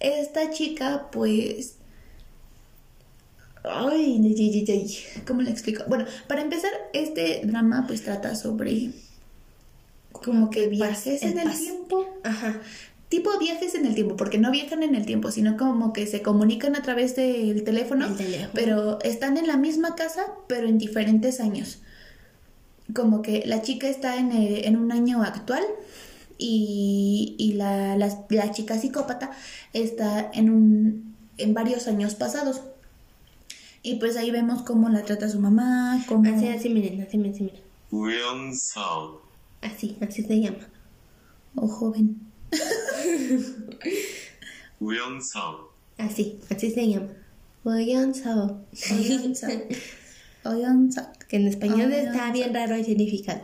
esta 0.00 0.50
chica, 0.50 1.08
pues, 1.12 1.76
ay, 3.64 4.34
ay, 4.36 4.64
ay, 4.68 4.96
¿cómo 5.26 5.42
le 5.42 5.50
explico? 5.50 5.84
Bueno, 5.88 6.06
para 6.26 6.42
empezar, 6.42 6.70
este 6.92 7.42
drama, 7.44 7.84
pues, 7.86 8.02
trata 8.02 8.34
sobre 8.34 8.90
como 10.10 10.50
que 10.50 10.68
viajes 10.68 11.22
en 11.22 11.38
el 11.38 11.56
tiempo 11.56 11.80
Ajá 12.22 12.60
tipo 13.10 13.36
viajes 13.38 13.74
en 13.74 13.84
el 13.84 13.94
tiempo, 13.94 14.16
porque 14.16 14.38
no 14.38 14.50
viajan 14.52 14.84
en 14.84 14.94
el 14.94 15.04
tiempo, 15.04 15.30
sino 15.32 15.56
como 15.56 15.92
que 15.92 16.06
se 16.06 16.22
comunican 16.22 16.76
a 16.76 16.82
través 16.82 17.16
del 17.16 17.64
teléfono, 17.64 18.06
pero 18.54 19.00
están 19.02 19.36
en 19.36 19.48
la 19.48 19.56
misma 19.56 19.96
casa, 19.96 20.26
pero 20.46 20.68
en 20.68 20.78
diferentes 20.78 21.40
años. 21.40 21.80
Como 22.94 23.20
que 23.20 23.42
la 23.46 23.62
chica 23.62 23.88
está 23.88 24.16
en, 24.16 24.30
eh, 24.30 24.66
en 24.66 24.76
un 24.76 24.92
año 24.92 25.22
actual 25.22 25.64
y, 26.38 27.34
y 27.36 27.54
la, 27.54 27.96
la, 27.96 28.50
chica 28.52 28.78
psicópata 28.78 29.32
está 29.72 30.30
en, 30.32 30.48
un, 30.48 31.16
en 31.36 31.52
varios 31.52 31.88
años 31.88 32.14
pasados. 32.14 32.62
Y 33.82 33.96
pues 33.96 34.16
ahí 34.16 34.30
vemos 34.30 34.62
cómo 34.62 34.88
la 34.88 35.02
trata 35.02 35.28
su 35.28 35.40
mamá, 35.40 36.04
cómo... 36.06 36.32
Así, 36.32 36.46
así, 36.46 36.68
miren, 36.68 37.00
así, 37.02 37.16
miren, 37.16 37.34
así, 37.34 37.42
miren. 37.42 37.60
Así, 39.62 39.96
así 40.00 40.22
se 40.22 40.40
llama. 40.40 40.68
O 41.56 41.66
joven. 41.66 42.29
우영석 44.79 45.73
Así, 45.97 46.39
así 46.49 46.71
se 46.71 46.87
llama. 46.89 47.07
Woyonso. 47.63 48.61
Oyonsak. 48.91 49.63
Oyonsak. 50.43 51.25
Que 51.27 51.37
en 51.37 51.47
español 51.47 51.91
Ah, 51.93 51.97
está 51.97 52.27
no. 52.27 52.33
bien 52.33 52.53
raro 52.53 52.75
el 52.75 52.83
significado. 52.85 53.41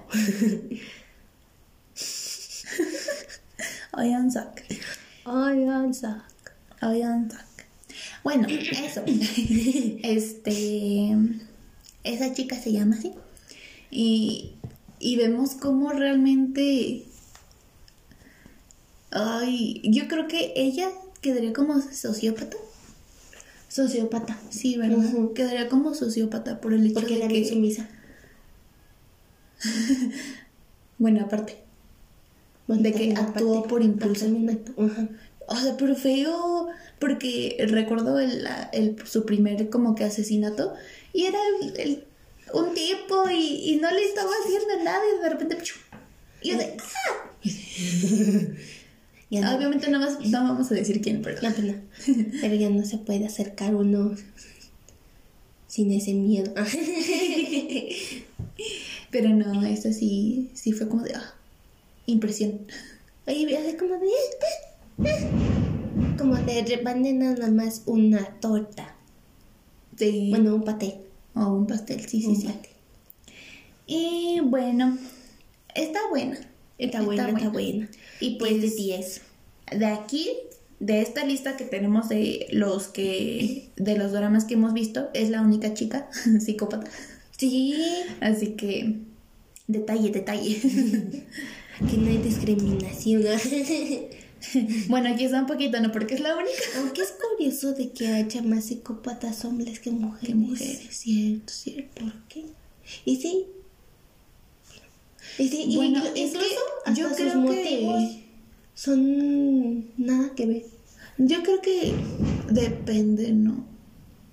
Oyonsak. 3.94 4.64
Oyonso. 5.26 6.16
Oyonsak. 6.82 7.46
Bueno, 8.24 8.48
eso. 8.50 9.04
Este. 10.04 11.16
Esa 12.04 12.34
chica 12.34 12.56
se 12.60 12.72
llama 12.74 12.96
así. 12.98 13.14
Y, 13.92 14.56
y 15.00 15.16
vemos 15.18 15.52
cómo 15.56 15.92
realmente. 15.94 17.06
Ay, 19.19 19.81
yo 19.85 20.09
creo 20.09 20.29
que 20.29 20.53
ella 20.57 20.91
quedaría 21.21 21.53
como 21.53 21.81
sociópata. 21.81 22.57
Sociópata. 23.69 24.39
Sí, 24.51 24.77
¿verdad? 24.77 25.05
Quedaría 25.35 25.69
como 25.69 25.95
sociópata 25.95 26.61
por 26.61 26.73
el 26.75 26.85
hecho 26.87 26.95
Porque 26.95 27.15
de 27.15 27.21
era 27.21 27.29
bien 27.29 27.43
que. 27.45 27.49
sumisa. 27.51 27.89
Bueno, 30.99 31.25
aparte. 31.25 31.59
De 32.69 32.93
que 32.93 33.13
actuó 33.15 33.65
por 33.65 33.83
impulso. 33.83 34.27
Ajá. 34.79 35.09
O 35.47 35.57
sea, 35.57 35.77
pero 35.77 35.95
feo, 35.95 36.69
porque 36.99 37.57
recuerdo 37.69 38.19
el, 38.19 38.47
el- 38.73 38.97
su 39.07 39.25
primer 39.27 39.69
como 39.71 39.95
que 39.95 40.05
asesinato 40.05 40.73
y 41.13 41.27
era 41.27 41.39
el- 41.61 41.79
el- 41.79 42.05
un 42.55 42.75
tipo 42.75 43.29
y, 43.31 43.73
y 43.73 43.77
no 43.77 43.91
le 43.93 44.05
estaba 44.05 44.31
haciendo 44.43 44.83
nada 44.85 45.01
y 45.07 45.23
de 45.23 45.29
repente... 45.29 45.59
Y 46.43 46.51
yo 46.51 46.59
de... 46.59 46.77
¡ah! 46.81 47.31
Ya 49.31 49.41
no, 49.41 49.57
Obviamente 49.57 49.91
no, 49.91 49.99
vas- 50.01 50.21
no 50.25 50.43
vamos 50.45 50.71
a 50.71 50.75
decir 50.75 51.01
quién, 51.01 51.23
pero... 51.23 51.41
no, 51.43 51.51
no. 51.51 51.75
Pero 52.41 52.55
ya 52.55 52.71
no 52.71 52.85
se 52.85 52.99
puede 52.99 53.27
acercar 53.27 53.75
uno 53.75 54.15
sin 55.67 55.91
ese 55.93 56.15
miedo. 56.15 56.55
Pero 59.11 59.29
no, 59.31 59.65
esto 59.65 59.93
sí, 59.93 60.51
sí 60.55 60.73
fue 60.73 60.89
como 60.89 61.03
de... 61.03 61.15
ah, 61.15 61.35
impresión. 62.07 62.61
Oye, 63.27 63.57
así 63.57 63.77
como 63.77 63.95
de... 63.99 64.09
Como 66.19 66.37
de 66.37 66.65
repente 66.65 67.13
nada 67.13 67.51
más 67.51 67.83
una 67.87 68.25
torta. 68.41 68.95
Sí. 69.99 70.29
Bueno, 70.31 70.55
un 70.55 70.65
paté. 70.65 71.01
o 71.35 71.47
un 71.49 71.67
pastel, 71.67 72.01
sí, 72.09 72.21
sí, 72.21 72.27
un 72.27 72.37
sí. 72.37 72.47
paté. 72.47 72.71
Y 73.87 74.41
bueno, 74.41 74.97
está 75.75 76.01
buena. 76.09 76.39
Está 76.79 77.03
buena, 77.03 77.29
está 77.29 77.49
buena. 77.49 77.89
Y 78.21 78.37
Pues 78.39 78.61
de 78.61 78.71
10. 78.71 79.21
de 79.79 79.87
aquí, 79.87 80.31
de 80.79 81.01
esta 81.01 81.25
lista 81.25 81.57
que 81.57 81.65
tenemos 81.65 82.09
de 82.09 82.47
los 82.51 82.89
que, 82.89 83.71
de 83.77 83.97
los 83.97 84.13
dramas 84.13 84.45
que 84.45 84.55
hemos 84.55 84.75
visto, 84.75 85.09
es 85.15 85.31
la 85.31 85.41
única 85.41 85.75
chica 85.75 86.09
psicópata. 86.41 86.91
Sí, 87.37 87.75
Así 88.21 88.49
que, 88.49 88.97
detalle, 89.67 90.11
detalle. 90.11 90.61
que 91.91 91.97
no 91.99 92.09
hay 92.09 92.19
discriminación. 92.19 93.23
bueno, 94.89 95.11
aquí 95.11 95.25
está 95.25 95.41
un 95.41 95.47
poquito, 95.47 95.81
¿no? 95.81 95.93
Porque 95.93 96.15
es 96.15 96.21
la 96.21 96.35
única. 96.35 96.53
Aunque 96.79 97.03
es 97.03 97.13
curioso 97.13 97.73
de 97.73 97.91
que 97.91 98.09
haya 98.09 98.43
más 98.43 98.67
psicópatas 98.67 99.45
hombres 99.45 99.81
que 99.81 99.91
mujeres. 99.91 100.29
Que 100.29 100.35
mujeres, 100.35 100.89
cierto, 100.91 101.53
cierto. 101.53 102.05
¿Por 102.05 102.13
qué? 102.29 102.45
Y 103.05 103.17
sí. 103.17 103.47
Y 105.39 105.49
sí, 105.49 105.65
y 105.69 105.77
Bueno, 105.77 106.03
es 106.05 106.11
que 106.13 106.21
incluso 106.21 106.61
hasta 106.85 107.01
yo 107.01 107.09
sus 107.09 107.17
creo 107.17 107.47
que- 107.47 108.27
son 108.75 109.87
nada 109.97 110.33
que 110.35 110.47
ver. 110.47 110.63
Yo 111.19 111.43
creo 111.43 111.61
que 111.63 111.93
depende, 112.51 113.33
¿no? 113.33 113.65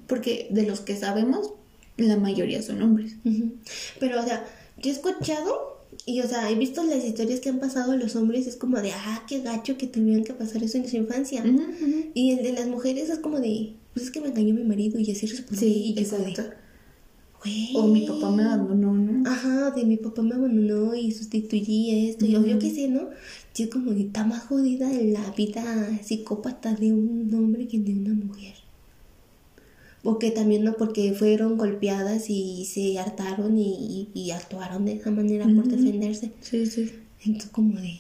Porque 0.08 0.48
de 0.52 0.64
los 0.64 0.82
que 0.82 0.96
sabemos, 0.98 1.52
la 1.98 2.18
mayoría 2.18 2.62
son 2.62 2.82
hombres. 2.82 3.16
Pero, 4.00 4.20
o 4.20 4.24
sea, 4.24 4.46
yo 4.82 4.90
he 4.92 4.94
escuchado 4.94 5.86
y, 6.06 6.20
o 6.22 6.28
sea, 6.28 6.50
he 6.52 6.56
visto 6.56 6.84
las 6.84 7.06
historias 7.06 7.40
que 7.40 7.50
han 7.50 7.60
pasado 7.60 7.94
a 7.94 7.96
los 7.96 8.16
hombres. 8.18 8.48
Es 8.48 8.58
como 8.58 8.82
de, 8.82 8.92
ah, 8.92 9.24
qué 9.28 9.40
gacho 9.40 9.78
que 9.78 9.88
tuvieron 9.88 10.24
que 10.26 10.34
pasar 10.34 10.62
eso 10.64 10.78
en 10.78 10.90
su 10.90 10.98
infancia. 10.98 11.44
Y 12.14 12.32
el 12.32 12.44
de 12.44 12.52
las 12.52 12.68
mujeres 12.68 13.10
es 13.10 13.20
como 13.20 13.40
de, 13.40 13.76
pues 13.94 14.08
es 14.08 14.12
que 14.12 14.20
me 14.20 14.28
engañó 14.28 14.54
mi 14.54 14.64
marido 14.64 15.00
y 15.00 15.10
así 15.12 15.26
respondí. 15.26 15.60
Sí, 15.60 15.84
y 15.86 15.94
yo 15.94 16.02
exacto. 16.02 16.44
"Güey". 17.44 17.72
O 17.76 17.88
mi 17.88 18.06
papá 18.08 18.32
me 18.32 18.44
abandonó, 18.44 18.94
¿no? 18.94 19.30
Ajá, 19.30 19.72
de 19.72 19.86
mi 19.86 19.98
papá 19.98 20.22
me 20.22 20.36
abandonó 20.36 20.96
y 20.96 21.12
sustituí 21.12 22.08
esto, 22.10 22.26
y 22.26 22.36
o 22.36 22.46
yo 22.46 22.60
qué 22.60 22.74
sé, 22.74 22.88
¿no? 22.88 23.10
Yo 23.56 23.70
como 23.70 23.94
que 23.94 24.02
está 24.02 24.24
más 24.24 24.44
jodida 24.44 24.90
la 24.92 25.32
vida 25.32 26.00
psicópata 26.04 26.74
de 26.74 26.94
un 26.94 27.32
hombre 27.34 27.68
que 27.68 27.80
de 27.80 27.94
una 27.94 28.14
mujer. 28.14 28.56
O 30.04 30.20
que 30.20 30.32
también 30.32 30.64
no, 30.64 30.74
porque 30.74 31.14
fueron 31.14 31.58
golpeadas 31.58 32.30
y 32.30 32.66
se 32.66 33.00
hartaron 33.00 33.58
y, 33.58 34.32
actuaron 34.32 34.86
de 34.86 34.94
esa 34.94 35.12
manera 35.12 35.46
por 35.46 35.68
defenderse. 35.68 36.32
Sí, 36.42 36.66
sí. 36.66 36.92
Entonces 37.24 37.52
como 37.52 37.80
de... 37.80 38.00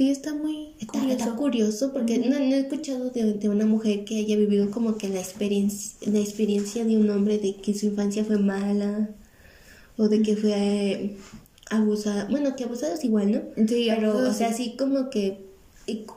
Sí, 0.00 0.08
está 0.08 0.32
muy 0.32 0.68
Está, 0.80 0.98
curioso. 0.98 1.12
está 1.18 1.36
curioso 1.36 1.92
porque 1.92 2.16
no, 2.20 2.38
no 2.38 2.54
he 2.54 2.60
escuchado 2.60 3.10
de, 3.10 3.34
de 3.34 3.48
una 3.50 3.66
mujer 3.66 4.06
que 4.06 4.16
haya 4.16 4.34
vivido 4.34 4.70
como 4.70 4.96
que 4.96 5.10
la 5.10 5.20
experiencia, 5.20 5.92
la 6.10 6.18
experiencia 6.20 6.86
de 6.86 6.96
un 6.96 7.10
hombre 7.10 7.36
de 7.36 7.56
que 7.56 7.74
su 7.74 7.84
infancia 7.84 8.24
fue 8.24 8.38
mala 8.38 9.10
o 9.98 10.08
de 10.08 10.22
que 10.22 10.36
fue 10.38 10.52
eh, 10.54 11.16
abusada. 11.68 12.26
Bueno, 12.30 12.56
que 12.56 12.64
abusado 12.64 12.94
es 12.94 13.04
igual, 13.04 13.30
¿no? 13.30 13.40
Sí, 13.68 13.88
Pero, 13.94 14.16
o 14.26 14.32
sea, 14.32 14.48
sí. 14.54 14.54
así 14.70 14.76
como 14.78 15.10
que, 15.10 15.36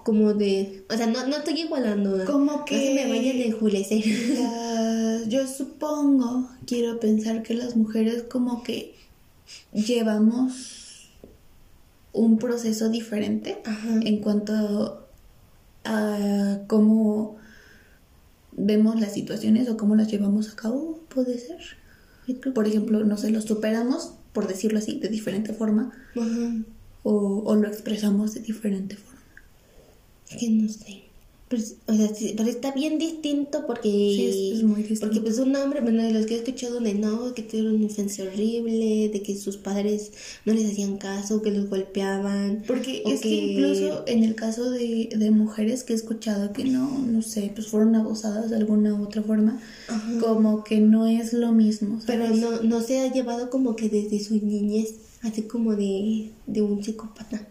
como 0.05 0.33
de, 0.33 0.85
o 0.89 0.95
sea, 0.95 1.07
no, 1.07 1.27
no 1.27 1.35
estoy 1.35 1.59
igualando. 1.59 2.23
Como 2.23 2.53
No 2.53 2.63
que- 2.63 2.87
se 2.87 2.93
me 2.93 3.09
vayan 3.09 3.35
a 3.35 3.43
enjulecer. 3.43 4.01
La- 4.39 5.23
yo 5.27 5.45
supongo, 5.45 6.47
quiero 6.65 7.01
pensar 7.01 7.43
que 7.43 7.53
las 7.53 7.75
mujeres 7.75 8.23
como 8.31 8.63
que 8.63 8.93
llevamos 9.73 10.82
un 12.13 12.37
proceso 12.37 12.89
diferente 12.89 13.61
Ajá. 13.65 13.99
en 14.03 14.21
cuanto 14.21 15.07
a 15.83 16.59
cómo 16.67 17.37
vemos 18.53 18.99
las 18.99 19.13
situaciones 19.13 19.67
o 19.69 19.77
cómo 19.77 19.95
las 19.95 20.07
llevamos 20.09 20.51
a 20.51 20.55
cabo, 20.55 21.01
puede 21.09 21.37
ser. 21.39 21.59
Por 22.53 22.67
ejemplo, 22.67 23.03
no 23.03 23.17
sé, 23.17 23.31
lo 23.31 23.41
superamos, 23.41 24.13
por 24.31 24.47
decirlo 24.47 24.79
así, 24.79 24.99
de 24.99 25.09
diferente 25.09 25.53
forma 25.53 25.91
Ajá. 26.15 26.55
o, 27.03 27.43
o 27.45 27.55
lo 27.55 27.67
expresamos 27.67 28.33
de 28.33 28.41
diferente 28.41 28.95
forma. 28.95 29.19
Es 30.29 30.37
que 30.37 30.49
no 30.49 30.69
sé. 30.69 31.02
Pues, 31.55 31.75
o 31.85 31.93
sea, 31.93 32.13
sí, 32.15 32.33
pero 32.35 32.49
está 32.49 32.71
bien 32.71 32.97
distinto 32.97 33.65
porque... 33.67 33.89
Sí, 33.89 34.49
es- 34.53 34.57
es 34.59 34.63
muy 34.63 34.77
distinto. 34.81 35.05
Porque 35.05 35.21
pues 35.21 35.37
un 35.37 35.55
hombre, 35.55 35.81
bueno, 35.81 36.01
de 36.01 36.11
los 36.11 36.25
que 36.25 36.33
he 36.33 36.37
escuchado 36.37 36.79
de 36.79 36.95
no, 36.95 37.33
que 37.35 37.43
tuvieron 37.43 37.75
una 37.75 37.83
infancia 37.83 38.25
horrible, 38.25 39.09
de 39.13 39.21
que 39.21 39.35
sus 39.37 39.57
padres 39.57 40.11
no 40.45 40.53
les 40.53 40.71
hacían 40.71 40.97
caso, 40.97 41.41
que 41.43 41.51
los 41.51 41.69
golpeaban. 41.69 42.63
Porque 42.65 43.03
es 43.05 43.21
que 43.21 43.29
incluso 43.29 44.03
en 44.07 44.23
el 44.23 44.33
caso 44.35 44.71
de, 44.71 45.09
de 45.15 45.29
mujeres 45.31 45.83
que 45.83 45.93
he 45.93 45.95
escuchado 45.95 46.53
que 46.53 46.63
no, 46.63 46.97
no 47.05 47.21
sé, 47.21 47.51
pues 47.53 47.67
fueron 47.67 47.95
abusadas 47.95 48.49
de 48.49 48.55
alguna 48.55 48.95
u 48.95 49.03
otra 49.03 49.21
forma, 49.21 49.61
Ajá. 49.87 50.19
como 50.19 50.63
que 50.63 50.79
no 50.79 51.05
es 51.05 51.33
lo 51.33 51.51
mismo. 51.51 51.99
Pero 52.07 52.29
no, 52.29 52.61
no 52.63 52.81
se 52.81 52.99
ha 53.01 53.11
llevado 53.13 53.49
como 53.51 53.75
que 53.75 53.89
desde 53.89 54.19
su 54.23 54.35
niñez, 54.43 54.95
así 55.21 55.43
como 55.43 55.75
de, 55.75 56.29
de 56.47 56.61
un 56.63 56.83
psicópata. 56.83 57.47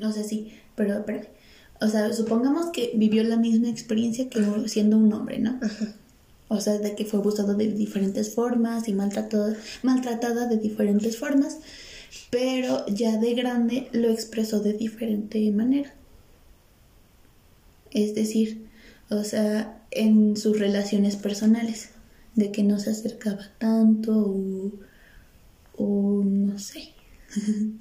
O 0.00 0.12
sea, 0.12 0.22
sí, 0.22 0.48
pero 0.76 0.98
espérame. 0.98 1.26
O 1.80 1.88
sea, 1.88 2.12
supongamos 2.12 2.66
que 2.66 2.92
vivió 2.94 3.22
la 3.24 3.36
misma 3.36 3.68
experiencia 3.68 4.28
que 4.28 4.44
siendo 4.66 4.96
un 4.96 5.12
hombre, 5.12 5.38
¿no? 5.38 5.58
Ajá. 5.62 5.94
O 6.48 6.60
sea, 6.60 6.78
de 6.78 6.94
que 6.94 7.04
fue 7.04 7.20
abusado 7.20 7.54
de 7.54 7.70
diferentes 7.70 8.34
formas 8.34 8.88
y 8.88 8.94
maltratado, 8.94 9.54
maltratada 9.82 10.46
de 10.46 10.56
diferentes 10.56 11.18
formas, 11.18 11.58
pero 12.30 12.86
ya 12.86 13.18
de 13.18 13.34
grande 13.34 13.88
lo 13.92 14.10
expresó 14.10 14.60
de 14.60 14.72
diferente 14.72 15.50
manera. 15.50 15.94
Es 17.90 18.14
decir, 18.14 18.66
o 19.10 19.24
sea, 19.24 19.82
en 19.90 20.36
sus 20.36 20.58
relaciones 20.58 21.16
personales, 21.16 21.90
de 22.34 22.52
que 22.52 22.62
no 22.62 22.78
se 22.78 22.90
acercaba 22.90 23.50
tanto 23.58 24.16
o, 24.16 24.72
o 25.76 26.22
no 26.24 26.58
sé. 26.58 26.94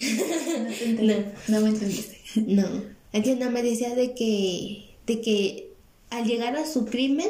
No. 0.00 1.14
no 1.48 1.60
me 1.60 1.70
entendiste. 1.70 2.17
No. 2.46 2.68
Nada 3.12 3.50
me 3.50 3.62
decía 3.62 3.94
de 3.94 4.14
que, 4.14 4.96
de 5.06 5.20
que 5.20 5.72
al 6.10 6.26
llegar 6.26 6.56
a 6.56 6.66
su 6.66 6.84
crimen, 6.84 7.28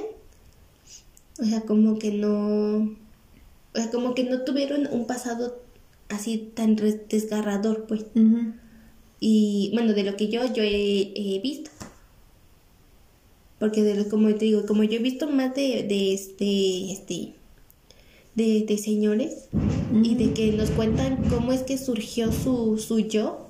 o 1.41 1.45
sea, 1.45 1.63
como 1.63 1.99
que 1.99 2.11
no, 2.11 2.79
o 2.79 3.75
sea, 3.75 3.91
como 3.91 4.15
que 4.15 4.25
no 4.25 4.43
tuvieron 4.43 4.89
un 4.91 5.07
pasado 5.07 5.63
así 6.09 6.51
tan 6.55 6.77
desgarrador, 6.77 7.87
pues. 7.87 8.07
Y 9.21 9.71
bueno, 9.73 9.95
de 9.95 10.05
lo 10.05 10.17
que 10.17 10.29
yo, 10.29 10.53
yo 10.53 10.63
he, 10.63 11.13
he 11.15 11.41
visto. 11.41 11.71
Porque 13.59 13.83
de 13.83 13.95
lo, 13.95 14.09
como 14.09 14.33
te 14.35 14.45
digo, 14.45 14.67
como 14.67 14.85
yo 14.85 14.99
he 14.99 15.03
visto 15.03 15.29
más 15.29 15.55
de, 15.55 15.83
de 15.83 16.15
este, 16.15 16.93
este, 16.93 17.35
de, 18.37 18.65
de 18.65 18.79
señores 18.79 19.49
y 20.05 20.15
de 20.15 20.33
que 20.33 20.53
nos 20.53 20.71
cuentan 20.71 21.29
cómo 21.29 21.53
es 21.53 21.63
que 21.63 21.77
surgió 21.77 22.31
su, 22.33 22.79
su 22.79 23.01
yo. 23.01 23.48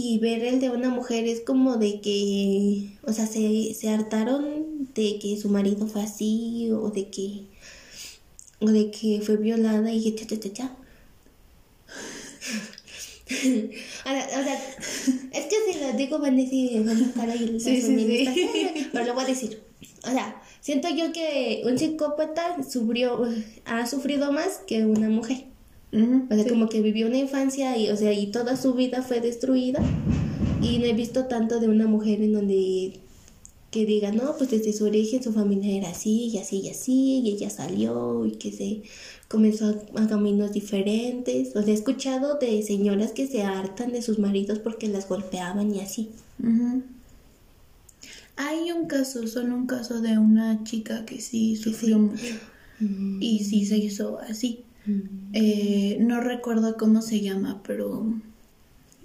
Y 0.00 0.18
ver 0.18 0.44
el 0.44 0.60
de 0.60 0.70
una 0.70 0.90
mujer 0.90 1.26
es 1.26 1.40
como 1.40 1.76
de 1.76 2.00
que, 2.00 2.96
o 3.02 3.12
sea, 3.12 3.26
se, 3.26 3.74
se 3.74 3.88
hartaron 3.88 4.88
de 4.94 5.18
que 5.18 5.36
su 5.36 5.48
marido 5.48 5.88
fue 5.88 6.02
así 6.02 6.70
o 6.70 6.90
de 6.90 7.10
que, 7.10 7.46
o 8.60 8.66
de 8.66 8.92
que 8.92 9.20
fue 9.26 9.38
violada 9.38 9.92
y 9.92 10.14
cha, 10.14 10.24
cha, 10.24 10.38
cha, 10.38 10.52
cha. 10.52 10.76
Ahora, 14.04 14.24
o 14.24 14.44
sea, 14.44 14.54
es 15.32 15.46
que 15.46 15.72
si 15.72 15.80
lo 15.80 15.92
digo 15.94 16.20
van 16.20 16.34
a 16.34 16.42
decir, 16.42 16.80
van 16.84 16.96
a 16.96 17.06
estar 17.06 17.28
ahí 17.28 17.48
las 17.48 17.64
Sí, 17.64 17.80
sí, 17.80 17.82
feministas, 17.82 18.34
sí. 18.34 18.88
pero 18.92 19.04
lo 19.04 19.14
voy 19.14 19.24
a 19.24 19.26
decir. 19.26 19.60
O 20.04 20.10
sea, 20.12 20.40
siento 20.60 20.88
yo 20.90 21.12
que 21.12 21.62
un 21.64 21.76
psicópata 21.76 22.62
sufrió, 22.62 23.28
ha 23.64 23.84
sufrido 23.84 24.30
más 24.30 24.60
que 24.64 24.86
una 24.86 25.08
mujer. 25.08 25.46
O 25.92 26.34
sea, 26.34 26.44
sí. 26.44 26.48
como 26.50 26.68
que 26.68 26.82
vivió 26.82 27.06
una 27.06 27.18
infancia 27.18 27.76
y, 27.78 27.88
o 27.90 27.96
sea, 27.96 28.12
y 28.12 28.26
toda 28.30 28.56
su 28.56 28.74
vida 28.74 29.02
fue 29.02 29.20
destruida. 29.20 29.80
Y 30.60 30.78
no 30.78 30.84
he 30.86 30.92
visto 30.92 31.26
tanto 31.26 31.60
de 31.60 31.68
una 31.68 31.86
mujer 31.86 32.20
en 32.22 32.32
donde 32.32 33.00
que 33.70 33.84
diga, 33.84 34.12
no, 34.12 34.34
pues 34.36 34.50
desde 34.50 34.72
su 34.72 34.84
origen 34.86 35.22
su 35.22 35.32
familia 35.32 35.76
era 35.76 35.90
así 35.90 36.28
y 36.28 36.38
así 36.38 36.60
y 36.60 36.70
así, 36.70 37.18
y 37.20 37.30
ella 37.34 37.50
salió 37.50 38.24
y 38.24 38.32
que 38.32 38.50
se 38.50 38.82
comenzó 39.28 39.66
a, 39.94 40.02
a 40.02 40.08
caminos 40.08 40.52
diferentes. 40.52 41.54
O 41.54 41.62
sea, 41.62 41.72
he 41.72 41.76
escuchado 41.76 42.38
de 42.38 42.62
señoras 42.62 43.12
que 43.12 43.26
se 43.26 43.42
hartan 43.42 43.92
de 43.92 44.02
sus 44.02 44.18
maridos 44.18 44.58
porque 44.58 44.88
las 44.88 45.08
golpeaban 45.08 45.74
y 45.74 45.80
así. 45.80 46.10
Hay 48.36 48.70
un 48.72 48.86
caso, 48.86 49.26
solo 49.26 49.54
un 49.54 49.66
caso 49.66 50.00
de 50.00 50.16
una 50.18 50.62
chica 50.64 51.04
que 51.04 51.20
sí 51.20 51.56
sufrió 51.56 51.98
mucho 51.98 52.36
y 53.20 53.44
sí 53.44 53.66
se 53.66 53.76
hizo 53.76 54.18
así. 54.20 54.64
Eh, 55.32 55.98
no 56.00 56.20
recuerdo 56.20 56.76
cómo 56.76 57.02
se 57.02 57.20
llama, 57.20 57.62
pero 57.66 58.14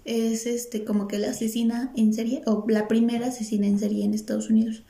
es 0.05 0.45
este 0.45 0.83
como 0.83 1.07
que 1.07 1.19
la 1.19 1.29
asesina 1.31 1.91
en 1.95 2.13
serie 2.13 2.41
o 2.45 2.65
la 2.67 2.87
primera 2.87 3.27
asesina 3.27 3.67
en 3.67 3.79
serie 3.79 4.05
en 4.05 4.13
Estados 4.13 4.49
Unidos. 4.49 4.83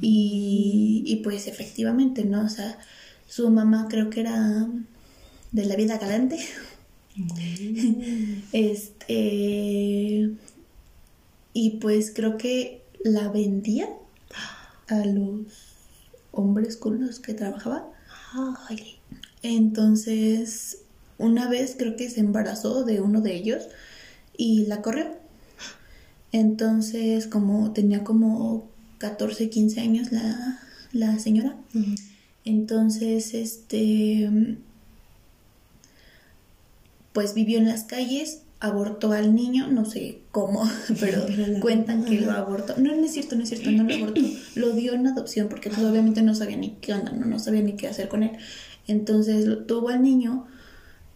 Y, 0.00 1.02
y 1.06 1.16
pues 1.16 1.46
efectivamente, 1.46 2.24
¿no? 2.24 2.44
O 2.44 2.48
sea, 2.48 2.78
su 3.28 3.50
mamá 3.50 3.86
creo 3.88 4.10
que 4.10 4.20
era 4.20 4.68
de 5.52 5.64
la 5.66 5.76
vida 5.76 5.98
galante. 5.98 6.38
este 8.52 10.30
y 11.52 11.70
pues 11.80 12.12
creo 12.14 12.38
que 12.38 12.82
la 13.02 13.28
vendía 13.28 13.88
a 14.88 15.04
los 15.04 15.46
hombres 16.32 16.76
con 16.76 17.04
los 17.04 17.18
que 17.20 17.34
trabajaba. 17.34 17.88
Ay, 18.68 18.99
Entonces, 19.42 20.78
una 21.18 21.48
vez 21.48 21.74
creo 21.78 21.96
que 21.96 22.10
se 22.10 22.20
embarazó 22.20 22.84
de 22.84 23.00
uno 23.00 23.20
de 23.20 23.34
ellos 23.34 23.68
y 24.36 24.66
la 24.66 24.82
corrió. 24.82 25.06
Entonces, 26.32 27.26
como 27.26 27.72
tenía 27.72 28.04
como 28.04 28.68
14, 28.98 29.50
15 29.50 29.80
años 29.80 30.12
la, 30.12 30.60
la 30.92 31.18
señora. 31.18 31.56
Entonces, 32.44 33.34
este, 33.34 34.30
pues 37.12 37.34
vivió 37.34 37.58
en 37.58 37.68
las 37.68 37.84
calles, 37.84 38.42
abortó 38.60 39.12
al 39.12 39.34
niño, 39.34 39.68
no 39.68 39.84
sé 39.84 40.20
cómo, 40.30 40.68
pero, 41.00 41.26
cuentan 41.60 42.04
que 42.04 42.20
lo 42.20 42.32
abortó. 42.32 42.74
No, 42.78 42.94
no 42.94 43.04
es 43.04 43.12
cierto, 43.12 43.36
no 43.36 43.42
es 43.42 43.48
cierto, 43.48 43.70
no 43.70 43.84
lo 43.84 43.94
abortó. 43.94 44.20
Lo 44.54 44.72
dio 44.72 44.94
en 44.94 45.06
adopción 45.06 45.48
porque 45.48 45.70
pues, 45.70 45.80
obviamente 45.82 46.22
no 46.22 46.34
sabía 46.34 46.56
ni 46.56 46.70
qué 46.80 46.92
onda, 46.92 47.12
no, 47.12 47.24
no 47.24 47.38
sabía 47.38 47.62
ni 47.62 47.74
qué 47.74 47.88
hacer 47.88 48.08
con 48.08 48.22
él. 48.22 48.32
Entonces 48.90 49.46
lo, 49.46 49.64
tuvo 49.64 49.90
al 49.90 50.02
niño, 50.02 50.46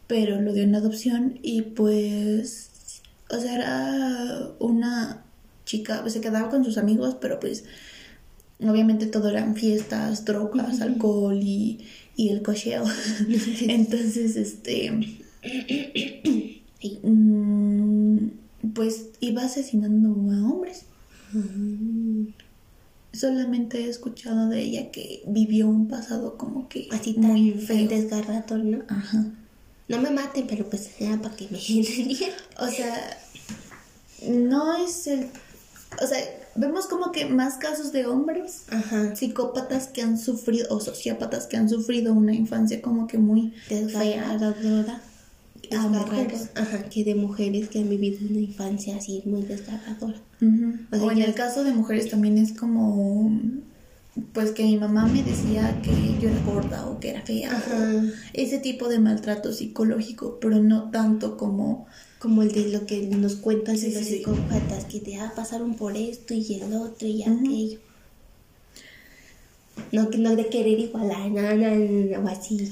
pero 0.06 0.40
lo 0.40 0.52
dio 0.52 0.62
en 0.62 0.74
adopción 0.76 1.40
y 1.42 1.62
pues, 1.62 3.02
o 3.30 3.38
sea, 3.38 3.54
era 3.54 4.50
una 4.60 5.24
chica, 5.64 6.00
pues 6.02 6.12
se 6.12 6.20
quedaba 6.20 6.50
con 6.50 6.64
sus 6.64 6.78
amigos, 6.78 7.16
pero 7.20 7.40
pues 7.40 7.64
obviamente 8.60 9.06
todo 9.06 9.28
eran 9.28 9.56
fiestas, 9.56 10.24
drogas, 10.24 10.80
alcohol 10.80 11.40
y, 11.42 11.84
y 12.16 12.28
el 12.28 12.42
cocheo. 12.42 12.84
Entonces, 13.68 14.36
este, 14.36 14.92
mm, 17.02 18.28
pues 18.72 19.08
iba 19.18 19.42
asesinando 19.42 20.10
a 20.10 20.44
hombres. 20.48 20.86
Solamente 23.14 23.84
he 23.84 23.88
escuchado 23.88 24.48
de 24.48 24.60
ella 24.60 24.90
que 24.90 25.22
vivió 25.26 25.68
un 25.68 25.88
pasado 25.88 26.36
como 26.36 26.68
que 26.68 26.88
Así 26.90 27.14
tan 27.14 27.22
muy 27.24 27.52
feo. 27.52 27.88
desgarrador, 27.88 28.58
¿no? 28.64 28.82
Ajá. 28.88 29.24
No 29.88 30.00
me 30.00 30.10
maten, 30.10 30.46
pero 30.46 30.68
pues 30.68 30.90
era 30.98 31.20
para 31.20 31.36
que 31.36 31.48
me. 31.50 31.58
O 32.58 32.68
sea, 32.68 33.18
no 34.26 34.76
es 34.76 35.06
el... 35.06 35.28
O 36.02 36.06
sea, 36.06 36.18
vemos 36.56 36.86
como 36.86 37.12
que 37.12 37.26
más 37.26 37.54
casos 37.58 37.92
de 37.92 38.06
hombres 38.06 38.64
Ajá. 38.70 39.14
psicópatas 39.14 39.88
que 39.88 40.02
han 40.02 40.18
sufrido 40.18 40.66
o 40.74 40.80
sociópatas 40.80 41.46
que 41.46 41.56
han 41.56 41.68
sufrido 41.68 42.12
una 42.12 42.34
infancia 42.34 42.82
como 42.82 43.06
que 43.06 43.18
muy 43.18 43.52
fea 43.68 43.82
Desgarradora. 43.82 45.00
A 45.72 45.88
mujeres. 45.88 46.50
Ajá, 46.54 46.84
que 46.90 47.04
de 47.04 47.14
mujeres 47.14 47.68
que 47.68 47.78
han 47.80 47.88
vivido 47.88 48.18
una 48.28 48.40
infancia 48.40 48.96
así 48.96 49.22
muy 49.26 49.42
desgarradora. 49.42 50.18
O 50.92 50.96
sea, 50.96 51.04
O 51.04 51.10
en 51.10 51.22
el 51.22 51.34
caso 51.34 51.64
de 51.64 51.72
mujeres 51.72 52.10
también 52.10 52.38
es 52.38 52.52
como 52.52 53.30
pues 54.32 54.52
que 54.52 54.62
mi 54.62 54.76
mamá 54.76 55.06
me 55.06 55.24
decía 55.24 55.80
que 55.82 55.90
yo 56.20 56.28
era 56.28 56.38
gorda 56.44 56.86
o 56.86 57.00
que 57.00 57.10
era 57.10 57.22
fea 57.22 57.50
Ajá. 57.56 57.74
o 57.74 58.10
ese 58.32 58.58
tipo 58.58 58.88
de 58.88 59.00
maltrato 59.00 59.52
psicológico 59.52 60.38
pero 60.40 60.62
no 60.62 60.90
tanto 60.92 61.36
como 61.36 61.86
Como 62.20 62.42
el 62.42 62.52
de 62.52 62.68
lo 62.70 62.86
que 62.86 63.02
nos 63.08 63.34
cuentan 63.36 63.76
Sí, 63.76 63.88
de 63.90 63.94
los 63.96 64.04
sí, 64.04 64.10
sí. 64.10 64.16
psicópatas, 64.18 64.84
que 64.84 65.00
te 65.00 65.16
ah, 65.16 65.32
pasaron 65.34 65.74
por 65.74 65.96
esto 65.96 66.32
y 66.32 66.54
el 66.54 66.72
otro 66.74 67.08
y 67.08 67.22
aquello. 67.24 67.80
No, 69.92 70.08
que 70.10 70.18
no 70.18 70.34
de 70.36 70.46
querer 70.48 70.78
igualar, 70.78 71.30
no, 71.30 71.42
no, 71.56 71.74
no, 71.74 72.24
o 72.24 72.28
así. 72.28 72.70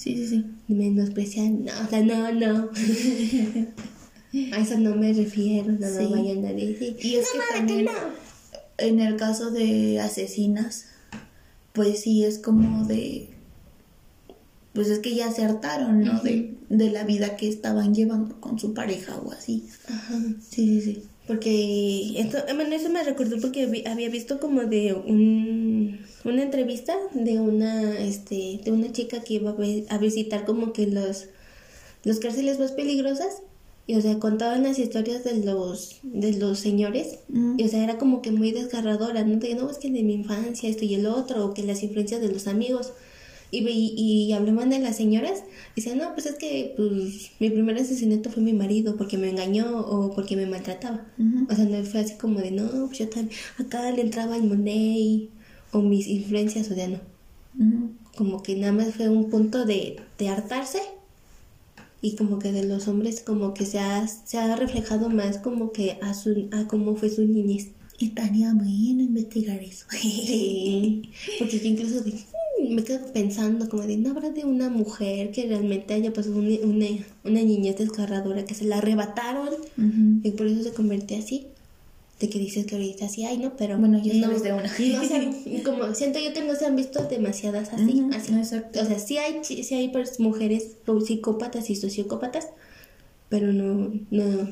Sí 0.00 0.16
sí 0.16 0.26
sí 0.28 0.44
Menospreciar, 0.68 1.50
no, 1.50 1.72
o 1.84 1.88
sea, 1.88 2.02
no, 2.02 2.32
no. 2.32 2.70
A 4.52 4.58
eso 4.60 4.78
no 4.78 4.94
me 4.94 5.12
refiero, 5.12 5.72
no 5.72 5.78
me 5.80 5.88
Sí. 5.88 6.06
vayan 6.10 6.44
a 6.46 6.52
decir. 6.52 6.96
Y 7.02 7.16
es 7.16 7.26
"No, 7.26 7.32
que 7.32 7.38
mames, 7.38 7.54
también- 7.56 7.84
no". 7.86 7.92
en 8.78 9.00
el 9.00 9.16
caso 9.16 9.50
de 9.50 10.00
asesinas 10.00 10.86
pues 11.72 12.00
sí 12.00 12.24
es 12.24 12.38
como 12.38 12.86
de 12.86 13.28
pues 14.72 14.88
es 14.88 15.00
que 15.00 15.14
ya 15.14 15.30
se 15.32 15.44
hartaron 15.44 16.00
no 16.04 16.20
de, 16.22 16.54
de 16.68 16.90
la 16.90 17.04
vida 17.04 17.36
que 17.36 17.48
estaban 17.48 17.94
llevando 17.94 18.40
con 18.40 18.58
su 18.58 18.72
pareja 18.72 19.16
o 19.18 19.32
así 19.32 19.66
Ajá. 19.88 20.14
sí 20.40 20.80
sí 20.80 20.80
sí 20.80 21.02
Porque 21.26 22.18
esto, 22.20 22.38
eh, 22.38 22.54
bueno, 22.54 22.74
eso 22.74 22.88
me 22.90 23.04
recordó 23.04 23.40
porque 23.40 23.66
vi- 23.66 23.86
había 23.86 24.08
visto 24.08 24.40
como 24.40 24.62
de 24.62 24.94
un, 24.94 26.00
una 26.24 26.42
entrevista 26.42 26.96
de 27.12 27.38
una, 27.40 27.98
este, 27.98 28.60
de 28.64 28.72
una 28.72 28.90
chica 28.92 29.22
que 29.22 29.34
iba 29.34 29.54
a, 29.90 29.98
visitar 29.98 30.44
como 30.44 30.72
que 30.72 30.86
los, 30.86 31.28
los 32.04 32.18
cárceles 32.18 32.58
más 32.58 32.72
peligrosas. 32.72 33.42
Y 33.86 33.96
o 33.96 34.00
sea 34.00 34.20
contaban 34.20 34.62
las 34.62 34.78
historias 34.78 35.24
de 35.24 35.38
los, 35.44 35.98
de 36.04 36.34
los 36.34 36.60
señores. 36.60 37.18
Y 37.58 37.64
o 37.64 37.68
sea 37.68 37.82
era 37.82 37.98
como 37.98 38.22
que 38.22 38.30
muy 38.30 38.52
desgarradora, 38.52 39.24
no 39.24 39.36
de 39.36 39.54
no 39.54 39.68
es 39.68 39.78
que 39.78 39.90
de 39.90 40.02
mi 40.04 40.14
infancia 40.14 40.68
esto 40.68 40.84
y 40.84 40.94
el 40.94 41.06
otro 41.06 41.44
o 41.44 41.54
que 41.54 41.64
las 41.64 41.82
influencias 41.82 42.20
de 42.20 42.28
los 42.30 42.46
amigos 42.46 42.92
y, 43.50 43.64
ve- 43.64 43.72
y, 43.74 44.32
hablaban 44.32 44.70
de 44.70 44.78
las 44.78 44.96
señoras 44.96 45.42
y 45.74 45.80
decían, 45.80 45.98
no, 45.98 46.12
pues 46.14 46.26
es 46.26 46.36
que 46.36 46.74
pues, 46.76 47.30
mi 47.40 47.50
primer 47.50 47.76
asesinato 47.76 48.30
fue 48.30 48.42
mi 48.42 48.52
marido 48.52 48.96
porque 48.96 49.18
me 49.18 49.30
engañó 49.30 49.80
o 49.80 50.14
porque 50.14 50.36
me 50.36 50.46
maltrataba. 50.46 51.06
O 51.50 51.54
sea, 51.54 51.64
no 51.64 51.82
fue 51.84 52.00
así 52.00 52.14
como 52.14 52.40
de, 52.40 52.50
no, 52.52 52.68
pues 52.86 52.98
yo 52.98 53.08
también, 53.08 53.36
acá 53.58 53.90
le 53.90 54.02
entraba 54.02 54.36
el 54.36 54.44
Monet 54.44 55.28
o 55.72 55.80
mis 55.82 56.06
influencias, 56.08 56.70
o 56.70 56.74
sea, 56.74 56.88
no. 56.88 56.98
Como 58.16 58.42
que 58.42 58.54
nada 58.56 58.72
más 58.72 58.94
fue 58.94 59.08
un 59.08 59.30
punto 59.30 59.64
de, 59.64 59.96
de 60.18 60.28
hartarse 60.28 60.80
y 62.02 62.16
como 62.16 62.38
que 62.38 62.50
de 62.52 62.64
los 62.64 62.88
hombres 62.88 63.20
como 63.20 63.52
que 63.54 63.66
se 63.66 63.78
ha, 63.78 64.06
se 64.08 64.38
ha 64.38 64.56
reflejado 64.56 65.10
más 65.10 65.38
como 65.38 65.70
que 65.72 65.98
a, 66.02 66.14
su, 66.14 66.48
a 66.52 66.66
cómo 66.66 66.96
fue 66.96 67.10
su 67.10 67.22
niñez. 67.26 67.68
estaría 68.00 68.54
bueno 68.54 69.02
investigar 69.02 69.62
eso 69.62 69.84
Sí, 69.90 71.02
porque 71.38 71.60
incluso 71.62 72.02
me 72.68 72.84
quedo 72.84 73.12
pensando 73.12 73.68
como 73.68 73.84
de, 73.86 73.96
¿no 73.96 74.10
habrá 74.10 74.30
de 74.30 74.44
una 74.44 74.68
mujer 74.68 75.30
que 75.30 75.46
realmente 75.46 75.94
haya 75.94 76.12
pasado 76.12 76.36
una, 76.36 76.56
una, 76.64 76.86
una 77.24 77.42
niñez 77.42 77.76
desgarradora 77.78 78.44
que 78.44 78.54
se 78.54 78.64
la 78.64 78.78
arrebataron 78.78 79.48
y 80.22 80.30
por 80.32 80.46
eso 80.46 80.62
se 80.62 80.72
convierte 80.72 81.16
así? 81.16 81.46
De 82.20 82.28
que 82.28 82.38
dices 82.38 82.66
que 82.66 82.74
ahorita 82.74 83.08
sí 83.08 83.24
hay, 83.24 83.38
¿no? 83.38 83.56
Pero 83.56 83.78
Bueno, 83.78 83.98
ya 84.04 84.12
no, 84.12 84.26
sabes 84.26 84.42
de 84.42 84.52
una. 84.52 84.64
no 84.64 85.04
se 85.04 85.14
han- 85.14 85.62
como 85.64 85.94
siento 85.94 86.18
yo 86.18 86.34
que 86.34 86.42
no 86.42 86.54
se 86.54 86.66
han 86.66 86.76
visto 86.76 87.02
demasiadas 87.04 87.72
así, 87.72 88.02
así. 88.12 88.34
exacto. 88.34 88.80
O 88.82 88.84
sea, 88.84 88.98
sí 88.98 89.16
hay, 89.16 89.42
sí 89.42 89.74
hay 89.74 89.88
pues, 89.88 90.20
mujeres 90.20 90.72
o 90.86 91.00
psicópatas 91.00 91.70
y 91.70 91.76
sociópatas, 91.76 92.48
pero 93.30 93.52
no, 93.54 93.90
no, 94.10 94.50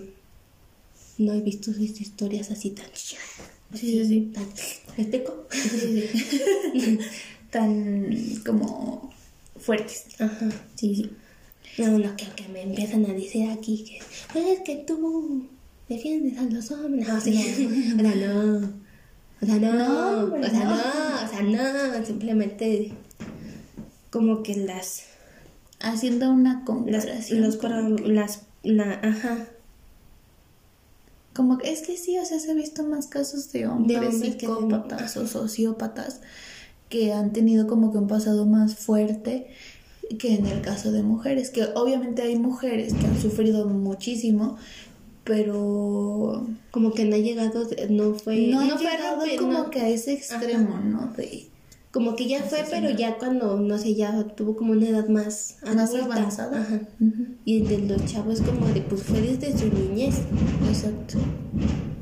no 1.19 1.33
he 1.35 1.41
visto 1.43 1.73
sus 1.75 2.01
historias 2.01 2.51
así 2.51 2.71
tan... 2.71 2.87
Sí, 2.95 3.17
sí, 3.75 4.05
sí. 4.07 4.31
tan 4.33 4.47
¿me 4.97 5.03
explico? 5.03 5.47
Sí, 5.51 5.69
sí. 6.81 6.99
tan 7.51 8.11
como 8.45 9.11
fuertes 9.59 10.07
Ajá. 10.21 10.49
sí 10.77 10.95
sí 10.95 11.11
No, 11.83 11.99
no, 11.99 12.17
que, 12.17 12.27
que 12.37 12.49
me 12.49 12.63
empiezan 12.63 13.05
a 13.07 13.13
decir 13.13 13.49
aquí 13.51 13.85
que 14.33 14.53
es 14.53 14.61
que 14.61 14.77
tú 14.87 15.47
defiendes 15.89 16.39
a 16.39 16.43
los 16.43 16.71
hombres. 16.71 17.07
No, 17.09 17.17
o 17.17 17.21
sea, 17.21 18.15
no. 18.15 18.71
O 19.41 19.47
sea, 19.47 19.59
no. 19.59 20.25
O 20.35 20.51
sea, 20.51 20.65
no. 20.65 20.75
O 21.25 21.29
sea, 21.29 21.43
no. 21.99 22.05
Simplemente 22.07 22.93
como 24.11 24.43
que 24.43 24.57
las... 24.57 25.05
haciendo 25.81 26.31
una 26.31 26.55
las, 26.55 26.65
comparación 26.67 27.41
los, 27.43 27.57
como 27.57 27.69
para- 27.75 27.97
que- 27.97 28.09
las, 28.09 28.43
la, 28.65 28.93
ajá. 29.03 29.47
Como 31.35 31.59
que 31.59 31.71
es 31.73 31.83
que 31.83 31.97
sí, 31.97 32.19
o 32.19 32.25
sea, 32.25 32.41
se 32.41 32.51
ha 32.51 32.55
visto 32.55 32.83
más 32.85 33.07
casos 33.07 33.53
de 33.53 33.67
hombres, 33.69 34.21
de- 34.21 34.33
psicópatas 34.33 35.17
o 35.17 35.27
sociópatas 35.27 36.21
que 36.21 36.27
han 37.15 37.33
tenido 37.33 37.67
como 37.67 37.93
que 37.93 37.99
un 37.99 38.09
pasado 38.09 38.47
más 38.47 38.75
fuerte 38.77 39.49
que 40.19 40.35
en 40.35 40.47
el 40.47 40.63
caso 40.63 40.91
de 40.91 41.03
mujeres, 41.03 41.51
que 41.51 41.65
obviamente 41.75 42.23
hay 42.23 42.39
mujeres 42.39 42.95
que 42.95 43.07
han 43.07 43.21
sufrido 43.21 43.67
muchísimo, 43.69 44.57
pero 45.25 46.47
Como 46.71 46.93
que 46.93 47.05
no 47.05 47.17
ha 47.17 47.19
llegado, 47.19 47.67
no 47.91 48.15
fue... 48.15 48.47
no, 48.49 48.61
han 48.61 48.71
fue 48.71 48.79
llegado 48.91 49.23
rompe- 49.25 49.37
como 49.39 49.53
no. 49.53 49.71
que 49.71 49.81
a 49.81 49.89
ese 49.89 50.15
extremo, 50.15 50.79
¿no? 50.83 51.13
De 51.17 51.47
Como 51.93 52.17
que 52.17 52.27
ya 52.29 52.43
fue, 52.43 52.65
pero 52.71 52.91
ya 52.91 53.19
cuando, 53.19 53.59
no 53.61 53.77
sé, 53.79 53.95
ya 53.95 54.25
tuvo 54.37 54.57
como 54.57 54.73
una 54.73 54.89
edad 54.89 55.09
más 55.09 55.57
más 55.67 55.91
adulta. 55.91 56.17
avanzada. 56.17 56.61
Ajá. 56.63 56.81
Y 57.45 57.59
el 57.63 57.69
de 57.69 57.79
los 57.81 58.05
chavos 58.07 58.41
como 58.41 58.67
de, 58.69 58.81
pues 58.81 59.03
fue 59.03 59.21
desde 59.21 59.57
su 59.59 59.67
niñez. 59.73 60.17
Exacto. 60.69 61.19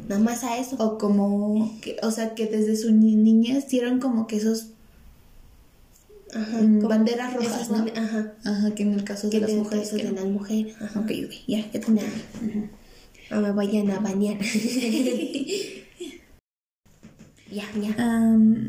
Nada 0.09 0.21
más 0.21 0.45
a 0.45 0.59
eso. 0.59 0.77
O 0.79 0.99
como, 0.99 1.73
que, 1.81 1.97
o 2.05 2.11
sea, 2.13 2.35
que 2.37 2.47
desde 2.47 2.77
su 2.77 2.93
ni- 2.93 3.17
niñez 3.17 3.69
dieron 3.69 3.99
como 3.99 4.27
que 4.29 4.37
esos 4.37 4.69
Ajá. 6.37 6.59
mm, 6.59 6.87
banderas 6.87 7.33
rojas, 7.35 7.71
¿no? 7.71 7.87
Ajá. 7.95 8.35
Ajá, 8.45 8.75
que 8.75 8.83
en 8.83 8.93
el 8.93 9.05
caso 9.05 9.31
de 9.31 9.41
las 9.41 9.53
mujeres. 9.53 9.91
que 9.91 10.05
de 10.05 10.13
las 10.13 10.25
mujeres. 10.25 10.75
Ajá. 10.81 11.01
Ok, 11.01 11.11
ok, 11.25 11.33
ya, 11.47 11.71
ya 11.73 11.81
te. 11.81 11.91
Ujú. 11.91 12.69
No 13.31 13.41
me 13.41 13.53
vayan 13.53 13.91
a 13.91 13.99
bañar. 14.01 14.39
ya, 17.51 17.65
ya. 17.75 17.95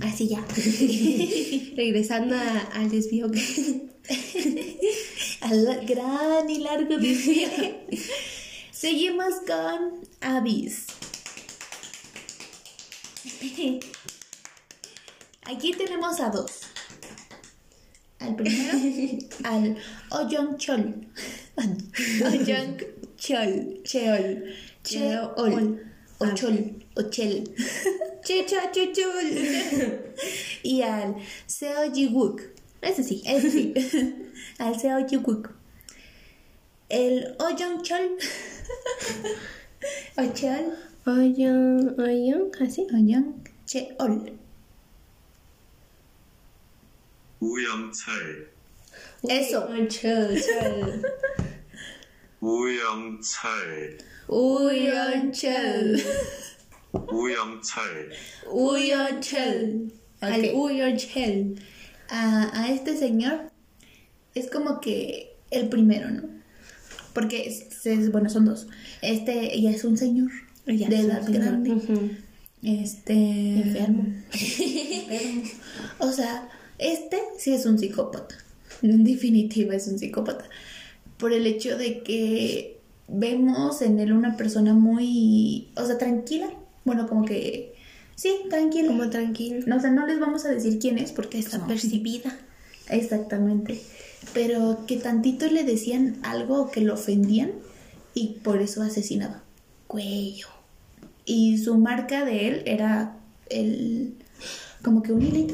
Así 0.02 0.30
ya. 0.30 0.44
Regresando 1.76 2.36
a, 2.36 2.60
al 2.74 2.90
desvío. 2.90 3.28
al 5.42 5.86
gran 5.86 6.50
y 6.50 6.60
largo 6.60 6.98
desvío. 6.98 7.50
Seguimos 8.72 9.34
con 9.46 10.08
Abyss. 10.22 10.86
Aquí 15.44 15.74
tenemos 15.74 16.20
a 16.20 16.30
dos. 16.30 16.67
Al 18.20 18.36
primero, 18.36 18.74
al 19.44 19.78
Oyong 20.10 20.58
Chol. 20.58 21.08
Oyong 21.58 22.78
Chol. 23.18 23.84
Cheol. 23.84 24.54
Cheol. 24.84 25.80
O 26.20 26.26
Chol. 26.34 26.76
O 26.96 27.04
Chel. 27.10 27.44
Chicha, 28.24 28.72
chuchul. 28.72 30.02
Y 30.64 30.82
al 30.82 31.16
Seo 31.46 31.92
Jiwook. 31.94 32.42
Eso 32.82 33.04
sí. 33.04 33.22
Ese 33.26 33.52
sí. 33.52 33.74
al 34.58 34.80
Seo 34.80 35.08
Jiwook. 35.08 35.52
El 36.90 37.36
Oyong 37.40 37.84
Chol. 37.84 38.18
O 40.18 40.34
Chol. 40.34 40.74
Oye, 41.06 41.50
oye, 41.98 42.36
así. 42.60 42.88
Oyong 42.94 43.44
Cheol. 43.66 44.37
우영철, 47.41 48.49
Eso. 49.29 49.67
Chol, 49.89 50.37
chol. 50.37 51.03
우영철, 52.41 53.99
Uyon 54.29 55.33
Chel. 55.33 55.97
우영철, 56.93 58.13
Uyon 58.51 59.21
Chel. 59.21 59.93
Al 60.21 60.41
Ok. 60.41 60.55
Uyo 60.55 60.97
Chel. 60.97 61.57
A, 62.09 62.51
a 62.63 62.69
este 62.71 62.97
señor 62.97 63.51
es 64.35 64.51
como 64.51 64.81
que 64.81 65.35
el 65.51 65.69
primero, 65.69 66.11
¿no? 66.11 66.23
Porque, 67.15 67.47
es- 67.49 67.85
es- 67.87 68.11
bueno, 68.13 68.29
son 68.29 68.45
dos. 68.47 68.67
Este 69.03 69.61
ya 69.61 69.71
es 69.71 69.85
un 69.85 69.97
señor 69.97 70.31
Ya, 70.67 70.89
de 70.89 70.97
sí, 70.99 71.03
edad 71.07 71.23
sí, 71.27 71.33
grande. 71.33 71.71
ujú. 71.73 72.11
Este. 72.63 73.13
Enfermo. 73.15 74.05
enfermo. 74.33 75.43
O 75.99 76.13
sea, 76.13 76.49
este 76.78 77.20
sí 77.38 77.54
es 77.54 77.66
un 77.66 77.80
psicópata. 77.80 78.36
En 78.82 79.04
definitiva 79.04 79.76
es 79.76 79.88
un 79.88 79.98
psicópata. 79.98 80.46
Por 81.18 81.34
el 81.34 81.48
hecho 81.48 81.78
de 81.78 82.04
que 82.04 82.80
vemos 83.08 83.82
en 83.82 84.00
él 84.00 84.14
una 84.14 84.38
persona 84.38 84.74
muy. 84.74 85.70
O 85.76 85.86
sea, 85.86 85.98
tranquila. 85.98 86.50
Bueno, 86.86 87.08
como 87.08 87.26
que. 87.26 87.74
Sí, 88.16 88.36
tranquila. 88.50 88.90
Como 88.90 89.10
tranquilo. 89.10 89.64
No, 89.68 89.78
o 89.78 89.80
sea, 89.80 89.92
no 89.92 90.06
les 90.06 90.20
vamos 90.20 90.46
a 90.46 90.50
decir 90.50 90.80
quién 90.80 90.98
es 90.98 91.12
porque 91.12 91.40
Está 91.40 91.58
no. 91.60 91.68
percibida. 91.68 92.38
Exactamente. 92.90 93.82
Pero 94.34 94.86
que 94.88 94.98
tantito 94.98 95.48
le 95.48 95.64
decían 95.64 96.18
algo 96.24 96.72
que 96.72 96.82
lo 96.82 96.96
ofendían 96.96 97.52
y 98.14 98.40
por 98.44 98.62
eso 98.62 98.82
asesinaba. 98.82 99.44
Cuello. 99.88 100.48
Y 101.26 101.58
su 101.58 101.78
marca 101.78 102.26
de 102.26 102.48
él 102.48 102.64
era 102.66 103.18
el. 103.50 104.14
Como 104.84 105.02
que 105.04 105.12
un 105.12 105.22
hilito. 105.22 105.54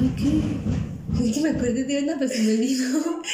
Ay, 0.00 0.12
qué. 0.16 1.24
Es 1.28 1.34
que 1.34 1.40
me 1.42 1.50
acuerdo 1.50 1.86
de 1.86 2.02
una, 2.02 2.18
pero 2.18 2.30
se 2.30 2.42
me 2.42 2.52
olvidó. 2.54 3.20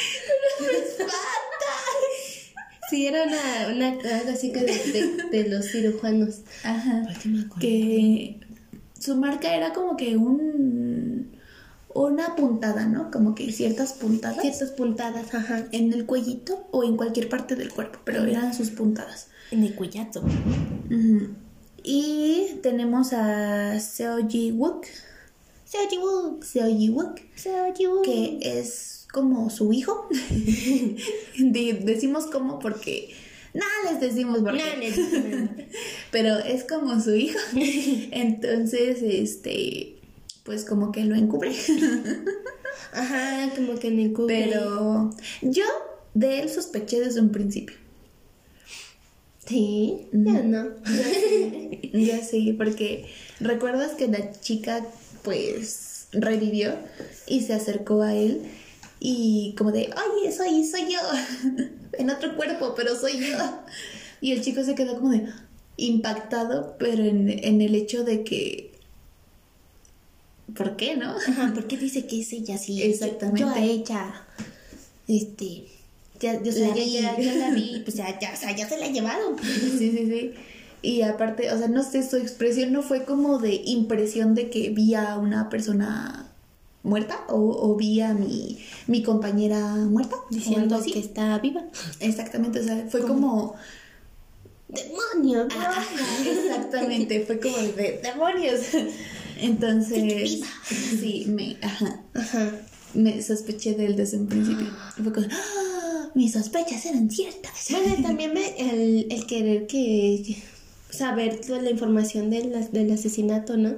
Sí, 2.89 3.07
era 3.07 3.23
una, 3.23 3.73
una 3.73 3.87
algo 4.19 4.31
así 4.31 4.51
que 4.51 4.59
de, 4.59 4.67
de, 5.31 5.43
de 5.43 5.49
los 5.49 5.65
cirujanos. 5.71 6.41
Ajá. 6.63 7.03
¿Por 7.07 7.17
qué 7.17 7.29
me 7.29 7.39
acuerdo? 7.39 7.59
Que 7.59 8.39
su 8.99 9.15
marca 9.15 9.55
era 9.55 9.73
como 9.73 9.97
que 9.97 10.15
un. 10.15 11.31
una 11.95 12.35
puntada, 12.35 12.85
¿no? 12.85 13.09
Como 13.09 13.33
que 13.33 13.51
ciertas 13.51 13.93
puntadas. 13.93 14.41
Ciertas 14.41 14.71
puntadas, 14.71 15.33
ajá. 15.33 15.65
En 15.71 15.91
el 15.91 16.05
cuellito 16.05 16.67
o 16.71 16.83
en 16.83 16.95
cualquier 16.95 17.29
parte 17.29 17.55
del 17.55 17.71
cuerpo, 17.71 17.97
pero 18.03 18.25
eran 18.25 18.53
sus 18.53 18.69
puntadas. 18.69 19.27
En 19.49 19.63
el 19.63 19.73
cuellazo. 19.73 20.21
Ujú. 20.21 21.29
Y 21.83 22.59
tenemos 22.61 23.11
a 23.13 23.79
Seo 23.79 24.27
Ji 24.27 24.51
Wook. 24.51 24.85
Seo 25.65 25.81
Ji-wook. 25.89 26.43
Seo 26.43 26.67
Ji 26.67 26.89
Wook. 26.89 27.19
Seo 27.35 27.73
Ji-wook. 27.73 28.03
que 28.05 28.39
es 28.41 29.05
como 29.11 29.49
su 29.49 29.73
hijo. 29.73 30.07
De- 31.37 31.73
decimos 31.83 32.25
como 32.27 32.59
porque 32.59 33.13
nada 33.53 33.71
les 33.91 33.99
decimos 33.99 34.39
porque, 34.41 34.59
No, 34.59 34.79
les- 34.79 35.67
pero 36.11 36.37
es 36.37 36.63
como 36.63 36.99
su 37.01 37.15
hijo. 37.15 37.39
Entonces, 38.11 38.99
este, 39.01 39.95
pues 40.43 40.63
como 40.65 40.91
que 40.91 41.03
lo 41.05 41.15
encubre. 41.15 41.51
Ajá, 42.93 43.49
como 43.55 43.75
que 43.79 43.87
en 43.87 43.99
el 43.99 44.13
cubre. 44.13 44.45
Pero 44.47 45.09
yo 45.41 45.65
de 46.13 46.39
él 46.41 46.49
sospeché 46.49 46.99
desde 47.01 47.19
un 47.19 47.31
principio. 47.31 47.75
Sí, 49.45 50.07
ya 50.11 50.41
no. 50.41 50.69
Ya 51.93 52.23
sí, 52.23 52.53
porque 52.53 53.05
recuerdas 53.39 53.91
que 53.91 54.07
la 54.07 54.31
chica 54.39 54.83
pues 55.23 56.07
revivió 56.11 56.73
y 57.27 57.41
se 57.41 57.53
acercó 57.53 58.01
a 58.01 58.15
él 58.15 58.41
y 58.99 59.53
como 59.57 59.71
de, 59.71 59.93
oye, 59.93 60.31
soy, 60.31 60.65
soy 60.65 60.91
yo, 60.91 60.99
en 61.99 62.09
otro 62.09 62.35
cuerpo, 62.35 62.73
pero 62.75 62.95
soy 62.95 63.19
yo. 63.19 63.37
Y 64.21 64.31
el 64.31 64.41
chico 64.41 64.63
se 64.63 64.75
quedó 64.75 64.97
como 64.97 65.11
de 65.11 65.27
impactado, 65.77 66.77
pero 66.79 67.03
en, 67.03 67.29
en 67.29 67.61
el 67.61 67.75
hecho 67.75 68.03
de 68.03 68.23
que, 68.23 68.71
¿por 70.55 70.77
qué 70.77 70.95
no? 70.95 71.15
Ajá, 71.17 71.51
porque 71.53 71.77
dice 71.77 72.07
que 72.07 72.21
es 72.21 72.31
ella, 72.31 72.57
sí. 72.57 72.81
Exactamente. 72.81 73.41
Yo 73.41 73.49
a 73.49 73.59
ella, 73.59 74.25
este, 75.07 75.65
ya, 76.23 76.41
yo, 76.41 76.51
La 76.53 76.75
ya, 76.75 76.83
ya, 76.83 77.17
ya 77.19 77.33
la 77.35 77.49
vi, 77.51 77.79
pues 77.83 77.95
ya, 77.97 78.17
ya, 78.19 78.31
o 78.33 78.37
sea, 78.37 78.55
ya 78.55 78.67
se 78.67 78.77
la 78.77 78.87
llevaron. 78.87 79.37
Sí, 79.39 79.77
sí, 79.77 79.91
sí. 79.91 80.33
Y 80.81 81.01
aparte, 81.01 81.51
o 81.51 81.57
sea, 81.57 81.67
no 81.67 81.83
sé, 81.83 82.07
su 82.07 82.17
expresión 82.17 82.71
no 82.73 82.81
fue 82.81 83.05
como 83.05 83.39
de 83.39 83.61
impresión 83.65 84.35
de 84.35 84.49
que 84.49 84.69
vi 84.69 84.95
a 84.95 85.17
una 85.17 85.49
persona 85.49 86.29
muerta 86.83 87.21
o, 87.29 87.37
o 87.37 87.75
vi 87.75 88.01
a 88.01 88.13
mi, 88.13 88.59
mi 88.87 89.03
compañera 89.03 89.75
muerta. 89.75 90.17
Diciendo 90.29 90.81
que 90.81 90.99
está 90.99 91.37
viva. 91.39 91.63
Exactamente, 91.99 92.59
o 92.59 92.63
sea, 92.63 92.85
fue 92.89 93.01
como... 93.01 93.55
¡Demonio! 94.67 95.47
Ajá, 95.55 95.85
exactamente, 96.25 97.25
fue 97.25 97.39
como 97.39 97.57
de 97.57 98.01
demonios. 98.03 98.61
Entonces, 99.37 100.41
sí, 100.65 101.25
me, 101.27 101.57
ajá, 101.61 102.01
Ajá. 102.13 102.51
me 102.93 103.21
sospeché 103.21 103.73
de 103.75 103.85
él 103.85 103.95
desde 103.95 104.17
un 104.17 104.27
principio. 104.27 104.67
Fue 105.03 105.11
como, 105.11 105.27
¡Ah! 105.29 105.72
Mis 106.15 106.33
sospechas 106.33 106.85
eran 106.85 107.09
ciertas. 107.09 107.67
Bueno, 107.71 107.95
también 108.03 108.33
me, 108.33 108.55
el, 108.59 109.07
el 109.11 109.25
querer 109.25 109.67
que 109.67 110.37
saber 110.89 111.41
toda 111.41 111.61
la 111.61 111.71
información 111.71 112.29
del, 112.29 112.53
del 112.71 112.91
asesinato, 112.91 113.57
¿no? 113.57 113.75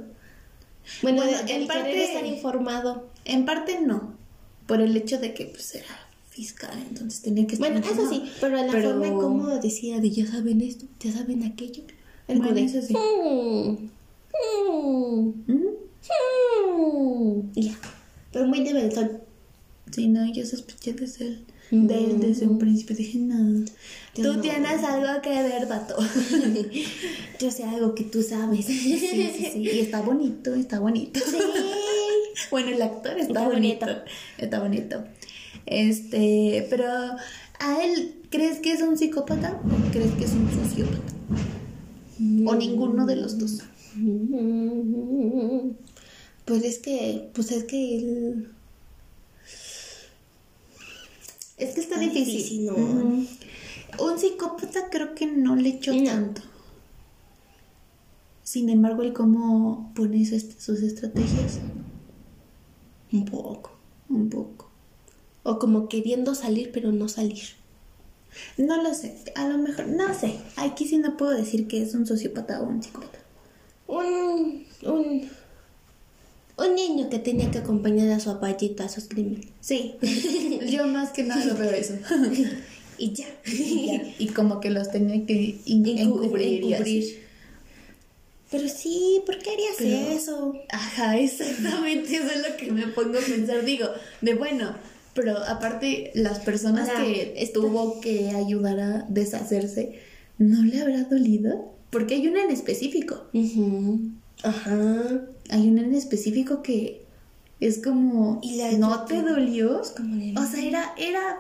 Bueno, 1.02 1.24
Bueno, 1.24 1.40
el, 1.40 1.50
en 1.50 1.62
el 1.62 1.68
parte- 1.68 1.90
querer 1.92 2.04
estar 2.10 2.26
informado. 2.26 3.10
En 3.26 3.46
parte 3.46 3.80
no, 3.82 4.14
por 4.68 4.82
el 4.82 4.96
hecho 4.98 5.18
de 5.18 5.34
que 5.34 5.46
pues 5.46 5.74
era 5.76 5.86
fiscal, 6.30 6.78
entonces 6.90 7.22
tenía 7.22 7.48
que 7.48 7.56
estar 7.56 7.72
Bueno, 7.72 7.86
eso 7.88 8.10
sí, 8.10 8.24
pero 8.42 8.58
la 8.58 8.72
Pero- 8.72 8.90
forma 8.92 9.08
en 9.08 9.14
cómo 9.18 9.48
decía 9.60 10.00
de 10.00 10.10
ya 10.12 10.28
saben 10.28 10.62
esto, 10.62 10.86
ya 11.00 11.12
saben 11.14 11.44
aquello. 11.44 11.84
Algo 12.28 12.42
Bueno, 12.44 12.56
de 12.56 12.64
eso 12.66 12.82
sí. 12.82 12.94
"Mm, 12.94 13.90
mm, 15.14 15.34
mm", 16.78 17.52
y 17.56 17.62
ya. 17.70 17.78
Pero 18.32 18.48
muy 18.48 18.64
de 18.64 18.74
mentón. 18.74 19.22
Sí, 19.92 20.08
no, 20.08 20.26
yo 20.34 20.46
sospeché 20.46 20.94
desde 20.94 21.28
él, 21.28 21.46
de 21.72 21.98
él 22.06 22.20
desde 22.20 22.48
un 22.48 22.58
principio. 22.60 22.96
Dije, 22.96 23.18
no, 23.20 23.66
Yo 24.16 24.24
tú 24.24 24.34
no. 24.36 24.42
tienes 24.42 24.84
algo 24.84 25.22
que 25.22 25.30
ver, 25.30 25.68
vato. 25.68 25.96
Yo 27.40 27.52
sé 27.52 27.64
algo 27.64 27.96
que 27.96 28.04
tú 28.06 28.22
sabes. 28.24 28.66
sí, 28.66 28.98
sí, 28.98 29.32
sí, 29.54 29.60
y 29.62 29.80
está 29.80 30.02
bonito, 30.02 30.54
está 30.56 30.80
bonito. 30.80 31.20
Sí. 31.20 31.38
Bueno, 32.52 32.68
el 32.70 32.82
actor 32.82 33.14
está, 33.18 33.28
Está 33.28 33.48
bonito. 33.48 33.86
bonito. 33.86 34.02
Está 34.38 34.60
bonito. 34.60 35.04
Este, 35.66 36.68
pero 36.70 36.86
¿a 36.86 37.84
él 37.84 38.16
crees 38.30 38.60
que 38.60 38.74
es 38.74 38.82
un 38.82 38.98
psicópata 38.98 39.60
o 39.64 39.92
crees 39.92 40.12
que 40.12 40.26
es 40.26 40.32
un 40.34 40.50
sociópata? 40.52 41.14
O 42.46 42.56
ninguno 42.56 43.06
de 43.06 43.16
los 43.16 43.38
dos. 43.40 43.60
Pues 46.46 46.64
es 46.64 46.78
que, 46.80 47.30
pues 47.34 47.52
es 47.52 47.64
que 47.64 47.98
él... 47.98 48.50
Es 51.58 51.74
que 51.76 51.82
está 51.82 51.96
Está 51.96 52.00
difícil. 52.00 52.36
difícil, 52.38 52.66
¿no? 52.66 52.74
Ujú. 52.74 53.26
Un 54.00 54.20
psicópata 54.20 54.90
creo 54.90 55.16
que 55.16 55.26
no 55.28 55.56
le 55.56 55.70
echó 55.70 55.94
No. 55.94 56.04
tanto. 56.04 56.42
Sin 58.44 58.70
embargo, 58.70 59.02
el 59.02 59.14
cómo 59.14 59.92
pone 59.96 60.26
sus, 60.26 60.44
sus 60.60 60.82
estrategias, 60.82 61.60
Un 63.12 63.26
poco. 63.26 63.72
un 64.10 64.30
poco. 64.30 64.70
O 65.44 65.58
como 65.60 65.88
queriendo 65.90 66.36
salir, 66.36 66.72
pero 66.72 66.92
no 66.92 67.08
salir. 67.08 67.44
No 68.58 68.82
lo 68.84 68.94
sé, 68.94 69.16
a 69.36 69.48
lo 69.48 69.58
mejor, 69.58 69.88
no 69.88 70.14
sé. 70.14 70.38
Aquí 70.58 70.86
sí 70.86 70.98
no 70.98 71.16
puedo 71.18 71.32
decir 71.32 71.68
que 71.68 71.82
es 71.82 71.96
un 71.96 72.06
sociópata 72.06 72.62
o 72.62 72.68
un 72.68 72.84
psicópata. 72.84 73.20
Un, 73.88 74.66
un, 74.84 75.30
un 76.58 76.76
niño 76.76 77.10
que 77.10 77.20
tenía 77.20 77.52
que 77.52 77.58
acompañar 77.60 78.10
a 78.10 78.20
su 78.20 78.30
abuelita 78.30 78.86
a 78.86 78.90
sus 78.90 79.06
crímenes. 79.06 79.48
Sí, 79.62 79.96
yo 80.70 80.88
más 80.88 81.12
que 81.12 81.24
nada 81.24 81.44
lo 81.46 81.56
veo 81.56 81.72
eso. 81.72 81.94
Y 82.98 83.12
ya. 83.12 83.26
y, 83.46 83.88
ya, 83.88 84.04
y 84.20 84.28
como 84.28 84.62
que 84.62 84.70
los 84.70 84.90
tenía 84.90 85.26
que 85.26 85.58
encubrir. 85.66 86.64
y 86.64 86.74
así. 86.76 86.98
encubrir. 87.00 87.26
Pero 88.52 88.70
sí, 88.70 89.22
¿por 89.26 89.38
qué 89.40 89.50
harías 89.50 89.76
Pero- 89.78 90.12
eso? 90.18 90.54
Ajá, 90.70 91.18
exactamente, 91.20 92.16
eso 92.16 92.28
es 92.32 92.50
lo 92.50 92.56
que 92.56 92.72
me 92.72 92.88
pongo 92.88 93.18
a 93.20 93.22
pensar. 93.22 93.66
Digo, 93.66 93.88
de 94.22 94.36
bueno, 94.36 94.76
pero 95.14 95.38
aparte, 95.40 96.12
las 96.14 96.40
personas 96.40 96.90
que 96.90 97.34
esto- 97.36 97.62
tuvo 97.64 98.00
que 98.00 98.30
ayudar 98.30 98.80
a 98.80 99.06
deshacerse, 99.10 100.00
¿no 100.38 100.64
le 100.64 100.80
habrá 100.82 101.04
dolido? 101.04 101.74
Porque 101.90 102.16
hay 102.16 102.28
una 102.28 102.44
en 102.44 102.52
específico. 102.52 103.26
Ujú. 103.34 104.12
Ajá. 104.44 105.22
Hay 105.50 105.68
una 105.70 105.82
en 105.82 105.96
específico 105.96 106.62
que 106.62 107.06
es 107.60 107.82
como. 107.84 108.40
Y 108.44 108.58
la 108.58 108.72
¿No 108.74 109.06
te 109.06 109.22
dolió? 109.22 109.82
como 109.96 110.16
de- 110.16 110.34
O 110.38 110.46
sea, 110.46 110.64
era. 110.64 110.94
era 110.98 111.38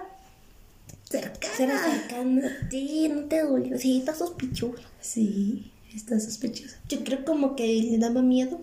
cercana. 1.09 1.53
Ser 1.55 1.69
cercana. 1.71 2.51
Sí, 2.71 3.09
no 3.13 3.21
te 3.25 3.41
dolió. 3.43 3.77
Sí, 3.77 3.97
está 3.99 4.15
sospechoso. 4.15 4.81
Sí, 5.01 5.71
está 5.93 6.19
sospechosa. 6.19 6.77
Yo 6.89 7.03
creo 7.03 7.25
como 7.25 7.55
que 7.55 7.67
le 7.67 7.97
daba 7.97 8.21
miedo, 8.21 8.59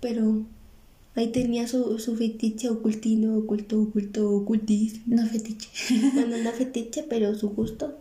pero 0.00 0.44
ahí 1.16 1.28
tenía 1.32 1.66
su, 1.66 1.98
su 1.98 2.16
fetiche 2.16 2.68
ocultino, 2.68 3.36
oculto, 3.38 3.80
oculto, 3.82 4.30
ocultis. 4.30 5.00
No 5.06 5.26
fetiche. 5.26 5.68
Bueno, 6.14 6.36
no 6.38 6.50
fetiche, 6.52 7.04
pero 7.08 7.34
su 7.34 7.50
gusto. 7.50 7.96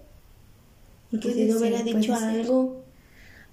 Porque 1.09 1.34
si 1.34 1.45
no 1.45 1.57
hubiera 1.57 1.82
dicho 1.82 2.13
algo, 2.13 2.84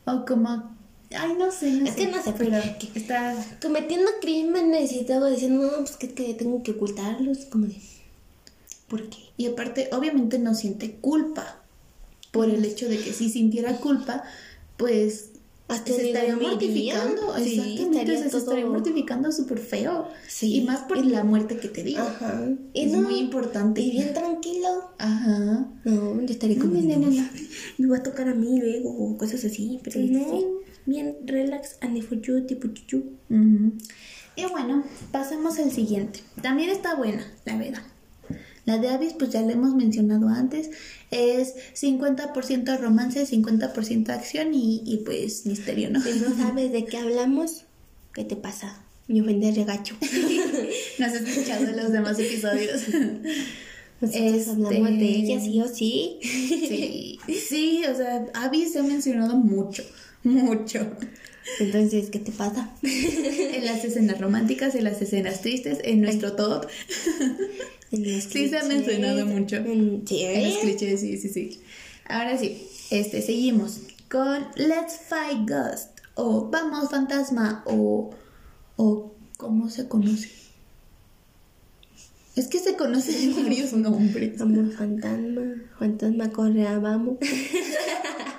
O 0.04 0.24
como. 0.26 0.75
Ay, 1.14 1.34
no 1.38 1.50
sé, 1.52 1.70
no 1.72 1.86
Es 1.86 1.92
sé. 1.94 1.96
que 1.98 2.06
no 2.08 2.22
sé, 2.22 2.32
pero 2.36 2.50
que- 2.80 2.98
está. 2.98 3.34
cometiendo 3.62 4.10
crímenes 4.20 4.92
y 4.92 5.04
todo, 5.04 5.26
diciendo, 5.30 5.70
no, 5.70 5.78
pues 5.78 5.96
que, 5.96 6.12
que 6.14 6.34
tengo 6.34 6.62
que 6.62 6.72
ocultarlos, 6.72 7.44
como 7.46 7.66
de, 7.66 7.76
¿por 8.88 9.08
qué? 9.08 9.18
Y 9.36 9.46
aparte, 9.46 9.88
obviamente 9.92 10.38
no 10.38 10.54
siente 10.54 10.96
culpa 10.96 11.62
por 12.32 12.48
el 12.50 12.64
hecho 12.64 12.88
de 12.88 12.98
que 12.98 13.12
si 13.12 13.30
sintiera 13.30 13.76
culpa, 13.78 14.24
pues 14.76 15.30
Hasta 15.68 15.92
se 15.92 16.08
estaría 16.08 16.36
mortificando. 16.36 17.34
Sí, 17.38 17.58
Exactamente, 17.58 17.82
estaría 17.98 18.22
se 18.22 18.28
todo- 18.30 18.38
estaría 18.40 18.66
mortificando 18.66 19.32
súper 19.32 19.58
feo. 19.58 20.08
Sí. 20.28 20.56
Y 20.58 20.60
más 20.62 20.80
por 20.82 21.04
la 21.04 21.24
muerte 21.24 21.56
que 21.58 21.68
te 21.68 21.82
digo. 21.82 22.00
Ajá. 22.00 22.48
Es 22.74 22.92
no, 22.92 23.02
muy 23.02 23.18
importante. 23.18 23.80
Y 23.80 23.90
bien 23.92 24.12
tranquilo. 24.14 24.90
Ajá. 24.98 25.66
No, 25.84 26.20
yo 26.20 26.26
estaría 26.26 26.58
como, 26.58 26.74
No, 26.74 26.80
no, 26.82 27.06
no, 27.06 27.10
no, 27.10 27.28
me 27.78 27.88
va 27.88 27.96
a 27.96 28.02
tocar 28.02 28.28
a 28.28 28.34
mí 28.34 28.60
luego, 28.60 28.90
o 28.90 29.16
cosas 29.16 29.44
así, 29.44 29.80
pero 29.82 29.98
Sí, 30.00 30.06
no, 30.10 30.20
sí. 30.38 30.46
Bien 30.86 31.16
relax, 31.26 31.76
and 31.80 32.00
for 32.02 32.20
you, 32.20 32.46
tipo 32.46 32.68
chuchu. 32.68 33.04
Ujú. 33.30 33.72
Y 34.36 34.44
bueno, 34.50 34.84
pasemos 35.12 35.58
al 35.58 35.70
siguiente. 35.70 36.20
También 36.42 36.70
está 36.70 36.94
buena, 36.94 37.26
la 37.44 37.56
verdad. 37.56 37.82
La 38.64 38.78
de 38.78 38.88
Avis, 38.88 39.12
pues 39.12 39.30
ya 39.30 39.42
la 39.42 39.52
hemos 39.52 39.74
mencionado 39.74 40.28
antes, 40.28 40.70
es 41.12 41.54
50% 41.80 42.78
romance, 42.80 43.24
50% 43.24 44.08
acción 44.10 44.52
y, 44.54 44.82
y 44.84 44.98
pues 44.98 45.46
misterio, 45.46 45.88
¿no? 45.90 46.02
Si 46.02 46.18
no 46.18 46.36
sabes 46.36 46.72
de 46.72 46.84
qué 46.84 46.98
hablamos, 46.98 47.64
¿qué 48.12 48.24
te 48.24 48.34
pasa? 48.34 48.82
Me 49.08 49.20
ofende 49.22 49.52
regacho. 49.52 49.96
No 50.98 51.04
has 51.04 51.14
escuchado 51.14 51.70
los 51.72 51.92
demás 51.92 52.18
episodios. 52.18 52.82
Este- 54.00 54.50
hablamos 54.50 54.90
de 54.90 55.08
ella, 55.08 55.40
sí 55.40 55.60
o 55.60 55.68
sí. 55.68 56.18
Sí, 56.22 57.18
sí, 57.48 57.82
o 57.90 57.94
sea, 57.94 58.26
Abby 58.34 58.66
se 58.66 58.80
ha 58.80 58.82
mencionado 58.82 59.36
mucho, 59.36 59.84
mucho. 60.26 60.86
Entonces, 61.60 62.10
¿qué 62.10 62.18
te 62.18 62.32
pasa? 62.32 62.70
En 62.82 63.64
las 63.64 63.84
escenas 63.84 64.20
románticas, 64.20 64.74
en 64.74 64.84
las 64.84 65.00
escenas 65.00 65.40
tristes, 65.40 65.78
en 65.84 66.02
nuestro 66.02 66.32
top, 66.32 66.66
En 67.92 68.12
los 68.12 68.24
Sí, 68.24 68.48
se 68.48 68.58
ha 68.58 68.64
mencionado 68.64 69.26
mucho. 69.26 69.56
En, 69.56 70.06
sí, 70.06 70.22
en 70.22 70.44
los 70.44 70.58
clichés, 70.58 71.00
sí, 71.00 71.16
sí, 71.18 71.28
sí. 71.28 71.60
Ahora 72.08 72.36
sí, 72.36 72.68
este, 72.90 73.22
seguimos 73.22 73.80
con 74.10 74.46
Let's 74.56 74.98
Fight 75.08 75.48
Ghost, 75.48 76.00
o 76.14 76.50
Vamos 76.50 76.90
Fantasma, 76.90 77.62
o, 77.66 78.10
o 78.76 79.12
¿cómo 79.36 79.70
se 79.70 79.88
conoce? 79.88 80.30
Es 82.34 82.48
que 82.48 82.58
se 82.58 82.76
conoce 82.76 83.12
de 83.12 83.42
varios 83.42 83.72
nombres. 83.72 84.40
Amor 84.40 84.70
fantasma, 84.72 85.42
fantasma 85.78 86.30
corre, 86.30 86.66
ah, 86.66 86.78
vamos. 86.78 87.18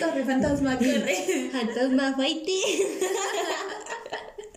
Corre, 0.00 0.24
fantasma, 0.24 0.78
corre. 0.78 1.50
Fantasma 1.52 2.14
fighting. 2.16 2.62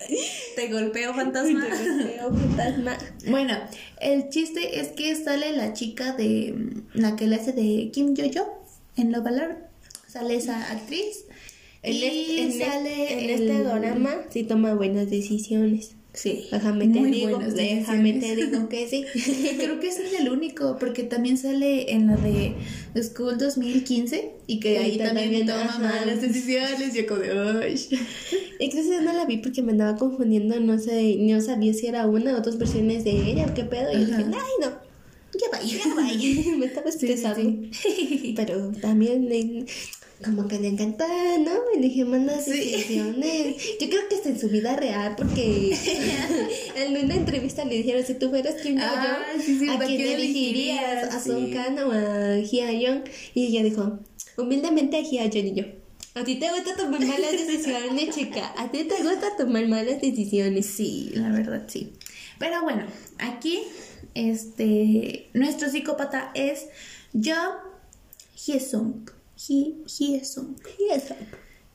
Te 0.56 0.68
golpeo, 0.68 1.14
fantasma. 1.14 1.64
Veo 2.04 2.34
fantasma. 2.34 2.98
Bueno, 3.28 3.54
el 4.00 4.28
chiste 4.28 4.80
es 4.80 4.88
que 4.88 5.14
sale 5.16 5.52
la 5.56 5.72
chica 5.72 6.12
de 6.12 6.52
mm, 6.56 6.82
la 7.00 7.16
que 7.16 7.26
le 7.26 7.36
hace 7.36 7.52
de 7.52 7.90
Kim 7.92 8.14
Yo-Yo 8.14 8.62
en 8.96 9.12
Love 9.12 9.26
Alarm. 9.28 9.56
Sale 10.08 10.34
esa 10.36 10.70
actriz. 10.70 11.24
En, 11.82 11.94
y 11.94 12.04
este, 12.04 12.42
en, 12.42 12.52
sale 12.58 13.12
en 13.12 13.18
el- 13.20 13.30
este 13.30 13.62
drama 13.64 14.16
sí 14.30 14.42
toma 14.44 14.74
buenas 14.74 15.08
decisiones. 15.10 15.94
Sí, 16.14 16.46
Déjame 16.52 16.88
te 16.88 17.02
digo, 17.04 17.38
déjame 17.38 18.12
te 18.14 18.36
digo 18.36 18.68
que 18.68 18.86
sí. 18.86 19.04
Creo 19.58 19.80
que 19.80 19.88
ese 19.88 20.06
es 20.06 20.20
el 20.20 20.28
único, 20.30 20.76
porque 20.78 21.04
también 21.04 21.38
sale 21.38 21.92
en 21.92 22.06
la 22.06 22.16
de 22.16 22.54
School 23.02 23.38
2015 23.38 24.32
y 24.46 24.60
que 24.60 24.78
ahí 24.78 24.92
Ahí 24.92 24.98
también 24.98 25.46
toma 25.46 25.78
malas 25.78 26.20
decisiones. 26.20 26.94
Yo 26.94 27.06
como 27.06 27.20
de, 27.20 27.30
"Ay". 27.64 27.76
Yo 28.60 29.00
no 29.00 29.12
la 29.12 29.24
vi 29.24 29.38
porque 29.38 29.62
me 29.62 29.72
andaba 29.72 29.96
confundiendo, 29.96 30.60
no 30.60 30.78
sé, 30.78 31.16
no 31.18 31.40
sabía 31.40 31.72
si 31.74 31.86
era 31.86 32.06
una 32.06 32.36
o 32.36 32.40
dos 32.42 32.58
versiones 32.58 33.04
de 33.04 33.10
ella 33.10 33.46
o 33.50 33.54
qué 33.54 33.64
pedo. 33.64 33.90
Y 33.92 33.96
Ajá. 33.96 34.18
dije, 34.18 34.24
ay, 34.32 34.52
no, 34.60 34.68
Ya 35.34 35.48
va, 35.50 35.62
ya 35.62 35.94
vaya. 35.94 36.42
me 36.58 36.66
estaba 36.66 36.90
Sí, 36.92 36.98
sí, 37.00 37.06
estresando. 37.14 37.68
Pero 38.36 38.70
también 38.80 39.28
le- 39.28 39.64
como 40.24 40.48
que 40.48 40.58
le 40.58 40.68
encanta, 40.68 41.06
¿no? 41.38 41.52
Y 41.74 41.80
le 41.80 41.88
dije, 41.88 42.04
manda 42.04 42.38
Sí. 42.40 42.74
Yo 43.80 43.88
creo 43.88 44.08
que 44.08 44.14
está 44.14 44.28
en 44.28 44.38
su 44.38 44.48
vida 44.48 44.76
real 44.76 45.14
porque 45.16 45.76
en 46.76 47.04
una 47.04 47.14
entrevista 47.14 47.64
le 47.64 47.76
dijeron, 47.76 48.04
si 48.04 48.14
tú 48.14 48.30
fueras 48.30 48.54
Kim 48.62 48.76
Yo-Yo, 48.76 48.86
Ah, 48.86 49.22
sí, 49.44 49.58
sí, 49.58 49.68
¿a 49.68 49.74
¿a 49.74 49.78
quién 49.78 50.00
elegirías? 50.00 51.14
¿A 51.14 51.20
Sí. 51.20 51.30
Song 51.30 51.52
Kang 51.52 51.78
o 51.86 51.92
a 51.92 52.36
Hye-Young? 52.38 53.02
Y 53.34 53.46
ella 53.46 53.62
dijo, 53.64 53.98
humildemente 54.36 54.96
a 54.96 55.00
Hye-Young 55.02 55.46
y 55.46 55.54
yo. 55.54 55.64
A 56.14 56.24
ti 56.24 56.36
te 56.36 56.50
gusta 56.50 56.76
tomar 56.76 57.00
malas 57.00 57.32
decisiones, 57.46 58.14
chica. 58.14 58.52
A 58.58 58.70
ti 58.70 58.84
te 58.84 59.02
gusta 59.02 59.36
tomar 59.38 59.66
malas 59.66 60.00
decisiones. 60.00 60.66
Sí, 60.66 61.10
la 61.14 61.30
verdad 61.30 61.64
sí. 61.68 61.92
Pero 62.38 62.62
bueno, 62.62 62.84
aquí 63.18 63.60
este 64.14 65.28
nuestro 65.32 65.70
psicópata 65.70 66.30
es 66.34 66.66
Jo 67.14 67.34
Hye-sung. 68.46 69.10
Hye- 69.48 69.74
Hye-sung. 69.86 70.56
Y 70.78 70.92
eso. 70.94 71.14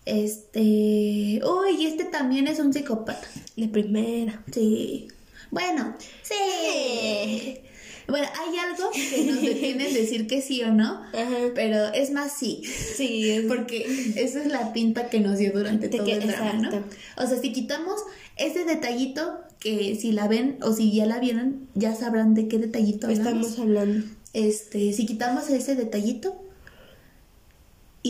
Este, 0.05 1.41
uy, 1.45 1.85
este 1.85 2.05
también 2.05 2.47
es 2.47 2.59
un 2.59 2.73
psicópata. 2.73 3.27
La 3.55 3.67
primera. 3.67 4.43
Sí. 4.51 5.07
Bueno, 5.51 5.95
sí. 6.23 7.59
Bueno, 8.07 8.25
hay 8.39 8.57
algo 8.57 8.89
que 8.91 9.23
nos 9.25 9.41
detiene 9.41 9.87
en 9.89 9.93
decir 9.93 10.27
que 10.27 10.41
sí 10.41 10.61
o 10.63 10.71
no, 10.71 11.01
Ajá. 11.13 11.37
pero 11.55 11.87
es 11.93 12.11
más 12.11 12.31
sí. 12.37 12.61
Sí, 12.95 13.29
es 13.31 13.45
Porque 13.47 13.85
esa 14.15 14.41
es 14.41 14.47
la 14.47 14.71
pinta 14.71 15.09
que 15.09 15.19
nos 15.19 15.37
dio 15.39 15.51
durante 15.51 15.89
De 15.89 15.97
todo 15.97 16.05
que- 16.07 16.13
el 16.13 16.27
drama, 16.27 16.53
¿no? 16.53 16.83
O 17.17 17.27
sea, 17.27 17.37
si 17.39 17.51
quitamos 17.51 17.99
ese 18.37 18.63
detallito, 18.63 19.39
que 19.59 19.95
si 19.99 20.11
la 20.13 20.27
ven 20.29 20.57
o 20.61 20.71
si 20.73 20.93
ya 20.93 21.05
la 21.05 21.19
vieron, 21.19 21.67
ya 21.75 21.95
sabrán 21.95 22.33
de 22.33 22.47
qué 22.47 22.59
detallito 22.59 23.07
hablamos. 23.07 23.47
estamos 23.47 23.59
hablando. 23.59 24.05
Este, 24.33 24.93
si 24.93 25.05
quitamos 25.05 25.49
ese 25.49 25.75
detallito 25.75 26.41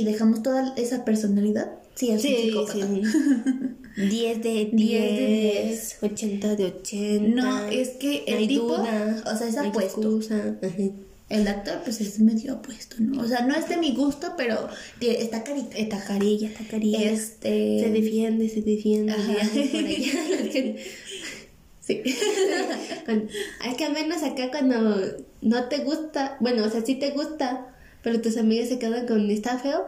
y 0.02 0.04
dejamos 0.04 0.44
toda 0.44 0.74
esa 0.78 1.06
personalidad, 1.06 1.72
sí, 1.96 2.10
es 2.12 2.16
un 2.24 2.30
Sí, 2.30 2.36
psicópata. 2.44 2.88
sí. 2.88 3.02
10 3.98 4.44
de 4.44 4.70
10, 4.72 4.72
10 4.74 5.02
de 5.20 5.64
10. 5.70 5.98
80 6.04 6.56
de 6.56 6.66
80. 6.66 7.36
No, 7.42 7.66
es 7.66 7.90
que 7.90 8.24
el 8.28 8.48
tipo, 8.48 8.66
duda, 8.78 9.24
o 9.26 9.36
sea, 9.38 9.48
es 9.48 9.58
apuesto. 9.58 10.20
El 11.30 11.46
actor, 11.48 11.82
pues 11.84 12.00
es 12.00 12.20
medio 12.20 12.54
apuesto, 12.54 12.96
¿no? 13.00 13.22
O 13.22 13.28
sea, 13.28 13.42
no 13.46 13.54
es 13.56 13.68
de 13.68 13.76
mi 13.78 13.94
gusto, 13.96 14.36
pero 14.38 14.70
está 15.02 15.44
carita. 15.44 15.76
Esta 15.78 16.02
carilla, 16.06 16.48
esta 16.48 16.64
carilla. 16.66 17.02
Este. 17.02 17.80
Se 17.82 17.90
defiende, 17.90 18.48
se 18.48 18.62
defiende. 18.62 19.12
Ajá. 19.14 19.34
viaja 19.34 19.50
por 19.72 19.86
allá. 19.86 20.76
Sí. 21.80 22.02
Es 22.06 23.76
que 23.78 23.86
al 23.86 23.94
menos 23.94 24.22
acá 24.22 24.52
cuando 24.52 25.02
no 25.42 25.64
te 25.70 25.78
gusta, 25.80 26.36
bueno, 26.42 26.66
o 26.66 26.70
sea, 26.70 26.86
sí 26.86 26.96
te 26.96 27.12
gusta, 27.12 27.74
pero 28.08 28.22
tus 28.22 28.38
amigas 28.38 28.70
se 28.70 28.80
quedan 28.80 29.06
con 29.06 29.30
está 29.30 29.60
feo, 29.60 29.86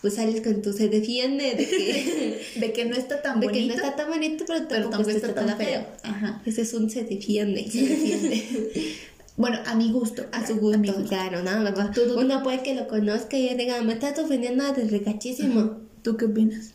pues 0.00 0.14
sales 0.14 0.40
con 0.40 0.62
tu 0.62 0.72
se 0.72 0.88
defiende 0.88 1.56
de 1.56 1.66
que, 1.66 2.46
De 2.60 2.72
que 2.72 2.84
no 2.84 2.94
está 2.94 3.22
tan 3.22 3.40
de 3.40 3.48
que 3.48 3.54
bonito, 3.54 3.74
no 3.74 3.74
está 3.74 3.96
tan 3.96 4.08
bonito, 4.08 4.44
pero 4.46 4.68
tampoco, 4.68 4.76
pero 4.76 4.90
tampoco 4.90 5.10
está 5.10 5.34
tan 5.34 5.46
tan 5.48 5.58
feo. 5.58 5.84
Ajá. 6.04 6.42
Ese 6.46 6.62
es 6.62 6.72
un 6.74 6.88
se 6.88 7.02
defiende. 7.02 7.68
Se 7.68 7.82
defiende. 7.82 8.96
bueno, 9.36 9.58
a 9.66 9.74
mi 9.74 9.90
gusto. 9.90 10.26
A 10.30 10.46
su 10.46 10.54
mi 10.54 10.60
gusto, 10.60 11.08
claro, 11.08 11.42
¿no? 11.42 11.74
Tú, 11.74 12.02
tú, 12.02 12.14
tú. 12.14 12.20
Uno 12.20 12.40
puede 12.44 12.62
que 12.62 12.76
lo 12.76 12.86
conozca 12.86 13.36
y 13.36 13.52
diga, 13.56 13.82
me 13.82 13.94
estás 13.94 14.16
ofendiendo 14.20 14.72
desde 14.72 15.02
cachísimo. 15.02 15.80
¿Tú 16.02 16.16
qué 16.16 16.26
opinas? 16.26 16.70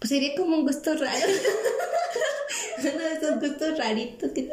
Pues 0.00 0.08
sería 0.08 0.34
como 0.34 0.56
un 0.56 0.66
gusto 0.66 0.92
raro. 0.94 1.26
Uno 2.80 2.98
de 2.98 3.12
esos 3.12 3.40
gustos 3.40 3.78
raritos 3.78 4.32
que. 4.32 4.50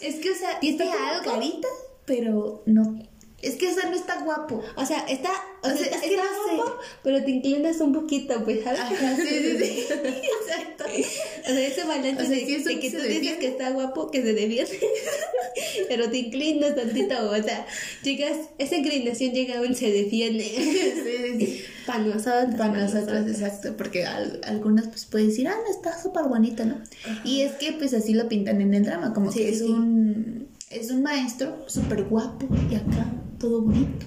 Es 0.00 0.16
que, 0.16 0.30
o 0.32 0.34
sea, 0.34 0.58
¿Viste 0.60 0.82
está 0.82 0.96
como 0.96 1.08
algo? 1.08 1.30
carita, 1.30 1.68
pero 2.04 2.64
no. 2.66 3.06
Es 3.46 3.54
que, 3.56 3.68
o 3.68 3.74
sea, 3.74 3.88
no 3.90 3.96
está 3.96 4.22
guapo. 4.24 4.62
O 4.76 4.84
sea, 4.86 4.98
está, 5.08 5.30
O 5.62 5.68
sea, 5.68 5.86
es 5.86 6.00
que 6.00 6.14
está 6.14 6.22
no 6.24 6.48
sé. 6.50 6.56
guapo, 6.56 6.72
pero 7.02 7.24
te 7.24 7.30
inclinas 7.30 7.80
un 7.80 7.92
poquito, 7.92 8.42
pues, 8.44 8.64
¿sabes? 8.64 8.80
Ajá, 8.80 9.16
sí, 9.16 9.22
sí, 9.28 9.56
sí. 9.58 9.86
Exacto. 9.90 10.84
O 10.84 11.46
sea, 11.48 11.66
ese 11.68 11.84
balance 11.84 12.22
O 12.22 12.26
sea, 12.26 12.36
de, 12.36 12.44
que 12.46 12.90
tú 12.90 12.98
dices 13.02 13.36
que 13.38 13.48
está 13.48 13.70
guapo, 13.70 14.10
que 14.10 14.22
se 14.22 14.32
defiende. 14.32 14.78
pero 15.88 16.10
te 16.10 16.18
inclinas 16.18 16.74
tantito, 16.74 17.30
o 17.30 17.42
sea, 17.42 17.66
llegas, 18.02 18.36
esa 18.58 18.76
inclinación 18.76 19.32
llega 19.32 19.58
a 19.58 19.62
un 19.62 19.74
se 19.74 19.90
defiende. 19.90 20.44
Sí, 21.06 21.46
sí. 21.46 21.64
Para 21.86 22.00
nosotros. 22.00 22.54
Para 22.58 22.72
nosotros, 22.84 23.26
exacto, 23.28 23.76
porque 23.76 24.04
al- 24.04 24.40
algunas 24.44 24.88
pues 24.88 25.04
pueden 25.06 25.28
decir, 25.28 25.46
ah, 25.48 25.54
no, 25.64 25.70
está 25.70 26.00
súper 26.00 26.24
bonito, 26.24 26.64
¿no? 26.64 26.80
Y 27.24 27.42
es 27.42 27.52
que 27.52 27.72
pues 27.72 27.94
así 27.94 28.12
lo 28.14 28.28
pintan 28.28 28.60
en 28.60 28.74
el 28.74 28.84
drama, 28.84 29.12
como 29.14 29.30
Sí, 29.30 29.38
que 29.40 29.48
es 29.50 29.58
sí. 29.58 29.64
un 29.64 30.48
es 30.70 30.90
un 30.90 31.02
maestro 31.02 31.64
súper 31.68 32.04
guapo 32.04 32.48
y 32.70 32.74
acá 32.74 33.06
todo 33.38 33.60
bonito 33.62 34.06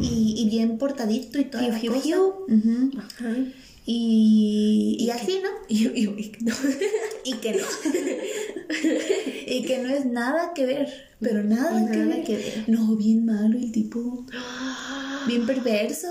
y, 0.00 0.34
y 0.38 0.50
bien 0.50 0.78
portadito 0.78 1.38
y 1.40 1.44
fiu, 1.44 1.92
cosa. 1.92 2.02
fiu. 2.02 2.22
Ujú. 2.48 2.90
Ajá. 2.98 3.36
Y, 3.88 4.96
y 4.98 5.10
así, 5.10 5.40
¿no? 5.42 5.48
Y, 5.68 5.86
y, 5.86 6.04
y- 6.04 6.32
no. 6.40 6.54
Y 7.24 7.32
que 7.34 7.52
no. 7.52 7.64
y 9.46 9.62
que 9.62 9.78
no 9.78 9.88
es 9.90 10.04
nada 10.06 10.52
que 10.54 10.66
ver, 10.66 10.88
pero 11.20 11.42
nada, 11.44 11.80
Nada 11.80 11.92
que, 11.92 12.04
ver. 12.04 12.24
que 12.24 12.36
ver. 12.36 12.64
No, 12.68 12.96
bien 12.96 13.24
malo 13.24 13.56
el 13.58 13.70
tipo, 13.72 14.26
bien 15.28 15.46
perverso. 15.46 16.08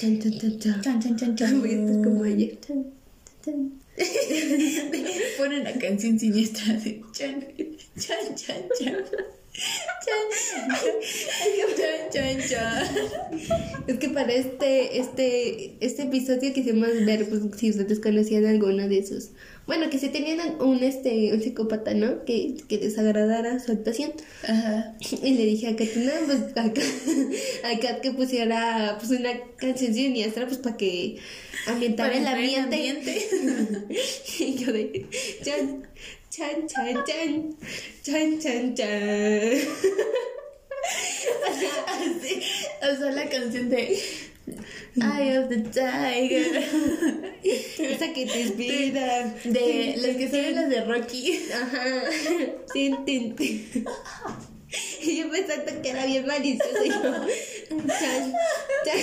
Chan, 0.00 0.18
chan, 0.20 0.38
chan, 0.38 0.58
chan. 0.58 0.80
Chan, 0.82 1.00
chan, 1.02 1.16
chan, 1.16 1.36
chan. 1.36 1.60
Voy 1.60 1.70
a 1.70 1.80
estar 1.84 2.04
como 2.04 2.24
ella. 2.24 2.48
Chan, 2.66 2.86
chan. 3.44 3.72
Ponen 5.36 5.64
la 5.64 5.72
canción 5.74 6.18
siniestra 6.18 6.74
de 6.74 7.02
chan, 7.12 7.44
chan, 7.98 8.34
chan, 8.36 8.62
chan. 8.78 8.96
Es 13.86 13.98
que 13.98 14.08
para 14.10 14.32
este, 14.32 14.98
este, 14.98 15.74
este 15.80 16.02
episodio 16.02 16.52
quisimos 16.52 16.88
ver 17.04 17.28
pues, 17.28 17.42
si 17.58 17.70
ustedes 17.70 18.00
conocían 18.00 18.46
alguno 18.46 18.88
de 18.88 18.98
esos. 18.98 19.30
Bueno, 19.66 19.90
que 19.90 19.98
si 19.98 20.08
tenían 20.08 20.60
un, 20.60 20.82
este, 20.82 21.32
un 21.34 21.42
psicópata, 21.42 21.92
¿no? 21.94 22.24
Que, 22.24 22.54
que 22.68 22.78
les 22.78 22.98
agradara 22.98 23.58
su 23.60 23.72
actuación. 23.72 24.12
Ajá. 24.44 24.96
Y 25.22 25.34
le 25.34 25.44
dije 25.44 25.68
a 25.68 25.76
Katina, 25.76 26.12
pues 26.26 26.38
a, 26.56 26.72
Kat- 26.72 27.34
a 27.64 27.78
Kat 27.80 28.00
que 28.00 28.12
pusiera 28.12 28.96
pues 28.98 29.10
una 29.18 29.30
canción 29.56 29.92
siniestra 29.92 30.46
pues 30.46 30.58
para 30.58 30.76
que 30.76 31.18
ambientara 31.66 32.10
Para 32.14 32.20
el 32.20 32.26
ambiente. 32.26 33.28
y 34.38 34.54
yo 34.54 34.72
de 34.72 35.06
chan, 35.42 35.86
chan, 36.38 36.68
chan, 36.68 37.04
chan, 37.04 37.56
chan, 38.04 38.38
chan, 38.38 38.74
chan. 38.74 38.88
Así, 41.88 42.42
o 42.80 42.96
sea, 42.96 43.10
la 43.10 43.28
canción 43.28 43.68
de 43.68 43.98
Eye 44.96 45.38
of 45.38 45.48
the 45.48 45.58
Tiger. 45.58 46.64
Esa 47.42 48.12
que 48.12 48.26
te 48.26 48.40
inspira. 48.40 49.34
De 49.44 49.94
las 49.96 50.16
que 50.16 50.30
son 50.30 50.54
las 50.54 50.70
de 50.70 50.84
Rocky. 50.84 51.40
Ajá. 51.52 51.84
Tin, 52.72 53.04
tin, 53.04 53.34
tin. 53.34 53.84
Y 55.02 55.16
yo 55.18 55.30
pensando 55.30 55.82
que 55.82 55.90
era 55.90 56.06
bien 56.06 56.26
malicioso. 56.26 57.26
Chan, 57.68 58.32
chan, 58.84 59.00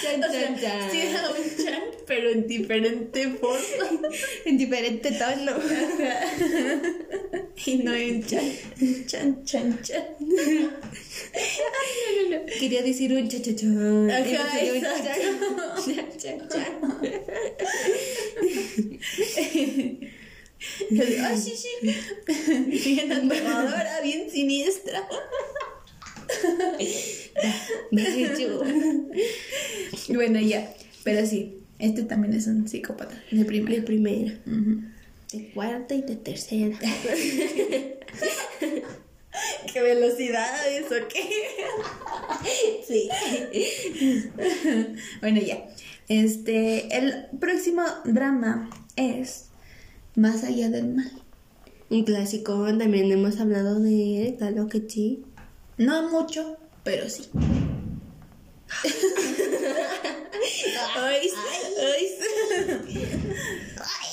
chan, 0.00 0.20
chan. 0.22 0.60
Chan, 0.60 0.90
sí 0.90 0.98
era 1.00 1.30
un 1.30 1.56
chan, 1.64 1.82
pero 2.06 2.30
en 2.30 2.46
diferente 2.46 3.28
forma. 3.30 4.08
En 4.44 4.56
diferente 4.58 5.10
tono. 5.12 5.52
Y 7.66 7.76
no 7.76 7.94
en 7.94 8.24
chan. 8.24 8.50
Chan, 9.06 9.44
chan, 9.44 9.82
chan. 9.82 10.04
Quería 12.58 12.82
decir 12.82 13.12
un 13.12 13.28
cha 13.28 13.42
cha 13.42 13.54
chan. 13.54 14.10
Ajá, 14.10 14.58
chan, 15.84 16.08
chan, 16.16 16.48
chan. 16.48 16.72
Sí, 21.36 21.54
sí. 21.56 21.70
Bien 22.66 23.12
aterradora, 23.12 24.00
bien 24.02 24.30
siniestra. 24.30 25.06
Bueno, 30.08 30.40
ya. 30.40 30.72
Pero 31.04 31.26
sí, 31.26 31.58
este 31.78 32.02
también 32.02 32.34
es 32.34 32.46
un 32.46 32.68
psicópata 32.68 33.14
de 33.30 33.38
De 33.38 33.44
primera. 33.44 33.84
primera. 33.84 34.38
Ujú. 34.46 34.82
De 35.32 35.50
cuarta 35.52 35.94
y 35.94 36.02
de 36.02 36.16
tercera. 36.16 36.78
¿Qué 39.72 39.82
velocidad 39.82 40.68
eso 40.76 40.94
qué? 41.08 41.22
Sí. 42.86 43.08
Bueno, 45.20 45.40
ya. 45.40 45.68
Este, 46.08 46.96
el 46.96 47.26
próximo 47.38 47.82
drama 48.04 48.68
es 48.96 49.46
Más 50.16 50.42
allá 50.44 50.68
del 50.70 50.88
mal. 50.88 51.10
Un 51.88 52.04
clásico, 52.04 52.66
también 52.78 53.10
hemos 53.10 53.40
hablado 53.40 53.80
de 53.80 54.26
él, 54.28 54.36
claro 54.36 54.68
que 54.68 54.82
sí. 54.88 55.24
No 55.80 56.10
mucho, 56.10 56.58
pero 56.84 57.08
sí. 57.08 57.30
Ay, 60.94 61.30
ay. 61.78 62.18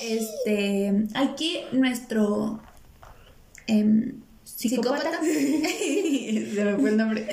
Este, 0.02 1.08
aquí 1.14 1.66
nuestro 1.74 2.62
em, 3.68 4.22
psicópata, 4.46 5.20
se 5.22 6.64
me 6.64 6.78
fue 6.78 6.90
el 6.90 6.96
nombre, 6.96 7.28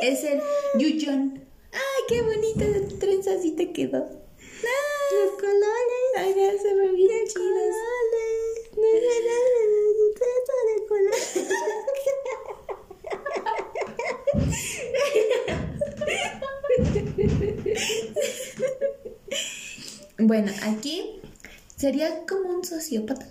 es 0.00 0.24
el 0.24 0.40
Yuyon. 0.78 1.44
Ay, 1.70 2.02
qué 2.08 2.22
bonita 2.22 2.64
trenza 2.98 3.34
así 3.34 3.50
te 3.50 3.70
quedó. 3.72 3.98
Los 3.98 5.32
colores, 5.32 6.16
ay, 6.16 6.34
ya 6.34 6.52
se 6.58 6.74
me 6.74 6.88
bien 6.92 7.26
chidos. 7.26 7.74
Bueno, 20.18 20.50
aquí 20.62 21.20
sería 21.76 22.26
como 22.26 22.50
un 22.50 22.64
sociópata. 22.64 23.26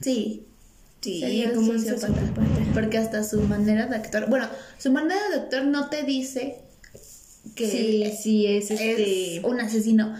Sí. 0.00 0.44
Sí, 1.00 1.20
sería 1.20 1.52
como 1.52 1.70
un 1.70 1.78
sociópata. 1.80 2.08
sociópata. 2.08 2.48
Porque 2.74 2.98
hasta 2.98 3.24
su 3.24 3.40
manera 3.42 3.86
de 3.86 3.96
actuar. 3.96 4.28
Bueno, 4.28 4.48
su 4.78 4.90
manera 4.92 5.20
de 5.30 5.36
actuar 5.42 5.66
no 5.66 5.88
te 5.88 6.02
dice 6.04 6.58
que 7.54 7.68
Sí, 7.68 8.04
sí, 8.20 8.46
es 8.46 8.70
es 8.70 8.80
este. 8.80 9.40
un 9.46 9.60
asesino. 9.60 10.14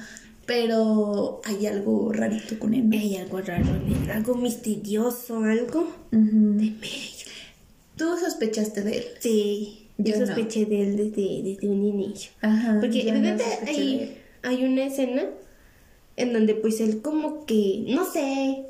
Pero 0.45 1.41
hay 1.45 1.67
algo 1.67 2.13
rarito 2.13 2.59
con 2.59 2.75
él. 2.75 2.89
Hay 2.93 3.17
algo 3.17 3.41
raro, 3.41 3.65
algo 4.13 4.35
misterioso, 4.35 5.39
algo. 5.45 5.93
De 6.11 6.19
medio. 6.19 7.22
Tú 8.03 8.19
sospechaste 8.19 8.83
de 8.83 8.99
él. 8.99 9.05
Sí, 9.21 9.87
yo, 9.97 10.15
Yo 10.15 10.19
no. 10.21 10.27
sospeché 10.27 10.67
de 10.67 10.83
él 10.83 10.97
desde, 10.97 11.41
desde 11.45 11.69
un 11.69 11.85
inicio. 11.85 12.33
Ajá. 12.41 12.79
Porque 12.81 13.05
no 13.13 13.29
él. 13.29 13.41
hay, 13.65 14.19
hay 14.43 14.65
una 14.65 14.87
escena 14.87 15.27
en 16.17 16.33
donde 16.33 16.57
pues 16.57 16.81
él 16.81 17.01
como 17.01 17.47
que, 17.47 17.85
no 17.87 18.05
sé, 18.11 18.65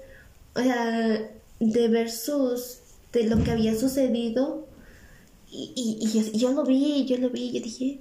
o 0.54 0.60
sea, 0.60 1.30
de 1.60 1.88
ver 1.88 2.10
sus, 2.10 2.80
de 3.14 3.24
lo 3.24 3.42
que 3.42 3.52
había 3.52 3.74
sucedido, 3.74 4.68
y, 5.50 5.72
y, 5.74 6.04
y 6.06 6.12
yo, 6.12 6.32
yo 6.32 6.52
lo 6.52 6.64
vi, 6.66 7.06
yo 7.06 7.16
lo 7.16 7.30
vi, 7.30 7.52
yo 7.52 7.62
dije, 7.62 8.00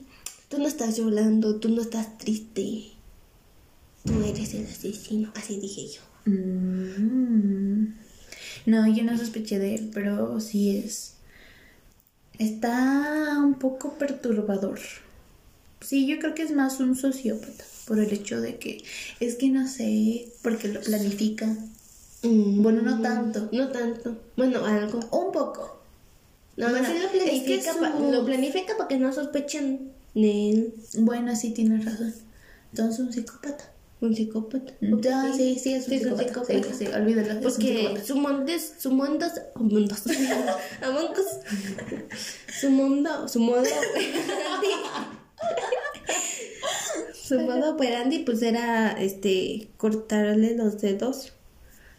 tú 0.49 0.57
no 0.57 0.67
estás 0.67 0.97
llorando, 0.97 1.61
tú 1.61 1.69
no 1.69 1.81
estás 1.81 2.17
triste, 2.17 2.89
tú 4.03 4.21
eres 4.21 4.53
el 4.53 4.65
asesino, 4.65 5.31
así 5.33 5.61
dije 5.61 5.87
yo. 5.87 6.01
Mm. 6.29 7.93
No, 8.65 8.93
yo 8.93 9.03
no 9.05 9.17
sospeché 9.17 9.59
de 9.59 9.75
él, 9.75 9.91
pero 9.93 10.41
sí 10.41 10.77
es. 10.77 11.15
Está 12.41 13.37
un 13.37 13.53
poco 13.53 13.93
perturbador. 13.99 14.79
Sí, 15.79 16.07
yo 16.07 16.17
creo 16.19 16.33
que 16.33 16.41
es 16.41 16.51
más 16.51 16.79
un 16.79 16.95
sociópata, 16.95 17.63
por 17.85 17.99
el 17.99 18.11
hecho 18.11 18.41
de 18.41 18.57
que 18.57 18.83
es 19.19 19.35
que 19.35 19.49
no 19.49 19.67
sé, 19.67 20.27
porque 20.41 20.67
lo 20.69 20.81
planifica. 20.81 21.55
Bueno, 22.23 22.81
no 22.81 22.99
tanto. 23.01 23.47
No 23.51 23.67
tanto, 23.69 24.17
bueno, 24.37 24.65
algo. 24.65 24.99
Un 25.11 25.31
poco. 25.31 25.81
No, 26.57 26.69
Bueno, 26.69 26.87
sí 26.87 26.93
lo 26.99 27.05
es 27.05 27.11
que 27.11 27.19
planifica, 27.19 27.73
su- 27.73 28.11
lo 28.11 28.25
planifica 28.25 28.75
para 28.75 28.87
que 28.87 28.97
no 28.97 29.13
sospechen 29.13 29.91
de 30.15 30.49
él. 30.49 30.73
Bueno, 30.97 31.35
sí 31.35 31.51
tienes 31.51 31.85
razón. 31.85 32.13
Entonces 32.71 32.99
un 32.99 33.13
psicópata. 33.13 33.70
Un 34.01 34.15
psicópata. 34.15 34.73
Ya, 34.81 35.31
sí, 35.33 35.57
sí, 35.59 35.73
es 35.73 35.85
un 35.87 35.91
Sí, 35.91 35.99
psicópata. 35.99 36.43
Sí, 36.45 36.61
sí, 36.77 36.87
olvídalo. 36.87 37.29
es 37.29 37.35
un 37.37 37.43
Porque 37.43 38.01
su 38.03 38.15
mundo 38.15 38.51
es, 38.51 38.73
su 38.79 38.91
mundo 38.91 39.25
es, 39.27 39.33
su 42.59 42.69
mundo, 42.69 43.27
su 43.27 43.39
modo 43.39 43.63
su 47.13 47.39
modo 47.39 47.71
operandi 47.75 48.19
pues 48.19 48.41
era 48.41 48.91
este 48.91 49.69
cortarle 49.77 50.55
los 50.55 50.81
dedos 50.81 51.33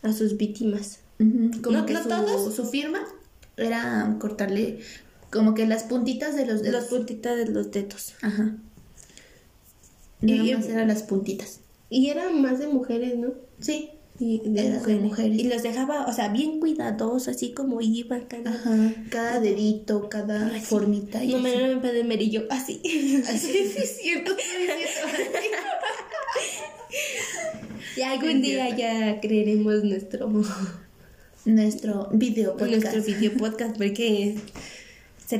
a 0.03 0.13
sus 0.13 0.37
víctimas. 0.37 0.99
Como 1.19 1.79
No- 1.79 1.87
que 1.87 1.95
no 1.95 2.03
su, 2.03 2.09
todos. 2.09 2.55
su 2.55 2.65
firma 2.67 3.01
era 3.57 4.17
cortarle 4.21 4.81
Como 5.31 5.55
que 5.55 5.67
las 5.67 5.85
puntitas 5.85 6.35
de 6.37 6.47
los 6.47 6.63
dedos. 6.63 6.83
Las 6.83 6.91
puntitas 6.91 7.37
de 7.37 7.47
los 7.47 7.71
dedos. 7.71 8.15
Ajá. 8.23 8.57
Y- 10.21 10.33
Nada 10.39 10.59
más 10.59 10.69
eran 10.69 10.89
las 10.89 11.03
puntitas. 11.05 11.61
Y 11.93 12.09
eran 12.09 12.41
más 12.41 12.59
de 12.59 12.69
mujeres, 12.69 13.19
¿no? 13.19 13.35
Sí. 13.61 13.91
Y 14.19 14.39
de 14.45 14.71
mujeres. 14.71 15.01
mujeres. 15.03 15.39
Y 15.39 15.45
los 15.45 15.63
dejaba, 15.63 16.07
o 16.07 16.13
sea, 16.13 16.29
bien 16.29 16.59
cuidadosos, 16.59 17.29
así 17.29 17.53
como 17.53 17.81
iban 17.81 18.23
cada... 18.27 18.51
Ajá. 18.51 18.95
Cada 19.11 19.41
dedito, 19.41 20.09
cada 20.09 20.49
formita. 20.61 21.23
Y 21.23 21.33
No 21.33 21.41
me 21.41 21.55
así. 21.55 21.75
me 21.83 21.93
de 21.93 22.05
merillo, 22.05 22.47
así. 22.51 22.81
Así 23.29 23.53
sí 23.53 23.79
es 23.83 23.97
cierto. 24.03 24.33
Y 27.97 28.01
algún 28.03 28.41
día 28.41 28.75
ya 28.75 29.21
creeremos 29.21 29.85
nuestro, 29.85 30.31
Nuestro 31.45 32.09
video 32.13 32.57
podcast. 32.57 32.95
nuestro 32.95 33.03
video 33.03 33.33
podcast 33.37 33.77
porque 33.77 34.37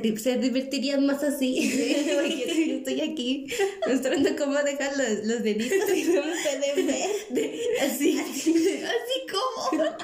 se, 0.01 0.19
se 0.19 0.39
divertirían 0.39 1.05
más 1.07 1.23
así. 1.23 1.71
Porque 2.15 2.77
estoy 2.77 3.01
aquí 3.01 3.47
mostrando 3.87 4.31
cómo 4.37 4.55
dejan 4.55 4.91
los, 4.97 5.27
los 5.27 5.43
deditos 5.43 5.97
y 5.97 6.05
no 6.05 6.23
me 6.25 6.33
pueden 6.43 6.87
ver. 6.87 7.51
Así. 7.83 8.19
Así 8.19 9.27
como. 9.31 9.93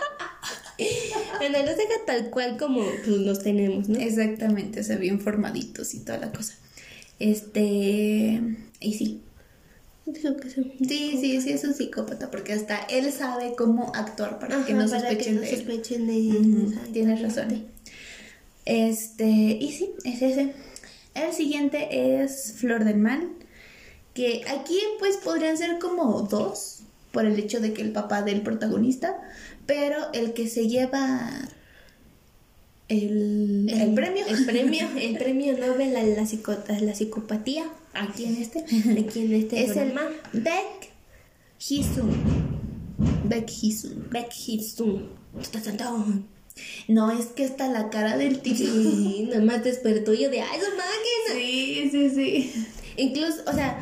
Bueno, 1.39 1.59
los 1.59 1.77
deja 1.77 2.05
tal 2.07 2.31
cual 2.31 2.57
como 2.57 2.85
pues, 3.05 3.09
los 3.09 3.43
tenemos, 3.43 3.89
¿no? 3.89 3.99
Exactamente, 3.99 4.79
o 4.79 4.85
sea, 4.85 4.97
bien 4.97 5.21
formaditos 5.21 5.93
y 5.95 6.05
toda 6.05 6.19
la 6.19 6.31
cosa. 6.31 6.55
Este. 7.19 8.41
Y 8.81 8.95
sí. 8.95 9.21
Que 10.05 10.21
Sí, 10.87 11.19
sí, 11.21 11.41
sí, 11.41 11.51
es 11.51 11.65
un 11.65 11.75
psicópata, 11.75 12.31
porque 12.31 12.53
hasta 12.53 12.79
él 12.91 13.11
sabe 13.13 13.55
cómo 13.57 13.91
actuar 13.93 14.39
para 14.39 14.65
que 14.65 14.73
no 14.73 14.87
para 14.87 15.01
sospechen 15.01 15.35
no 15.35 15.41
de 15.41 15.51
él. 15.51 15.57
sospechen 15.57 16.07
de 16.07 16.29
Exacto. 16.29 16.93
Tienes 16.93 17.23
razón. 17.23 17.67
Este, 18.69 19.25
y 19.27 19.73
sí, 19.73 19.91
es 20.05 20.21
ese. 20.21 20.53
El 21.15 21.33
siguiente 21.33 22.23
es 22.23 22.53
Flor 22.59 22.85
del 22.85 22.99
Mal, 22.99 23.29
que 24.15 24.43
aquí 24.49 24.79
pues 24.99 25.17
podrían 25.17 25.57
ser 25.57 25.79
como 25.79 26.21
dos, 26.23 26.81
por 27.13 27.25
el 27.25 27.39
hecho 27.39 27.61
de 27.61 27.73
que 27.73 27.81
el 27.83 27.93
papá 27.93 28.21
del 28.23 28.43
protagonista, 28.43 29.17
pero 29.65 29.97
el 30.13 30.35
que 30.35 30.49
se 30.49 30.69
lleva 30.69 31.49
el, 32.89 33.69
el 33.71 33.95
premio, 33.95 34.25
El 34.27 34.45
premio, 34.47 34.87
el 35.01 35.17
premio 35.19 35.57
Nobel 35.59 35.97
a 35.97 36.03
la, 36.03 36.23
psico- 36.27 36.57
a 36.69 36.81
la 36.81 36.95
psicopatía. 36.95 37.65
aquí 37.95 38.25
en 38.27 38.37
este, 38.37 38.61
Aquí 38.61 39.21
en 39.21 39.35
este 39.35 39.63
es 39.65 39.77
el 39.77 39.93
programa. 39.93 40.11
Beck 40.35 40.91
Hisun. 41.69 42.11
Beck 43.25 43.51
Hisun. 43.63 44.09
Beck 44.11 44.31
Hitsung. 44.47 45.09
No, 46.89 47.11
es 47.11 47.27
que 47.27 47.45
está 47.45 47.69
la 47.69 47.91
cara 47.91 48.17
del 48.17 48.41
tipo. 48.41 48.57
Sí, 48.57 49.27
nada 49.31 49.43
más 49.45 49.65
despertó 49.65 50.15
yo 50.15 50.31
de, 50.31 50.41
ay, 50.41 50.59
su 50.61 50.71
máquina. 50.77 51.35
Sí, 51.35 51.89
sí, 51.91 52.11
sí. 52.11 52.67
Incluso, 52.97 53.43
o 53.47 53.53
sea, 53.53 53.79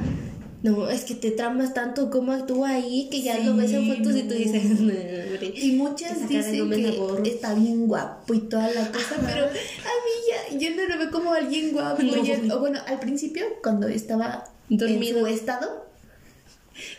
no, 0.62 0.88
es 0.90 1.04
que 1.04 1.14
te 1.14 1.30
tramas 1.30 1.72
tanto 1.74 2.10
cómo 2.10 2.32
actúa 2.32 2.70
ahí 2.70 3.08
que 3.10 3.22
ya 3.22 3.38
lo 3.38 3.54
ves 3.56 3.70
en 3.72 3.84
Sí, 3.84 3.92
fotos 3.92 4.16
y 4.16 4.22
tú 4.24 4.34
dices, 4.34 4.64
no, 4.64 4.78
hombre. 4.80 5.52
Y 5.54 5.72
muchas 5.72 6.28
dicen 6.28 6.68
no 6.68 7.22
que 7.22 7.30
está 7.30 7.54
bien 7.54 7.86
guapo 7.86 8.34
y 8.34 8.40
toda 8.40 8.68
la 8.70 8.90
cosa, 8.90 9.14
Ajá. 9.16 9.26
pero 9.26 9.44
a 9.46 9.50
mí 9.50 10.58
ya, 10.58 10.58
yo 10.58 10.74
no 10.76 10.88
lo 10.88 10.98
veo 10.98 11.10
como 11.10 11.32
alguien 11.32 11.72
guapo. 11.72 12.02
Ya- 12.02 12.54
o 12.54 12.58
bueno, 12.60 12.80
al 12.86 12.98
principio, 12.98 13.44
cuando 13.62 13.86
estaba 13.88 14.44
Dormido. 14.68 15.18
en 15.20 15.24
su 15.24 15.34
estado, 15.34 15.86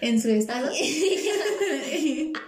en 0.02 0.22
su 0.22 0.30
estado. 0.30 0.70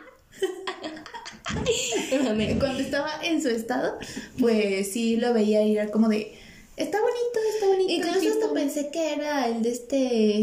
cuando 2.60 2.80
estaba 2.80 3.12
en 3.24 3.42
su 3.42 3.50
estado, 3.50 3.98
pues 4.40 4.92
sí 4.92 5.18
lo 5.18 5.34
veía 5.34 5.64
y 5.66 5.76
era 5.76 5.90
como 5.92 6.08
de, 6.08 6.34
está 6.78 7.00
bonito, 7.00 7.40
está 7.54 7.68
bonito. 7.68 7.94
Incluso 7.94 8.20
tipo". 8.20 8.34
hasta 8.34 8.54
pensé 8.54 8.90
que 8.92 9.14
era 9.14 9.48
el 9.48 9.62
de 9.62 9.72
este. 9.72 10.38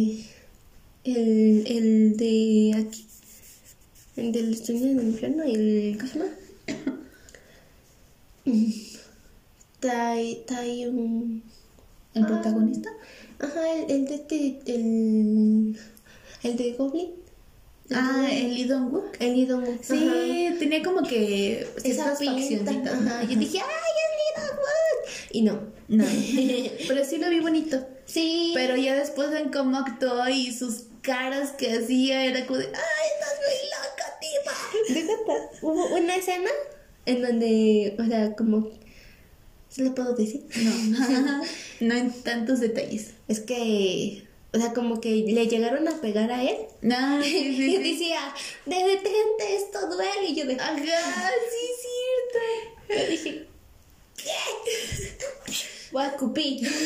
El, 1.05 1.67
el 1.67 2.17
de 2.17 2.75
aquí. 2.79 3.07
El 4.17 4.33
del 4.33 4.53
estudio 4.53 4.87
del 4.87 5.09
infierno, 5.09 5.43
el. 5.45 5.99
¿Cómo 5.99 6.13
se 6.13 6.19
llama? 6.19 6.33
Tai. 9.81 10.45
Tai. 10.47 10.87
um, 10.87 11.43
el 12.15 12.27
protagonista. 12.27 12.91
Ajá, 13.39 13.73
el, 13.75 13.91
el 13.91 14.05
de 14.07 14.15
este. 14.15 14.59
El. 14.67 15.79
El 16.43 16.57
de 16.57 16.73
Goblin. 16.73 17.26
Ah, 17.95 18.29
el 18.31 18.55
Lee 18.55 18.65
Dong-wook. 18.65 19.17
El 19.21 19.35
Lee 19.35 19.47
Dong-wook. 19.47 19.83
Sí, 19.83 20.57
tenía 20.59 20.83
como 20.83 21.03
que 21.03 21.67
ciertas 21.79 22.19
faccioncitas. 22.19 22.77
Ajá. 22.77 23.23
Yo 23.23 23.39
dije, 23.39 23.59
¡ay, 23.59 23.93
es 24.03 24.41
Lee 24.41 24.47
Dong-wook! 24.47 25.33
Y 25.33 25.43
no. 25.43 25.61
No, 25.89 26.05
pero 26.89 27.05
sí 27.05 27.19
lo 27.19 27.31
vi 27.31 27.41
bonito. 27.41 27.87
Sí. 28.07 28.53
Pero 28.55 28.77
ya 28.77 28.95
después 28.95 29.33
en 29.35 29.51
cómo 29.51 29.79
actuó 29.79 30.29
y 30.29 30.53
sus 30.53 30.85
caras 31.03 31.53
que 31.53 31.73
hacía, 31.73 32.25
era 32.25 32.45
como 32.47 32.59
de, 32.59 32.67
¡ay, 32.67 32.73
estás 33.15 33.39
muy 33.47 34.95
loca, 34.95 35.05
tipa! 35.31 35.51
Hubo 35.63 35.95
una 35.97 36.17
escena 36.17 36.51
en 37.07 37.23
donde, 37.23 37.97
o 37.99 38.05
sea, 38.05 38.35
como, 38.35 38.71
¿se 39.69 39.85
lo 39.85 39.95
puedo 39.95 40.15
decir? 40.15 40.45
No, 40.57 41.43
no 41.81 41.95
en 41.95 42.23
tantos 42.23 42.59
detalles. 42.59 43.13
Es 43.29 43.41
que, 43.41 44.27
o 44.53 44.59
sea, 44.59 44.73
como 44.73 45.01
que 45.01 45.11
le 45.11 45.47
llegaron 45.49 45.87
a 45.89 46.01
pegar 46.01 46.31
a 46.33 46.43
él 46.43 46.57
No, 46.81 47.23
sí, 47.23 47.31
sí, 47.57 47.75
y 47.75 47.93
decía, 47.93 48.35
detente, 48.65 49.57
esto 49.57 49.87
duele. 49.89 50.29
Y 50.29 50.35
yo 50.35 50.47
de, 50.47 50.55
Ajá, 50.55 50.77
sí, 50.77 51.67
es 51.71 51.83
cierto. 52.89 53.03
yo 53.03 53.11
dije, 53.11 53.47
¿qué? 54.17 55.17
Voy 55.93 56.03
a 56.03 56.09
escupir. 56.09 56.69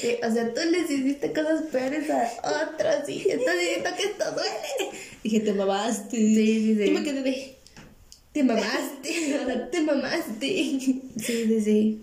Sí, 0.00 0.16
o 0.26 0.32
sea, 0.32 0.54
tú 0.54 0.60
les 0.70 0.90
hiciste 0.90 1.30
cosas 1.34 1.64
peores 1.70 2.08
a 2.08 2.72
otros 2.72 3.06
y 3.06 3.28
estás 3.28 3.58
diciendo 3.58 3.90
que 3.94 4.02
esto 4.04 4.24
duele. 4.32 4.98
Dije, 5.22 5.40
te 5.40 5.52
mamaste. 5.52 6.16
Sí, 6.16 6.34
sí, 6.36 6.74
sí. 6.74 6.86
Yo 6.86 6.92
me 6.92 7.04
quedé 7.04 7.22
de, 7.22 7.58
te 8.32 8.42
mamaste, 8.44 9.68
te 9.72 9.80
mamaste. 9.82 10.46
Sí, 10.46 11.02
sí, 11.18 11.60
sí. 11.60 12.02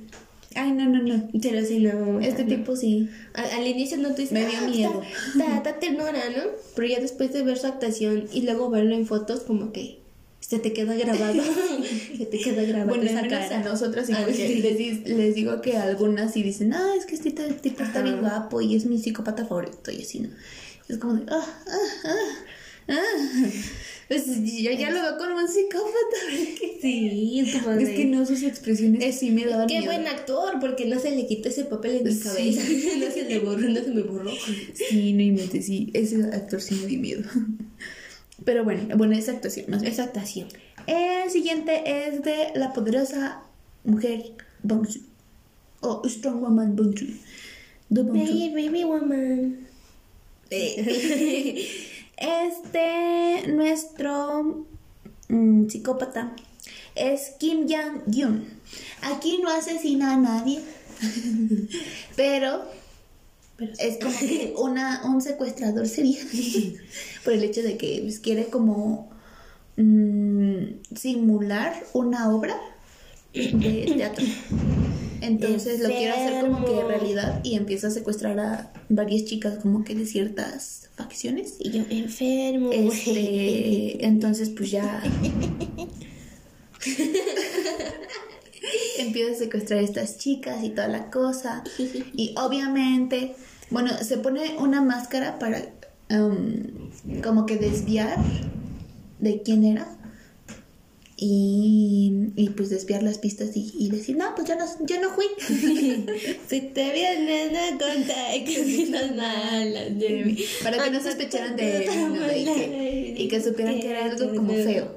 Ay, 0.57 0.71
no, 0.71 0.85
no, 0.89 1.01
no. 1.03 1.29
Pero 1.41 1.65
sí, 1.65 1.79
no. 1.79 2.19
Este 2.19 2.43
no. 2.43 2.49
tipo 2.49 2.75
sí. 2.75 3.09
Al, 3.33 3.45
al 3.51 3.67
inicio 3.67 3.97
no 3.97 4.13
te 4.15 4.27
Me 4.31 4.45
dio 4.45 4.57
"Ah, 4.61 4.67
miedo". 4.67 5.01
Está, 5.33 5.57
está, 5.57 5.79
ternura, 5.79 6.11
¿no? 6.35 6.43
Pero 6.75 6.87
ya 6.87 6.99
después 6.99 7.31
de 7.31 7.43
ver 7.43 7.57
su 7.57 7.67
actuación 7.67 8.25
y 8.33 8.41
luego 8.41 8.69
verlo 8.69 8.95
en 8.95 9.05
fotos, 9.05 9.41
como 9.41 9.71
que 9.71 9.99
se 10.39 10.59
te 10.59 10.73
queda 10.73 10.95
grabado. 10.95 11.41
se 12.17 12.25
te 12.25 12.39
queda 12.39 12.63
grabado 12.63 12.89
Bueno, 12.97 13.03
esa 13.09 13.27
cara. 13.27 13.59
a 13.59 13.63
nosotras 13.63 14.07
sí, 14.07 14.13
Ah, 14.15 14.25
sí. 14.33 14.55
les, 14.61 14.77
di- 14.77 15.03
les 15.13 15.35
digo 15.35 15.61
que 15.61 15.77
algunas 15.77 16.33
sí 16.33 16.41
dicen, 16.43 16.73
ah, 16.73 16.93
es 16.97 17.05
que 17.05 17.15
este 17.15 17.31
tipo, 17.31 17.53
tipo 17.61 17.83
está 17.83 18.01
bien 18.01 18.19
guapo 18.21 18.61
y 18.61 18.75
es 18.75 18.85
mi 18.85 18.97
psicópata 18.97 19.45
favorito 19.45 19.91
y 19.91 20.01
así, 20.01 20.19
¿no? 20.21 20.29
Es 20.89 20.97
como 20.99 21.15
de, 21.15 21.23
ah, 21.29 21.45
ah, 21.67 21.71
ah, 22.05 22.33
ah. 22.89 23.49
Pues 24.07 24.25
yo 24.25 24.71
ya 24.71 24.89
lo 24.89 25.01
veo 25.01 25.17
como 25.17 25.35
un 25.35 25.47
psicópata, 25.49 26.17
Sí, 26.81 27.39
es 27.41 27.53
es 27.53 27.89
que 27.89 28.05
no 28.05 28.25
sus 28.25 28.41
expresiones 28.43 29.19
sí 29.19 29.31
me 29.31 29.45
daban 29.45 29.67
Qué 29.67 29.79
miedo. 29.79 29.91
buen 29.91 30.07
actor, 30.07 30.59
porque 30.61 30.85
no 30.85 30.97
se 30.97 31.11
le 31.11 31.27
quitó 31.27 31.49
ese 31.49 31.65
papel 31.65 31.97
en 31.97 32.03
mi 32.05 32.13
Sí. 32.13 32.21
cabeza. 32.23 32.61
no 32.99 33.11
se 33.11 33.23
le 33.23 33.39
borró, 33.39 33.67
no 33.67 33.83
se 33.83 33.91
me 33.91 34.03
borró. 34.03 34.31
Sí, 34.73 35.11
no 35.11 35.21
inventes, 35.21 35.65
sí, 35.65 35.89
ese 35.93 36.23
actor 36.23 36.61
sí 36.61 36.75
me 36.75 36.87
dio 36.87 36.99
miedo. 36.99 37.23
Pero 38.45 38.63
bueno, 38.63 38.95
bueno, 38.95 39.13
esa 39.17 39.33
actuación 39.33 39.65
más 39.69 39.81
bien. 39.81 39.91
Esa 39.91 40.03
actuación. 40.05 40.47
El 40.85 41.29
siguiente 41.29 41.81
es 42.07 42.23
de 42.23 42.51
la 42.55 42.71
poderosa 42.71 43.41
mujer 43.83 44.23
Bongsu. 44.63 45.01
O 45.81 46.07
Strong 46.07 46.39
Woman 46.41 46.75
Bongsu. 46.77 47.07
Baby, 47.89 48.51
baby 48.55 48.83
woman. 48.85 49.67
Este, 52.17 53.47
nuestro 53.47 54.65
mm, 55.29 55.67
psicópata 55.67 56.33
es 56.95 57.33
Kim 57.39 57.67
Jong-un. 57.69 58.45
Aquí 59.03 59.39
no 59.41 59.49
asesina 59.49 60.13
a 60.13 60.17
nadie, 60.17 60.61
pero, 62.15 62.65
Pero 63.55 63.71
es 63.79 63.97
como 63.97 64.17
que 64.17 64.53
una, 64.57 65.03
un 65.05 65.21
secuestrador 65.21 65.87
sería 65.87 66.19
por 67.23 67.33
el 67.33 67.43
hecho 67.43 67.61
de 67.61 67.77
que 67.77 67.99
pues, 68.01 68.19
quiere 68.19 68.47
como 68.47 69.09
mm, 69.77 70.95
simular 70.95 71.83
una 71.93 72.35
obra 72.35 72.59
de 73.33 73.93
teatro. 73.95 74.25
Entonces 75.21 75.79
lo 75.79 75.89
quiere 75.89 76.11
hacer 76.11 76.41
como 76.41 76.65
que 76.65 76.83
realidad 76.83 77.41
y 77.43 77.55
empieza 77.55 77.87
a 77.87 77.91
secuestrar 77.91 78.39
a 78.39 78.71
varias 78.89 79.25
chicas 79.25 79.59
como 79.59 79.83
que 79.83 79.95
de 79.95 80.05
ciertas 80.05 80.89
facciones. 80.95 81.55
Y 81.59 81.71
yo 81.71 81.83
enfermo. 81.89 82.71
Este, 82.71 84.05
entonces 84.05 84.49
pues 84.49 84.71
ya 84.71 85.01
empieza 88.99 89.31
a 89.31 89.35
secuestrar 89.35 89.79
a 89.79 89.83
estas 89.83 90.17
chicas 90.17 90.63
y 90.63 90.69
toda 90.69 90.87
la 90.87 91.09
cosa. 91.09 91.63
Y 91.77 92.33
obviamente, 92.37 93.35
bueno, 93.69 93.91
se 94.01 94.17
pone 94.17 94.57
una 94.59 94.81
máscara 94.81 95.39
para 95.39 95.61
um, 96.09 97.21
como 97.21 97.45
que 97.45 97.57
desviar 97.57 98.17
de 99.19 99.41
quién 99.41 99.63
era. 99.63 99.96
Y, 101.19 102.29
y 102.35 102.49
pues 102.51 102.69
desviar 102.69 103.01
las 103.01 103.17
pistas 103.17 103.57
y, 103.57 103.73
y 103.75 103.89
decir, 103.89 104.15
no, 104.15 104.35
pues 104.35 104.47
yo 104.47 104.55
no, 104.55 104.65
yo 104.85 105.01
no 105.01 105.09
fui. 105.09 105.25
Si 106.47 106.61
te 106.61 106.91
vienen 106.93 107.55
a 107.55 107.71
contar 107.71 109.15
malas 109.15 109.97
de 109.97 110.23
mí. 110.25 110.37
Para 110.63 110.83
que 110.83 110.91
no 110.91 111.01
sospecharan 111.01 111.55
de 111.55 111.85
él, 111.85 112.13
¿no? 112.13 112.31
Y 112.31 112.45
que, 112.45 113.15
y 113.17 113.27
que 113.27 113.41
supieran 113.41 113.79
que 113.79 113.89
era 113.89 114.05
algo 114.05 114.33
como 114.33 114.53
feo. 114.53 114.95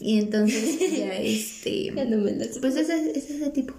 Y 0.00 0.18
entonces 0.18 0.78
ya 0.96 1.14
este... 1.20 1.92
Ya 1.94 2.04
no 2.04 2.18
me 2.18 2.32
lo 2.32 2.44
sé. 2.44 2.60
Pues 2.60 2.76
ese 2.76 3.12
es 3.12 3.30
ese 3.30 3.50
tipo. 3.50 3.74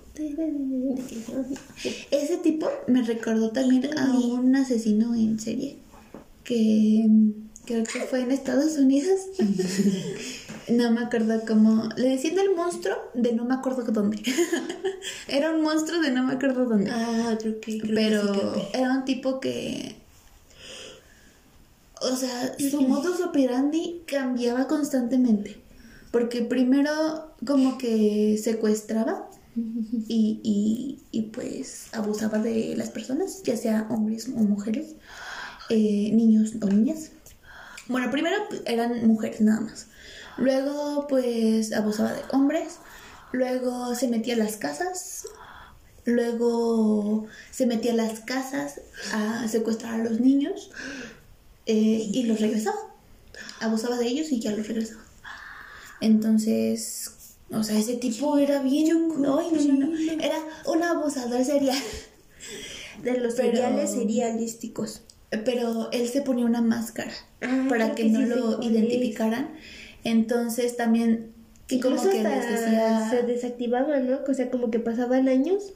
Ese 2.11 2.37
tipo 2.37 2.69
me 2.87 3.03
recordó 3.03 3.51
también 3.51 3.97
a 3.97 4.17
un 4.17 4.55
asesino 4.55 5.13
en 5.13 5.39
serie 5.39 5.75
que 6.45 7.05
creo 7.69 7.83
que 7.83 8.01
fue 8.01 8.21
en 8.21 8.31
Estados 8.31 8.77
Unidos. 8.77 9.19
No 10.69 10.91
me 10.91 11.01
acuerdo 11.01 11.41
cómo. 11.47 11.89
Le 11.95 12.09
decían 12.09 12.37
el 12.37 12.53
monstruo 12.55 12.95
de 13.15 13.33
no 13.33 13.43
me 13.43 13.55
acuerdo 13.55 13.81
dónde. 13.91 14.21
Era 15.27 15.49
un 15.51 15.61
monstruo 15.63 15.99
de 15.99 16.11
no 16.11 16.23
me 16.23 16.33
acuerdo 16.33 16.65
dónde. 16.65 16.91
Ah, 16.91 17.35
creo 17.39 17.59
que. 17.59 17.79
creo 17.79 17.87
que 17.89 17.95
Pero 17.95 18.21
sí, 18.21 18.39
creo 18.39 18.53
que- 18.53 18.77
era 18.77 18.93
un 18.93 19.03
tipo 19.03 19.39
que. 19.39 19.95
O 22.01 22.15
sea, 22.15 22.55
su 22.59 22.81
modus 22.81 23.19
operandi 23.21 24.01
cambiaba 24.05 24.67
constantemente. 24.67 25.57
Porque 26.11 26.43
primero, 26.43 26.91
como 27.47 27.79
que 27.79 28.39
secuestraba 28.41 29.27
y, 30.07 30.39
y, 30.43 30.99
y 31.11 31.21
pues 31.31 31.87
abusaba 31.93 32.37
de 32.37 32.75
las 32.77 32.89
personas, 32.91 33.41
ya 33.43 33.57
sea 33.57 33.87
hombres 33.89 34.27
o 34.29 34.39
mujeres, 34.39 34.95
eh, 35.69 36.11
niños 36.13 36.53
o 36.61 36.67
niñas. 36.67 37.09
Bueno, 37.89 38.09
primero 38.11 38.37
pues, 38.47 38.61
eran 38.65 39.05
mujeres 39.07 39.41
nada 39.41 39.61
más. 39.61 39.87
Luego, 40.37 41.07
pues 41.07 41.73
abusaba 41.73 42.13
de 42.13 42.21
hombres. 42.31 42.75
Luego 43.33 43.93
se 43.95 44.07
metía 44.07 44.35
a 44.35 44.37
las 44.37 44.55
casas. 44.57 45.25
Luego 46.05 47.27
se 47.51 47.65
metía 47.65 47.91
a 47.93 47.95
las 47.95 48.21
casas 48.21 48.79
a 49.11 49.47
secuestrar 49.47 49.95
a 49.99 50.03
los 50.03 50.19
niños 50.19 50.71
eh, 51.65 52.09
y 52.13 52.23
los 52.23 52.39
regresaba. 52.39 52.77
Abusaba 53.59 53.97
de 53.97 54.07
ellos 54.07 54.31
y 54.31 54.39
ya 54.39 54.51
los 54.51 54.67
regresaba. 54.67 55.01
Entonces, 55.99 57.11
o 57.51 57.63
sea, 57.63 57.77
ese 57.77 57.95
tipo 57.97 58.37
era 58.37 58.61
bien. 58.61 59.07
No, 59.19 59.41
no, 59.41 59.41
no, 59.51 59.73
no. 59.87 59.97
Era 60.23 60.37
un 60.67 60.83
abusador 60.83 61.43
serial. 61.43 61.77
De 63.03 63.17
los 63.17 63.33
Pero- 63.33 63.51
seriales 63.51 63.91
serialísticos. 63.91 65.01
Pero 65.29 65.89
él 65.91 66.07
se 66.07 66.21
ponía 66.21 66.45
una 66.45 66.61
máscara 66.61 67.11
Ah, 67.41 67.67
para 67.69 67.93
que 67.95 68.03
que 68.03 68.09
no 68.09 68.19
sí 68.19 68.25
lo 68.25 68.63
identificaran. 68.63 69.49
Entonces 70.03 70.75
también 70.77 71.31
como 71.81 72.01
que 72.01 72.23
les 72.23 72.25
hasta 72.25 72.49
decía 72.49 73.09
se 73.11 73.23
desactivaban, 73.23 74.09
¿no? 74.09 74.19
O 74.27 74.33
sea, 74.33 74.49
como 74.49 74.71
que 74.71 74.79
pasaban 74.79 75.27
años 75.27 75.73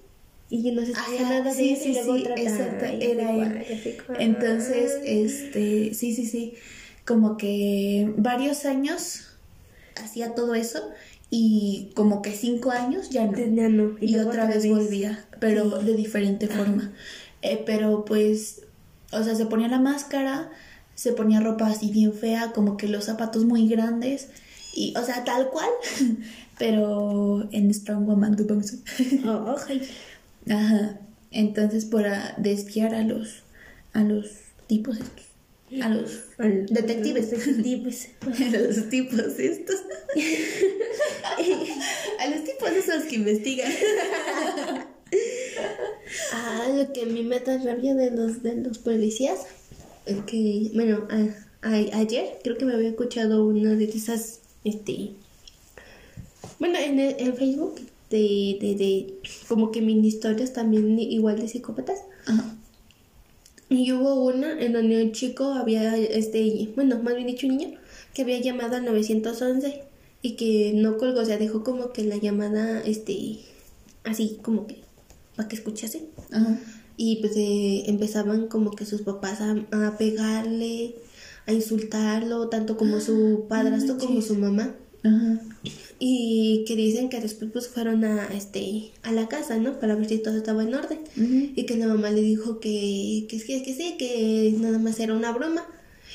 y 0.49 0.71
no 0.71 0.85
se 0.85 0.93
sabía 0.93 1.21
Ajá, 1.21 1.29
nada 1.39 1.53
de 1.53 1.53
sí, 1.53 1.75
sí, 1.75 1.89
y 1.89 1.93
luego 1.93 2.17
sí, 2.17 2.25
exacto, 2.35 2.85
era 2.85 3.31
él. 3.31 3.97
cual. 4.05 4.21
Entonces, 4.21 4.99
este, 5.03 5.93
sí, 5.93 6.13
sí, 6.15 6.25
sí, 6.25 6.53
como 7.05 7.37
que 7.37 8.13
varios 8.17 8.65
años 8.65 9.29
hacía 9.95 10.35
todo 10.35 10.55
eso 10.55 10.91
y 11.29 11.91
como 11.95 12.21
que 12.21 12.31
cinco 12.31 12.71
años 12.71 13.09
ya 13.09 13.25
no. 13.25 13.37
Ya 13.37 13.69
no, 13.69 13.95
Y, 13.99 14.17
otra 14.17 14.45
vez, 14.45 14.67
volvía, 14.67 15.25
pero 15.39 15.69
de 15.69 15.95
diferente 15.95 16.47
forma. 16.47 16.91
Eh, 17.41 17.61
pero 17.65 18.05
pues, 18.05 18.62
o 19.13 19.23
sea, 19.23 19.35
se 19.35 19.45
ponía 19.45 19.67
la 19.67 19.79
máscara, 19.79 20.51
se 20.95 21.13
ponía 21.13 21.39
ropa 21.39 21.67
así 21.67 21.89
bien 21.91 22.13
fea, 22.13 22.51
como 22.53 22.77
que 22.77 22.87
los 22.87 23.05
zapatos 23.05 23.45
muy 23.45 23.67
grandes, 23.67 24.27
y, 24.75 24.93
o 24.97 25.03
sea, 25.03 25.23
tal 25.23 25.49
cual, 25.49 25.69
pero 26.57 27.47
en 27.51 27.73
Strong 27.73 28.05
Woman 28.05 28.35
Bangsu. 28.47 28.77
Oh. 29.25 29.55
Ajá. 30.49 30.99
Entonces, 31.31 31.85
para 31.85 32.35
desviar 32.37 32.93
a 32.93 33.01
los, 33.01 33.43
a 33.93 34.03
los 34.03 34.27
tipos 34.67 34.97
estos, 34.97 35.23
a 35.81 35.89
los 35.89 36.11
Al- 36.37 36.65
detectives, 36.67 37.31
Detectives. 37.31 38.09
a 38.21 38.59
los 38.59 38.89
tipos 38.89 39.39
estos, 39.39 39.81
a 42.19 42.27
los 42.27 42.43
tipos 42.43 42.69
esos 42.69 43.03
que 43.05 43.15
investigan. 43.15 43.71
Ah, 46.31 46.67
lo 46.75 46.91
que 46.93 47.03
a 47.03 47.05
mí 47.05 47.23
me 47.23 47.39
da 47.39 47.57
rabia 47.57 47.95
de 47.95 48.11
los, 48.11 48.43
de 48.43 48.55
los 48.55 48.77
policías 48.79 49.39
es 50.05 50.21
que, 50.25 50.71
bueno, 50.73 51.07
a- 51.09 51.67
a- 51.67 51.97
ayer 51.99 52.39
creo 52.43 52.57
que 52.57 52.65
me 52.65 52.73
había 52.73 52.89
escuchado 52.89 53.45
una 53.45 53.71
de 53.75 53.85
esas, 53.85 54.39
este, 54.63 55.11
bueno, 56.59 56.77
en, 56.79 56.99
el- 56.99 57.15
en 57.19 57.35
Facebook, 57.35 57.75
de, 58.09 58.57
de, 58.61 58.75
de, 58.75 59.13
como 59.47 59.71
que 59.71 59.81
mini 59.81 60.07
historias 60.07 60.53
también 60.53 60.99
igual 60.99 61.39
de 61.39 61.47
psicópatas. 61.47 61.99
Ajá. 62.27 62.55
Y 63.69 63.91
hubo 63.91 64.23
una 64.25 64.61
en 64.61 64.73
donde 64.73 65.03
un 65.03 65.11
chico 65.13 65.45
había, 65.45 65.97
este, 65.97 66.69
bueno, 66.75 66.99
más 67.01 67.15
bien 67.15 67.27
dicho 67.27 67.47
un 67.47 67.57
niño, 67.57 67.79
que 68.13 68.21
había 68.21 68.39
llamado 68.39 68.75
al 68.75 68.85
911 68.85 69.81
y 70.21 70.33
que 70.35 70.73
no 70.75 70.97
colgó, 70.97 71.21
o 71.21 71.25
sea, 71.25 71.37
dejó 71.37 71.63
como 71.63 71.91
que 71.91 72.03
la 72.03 72.17
llamada, 72.17 72.81
este, 72.85 73.39
así 74.03 74.37
como 74.43 74.67
que, 74.67 74.82
para 75.35 75.47
que 75.47 75.55
escuchase. 75.55 76.03
Ajá. 76.31 76.59
Y 76.95 77.17
pues 77.17 77.33
eh, 77.35 77.83
empezaban 77.87 78.47
como 78.47 78.71
que 78.71 78.85
sus 78.85 79.01
papás 79.01 79.41
a, 79.41 79.55
a 79.71 79.97
pegarle, 79.97 80.95
a 81.47 81.53
insultarlo, 81.53 82.49
tanto 82.49 82.77
como 82.77 82.99
su 82.99 83.45
padrastro 83.49 83.97
como 83.97 84.21
su 84.21 84.35
mamá. 84.35 84.75
Ajá. 85.03 85.41
Y 85.99 86.65
que 86.67 86.75
dicen 86.75 87.09
que 87.09 87.19
después 87.19 87.51
pues 87.51 87.67
fueron 87.67 88.03
a, 88.03 88.27
este, 88.27 88.91
a 89.03 89.11
la 89.11 89.27
casa, 89.27 89.57
¿no? 89.57 89.79
Para 89.79 89.95
ver 89.95 90.07
si 90.07 90.17
todo 90.17 90.35
estaba 90.35 90.63
en 90.63 90.75
orden. 90.75 90.99
Y 91.55 91.65
que 91.65 91.77
la 91.77 91.87
mamá 91.87 92.11
le 92.11 92.21
dijo 92.21 92.59
que, 92.59 93.25
que, 93.29 93.41
que, 93.41 93.63
que 93.63 93.73
sí, 93.73 93.95
que 93.97 94.53
nada 94.59 94.79
más 94.79 94.99
era 94.99 95.13
una 95.15 95.31
broma. 95.31 95.65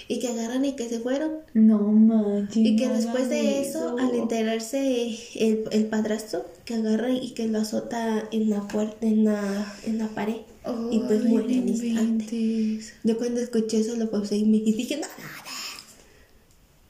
Y 0.08 0.20
que 0.20 0.28
agarran 0.28 0.64
y 0.64 0.74
que 0.74 0.88
se 0.88 1.00
fueron. 1.00 1.32
No 1.52 1.78
manches. 1.78 2.56
Y 2.56 2.76
que 2.76 2.88
no 2.88 2.94
después 2.94 3.28
de 3.28 3.60
eso, 3.60 3.96
al 3.98 4.14
enterarse 4.14 5.18
el, 5.34 5.64
el 5.70 5.86
padrastro, 5.86 6.46
que 6.64 6.74
agarra 6.74 7.10
y 7.10 7.32
que 7.34 7.46
lo 7.46 7.58
azota 7.58 8.26
en 8.32 8.48
la 8.48 8.66
puerta, 8.68 9.06
en 9.06 9.24
la, 9.24 9.76
en 9.84 9.98
la 9.98 10.08
pared. 10.08 10.40
y 10.90 10.98
pues 11.00 11.24
muere 11.24 11.54
en 11.54 11.66
no 11.66 11.72
instante. 11.72 12.80
Yo 13.04 13.18
cuando 13.18 13.40
escuché 13.40 13.80
eso 13.80 13.96
lo 13.96 14.10
pausé 14.10 14.38
y 14.38 14.44
me 14.44 14.58
dije, 14.58 14.96
no, 14.96 15.06
no, 15.06 15.24
no. 15.24 15.58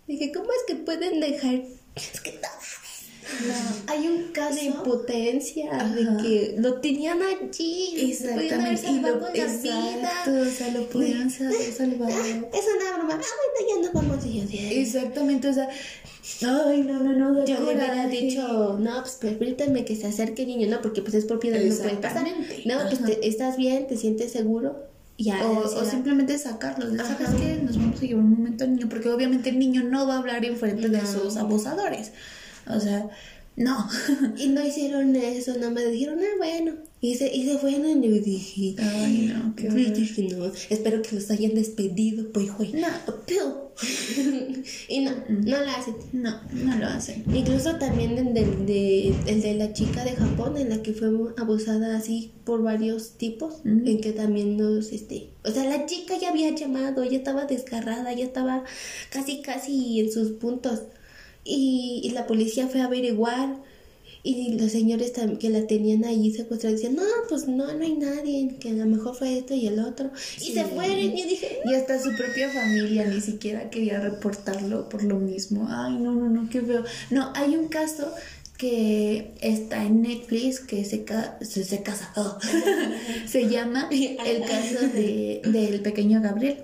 Dije, 0.06 0.32
¿cómo 0.32 0.48
es 0.52 0.62
que 0.66 0.76
pueden 0.76 1.20
dejar? 1.20 1.62
Es 1.96 2.20
que 2.20 2.32
no 2.32 2.48
No, 3.46 3.54
hay 3.92 4.06
un 4.08 4.26
de 4.26 4.32
caso. 4.32 4.58
impotencia, 4.62 5.70
Ajá. 5.72 5.88
de 5.94 6.22
que 6.22 6.54
lo 6.58 6.80
tenían 6.80 7.18
allí. 7.22 8.10
Exactamente. 8.10 8.90
Y 8.90 9.00
lo, 9.00 9.28
exacto, 9.28 9.60
vida. 9.62 10.42
o 10.42 10.50
sea, 10.50 10.70
lo 10.72 10.88
pudieron 10.88 11.22
haber 11.32 11.72
salvado. 11.72 12.10
Es 12.10 12.64
una 12.76 12.96
broma. 12.96 13.14
Ah, 13.20 13.34
bueno, 13.58 13.68
ya 13.68 13.82
nos 13.82 13.92
vamos. 13.92 14.24
Dije, 14.24 14.80
Exactamente, 14.80 15.48
o 15.48 15.52
sea. 15.52 15.68
Ay, 16.42 16.82
no, 16.82 17.00
no, 17.02 17.12
no. 17.32 17.44
Yo 17.46 17.56
le 17.56 17.64
hubiera 17.64 18.06
dicho, 18.06 18.76
no, 18.78 19.00
pues 19.02 19.14
permítame 19.14 19.84
que 19.84 19.96
se 19.96 20.06
acerque 20.06 20.42
el 20.42 20.48
niño, 20.48 20.68
no, 20.68 20.82
porque 20.82 21.00
pues 21.02 21.14
es 21.14 21.24
propiedad, 21.24 21.58
no 21.60 21.74
puede 21.74 21.96
pasar. 21.96 22.26
No, 22.66 22.78
pues 22.88 23.02
te- 23.04 23.26
estás 23.26 23.56
bien, 23.56 23.86
te 23.86 23.96
sientes 23.96 24.32
seguro. 24.32 24.86
Ya, 25.20 25.44
O, 25.44 25.58
o 25.64 25.84
simplemente 25.84 26.38
sacarlos. 26.38 26.92
de, 26.92 26.98
¿Sabes 26.98 27.30
qué? 27.40 27.60
Nos 27.62 27.76
vamos 27.76 27.98
a 28.00 28.02
llevar 28.04 28.22
un 28.24 28.30
momento 28.38 28.62
al 28.64 28.74
niño. 28.76 28.88
Porque 28.88 29.08
obviamente 29.08 29.48
el 29.50 29.58
niño 29.58 29.82
no 29.82 30.06
va 30.06 30.14
a 30.14 30.18
hablar 30.18 30.44
enfrente 30.44 30.88
de 30.88 30.98
No. 31.02 31.06
sus 31.12 31.36
abusadores. 31.36 32.12
O 32.74 32.80
sea, 32.80 33.08
no. 33.56 33.88
Y 34.38 34.48
no 34.48 34.64
hicieron 34.64 35.14
eso, 35.16 35.54
nada 35.56 35.70
más 35.70 35.90
dijeron, 35.90 36.18
ah, 36.20 36.36
bueno. 36.38 36.72
Y 37.00 37.14
se, 37.14 37.32
y 37.34 37.44
se 37.46 37.58
fueron 37.58 38.02
y 38.02 38.18
dije, 38.20 38.74
Ay, 38.78 39.32
no, 39.32 39.54
qué 39.54 39.68
dije, 39.68 40.22
no, 40.34 40.46
espero 40.68 41.00
que 41.02 41.14
los 41.14 41.30
hayan 41.30 41.54
despedido, 41.54 42.30
pues, 42.32 42.52
güey. 42.56 42.72
No. 42.72 42.88
Piu. 43.26 43.68
y 44.88 45.00
no, 45.00 45.12
no 45.28 45.58
lo 45.58 45.70
hacen. 45.70 45.94
No, 46.12 46.40
no 46.52 46.76
lo 46.76 46.86
hacen. 46.86 47.24
Incluso 47.32 47.76
también 47.76 48.18
el 48.18 48.34
de, 48.34 48.44
de- 48.66 49.14
el 49.26 49.42
de 49.42 49.54
la 49.54 49.72
chica 49.72 50.04
de 50.04 50.12
Japón, 50.12 50.56
en 50.56 50.70
la 50.70 50.82
que 50.82 50.92
fue 50.92 51.08
abusada 51.36 51.96
así 51.96 52.32
por 52.44 52.62
varios 52.62 53.12
tipos, 53.12 53.54
en 53.64 54.00
que 54.00 54.12
también 54.12 54.56
nos, 54.56 54.90
este, 54.92 55.30
o 55.44 55.50
sea, 55.52 55.64
la 55.64 55.86
chica 55.86 56.14
ya 56.20 56.30
había 56.30 56.50
llamado, 56.54 57.04
ya 57.04 57.18
estaba 57.18 57.44
desgarrada, 57.44 58.12
ya 58.12 58.24
estaba 58.24 58.64
casi, 59.10 59.40
casi 59.42 60.00
en 60.00 60.10
sus 60.12 60.30
puntos. 60.32 60.80
Y, 61.48 62.00
y 62.04 62.10
la 62.10 62.26
policía 62.26 62.68
fue 62.68 62.80
a 62.82 62.84
averiguar. 62.84 63.56
Y 64.24 64.58
los 64.58 64.72
señores 64.72 65.12
que 65.38 65.48
la 65.48 65.66
tenían 65.66 66.04
ahí 66.04 66.32
secuestrada 66.32 66.74
decían, 66.74 66.96
no, 66.96 67.02
pues 67.28 67.46
no, 67.46 67.72
no 67.72 67.84
hay 67.84 67.94
nadie, 67.94 68.56
que 68.60 68.70
a 68.70 68.72
lo 68.72 68.84
mejor 68.84 69.14
fue 69.16 69.38
esto 69.38 69.54
y 69.54 69.66
el 69.68 69.78
otro. 69.78 70.10
Y 70.40 70.52
se 70.52 70.64
fueron, 70.64 70.98
y 70.98 71.22
yo 71.22 71.26
dije, 71.28 71.60
Y 71.64 71.74
hasta 71.74 72.02
su 72.02 72.10
propia 72.16 72.50
familia 72.50 73.06
ni 73.06 73.20
siquiera 73.20 73.70
quería 73.70 74.00
reportarlo 74.00 74.88
por 74.88 75.04
lo 75.04 75.16
mismo. 75.16 75.66
Ay, 75.70 75.94
no, 75.98 76.12
no, 76.14 76.28
no, 76.28 76.50
qué 76.50 76.60
feo. 76.60 76.84
No, 77.10 77.32
hay 77.34 77.54
un 77.56 77.68
caso 77.68 78.12
que 78.58 79.34
está 79.40 79.84
en 79.84 80.02
Netflix 80.02 80.58
que 80.60 80.84
se, 80.84 81.04
ca- 81.04 81.38
se, 81.40 81.64
se 81.64 81.82
casa. 81.84 82.12
oh. 82.16 82.38
se 83.28 83.48
llama 83.48 83.88
El 83.92 84.40
caso 84.44 84.80
de, 84.88 85.40
del 85.44 85.80
pequeño 85.80 86.20
Gabriel. 86.20 86.58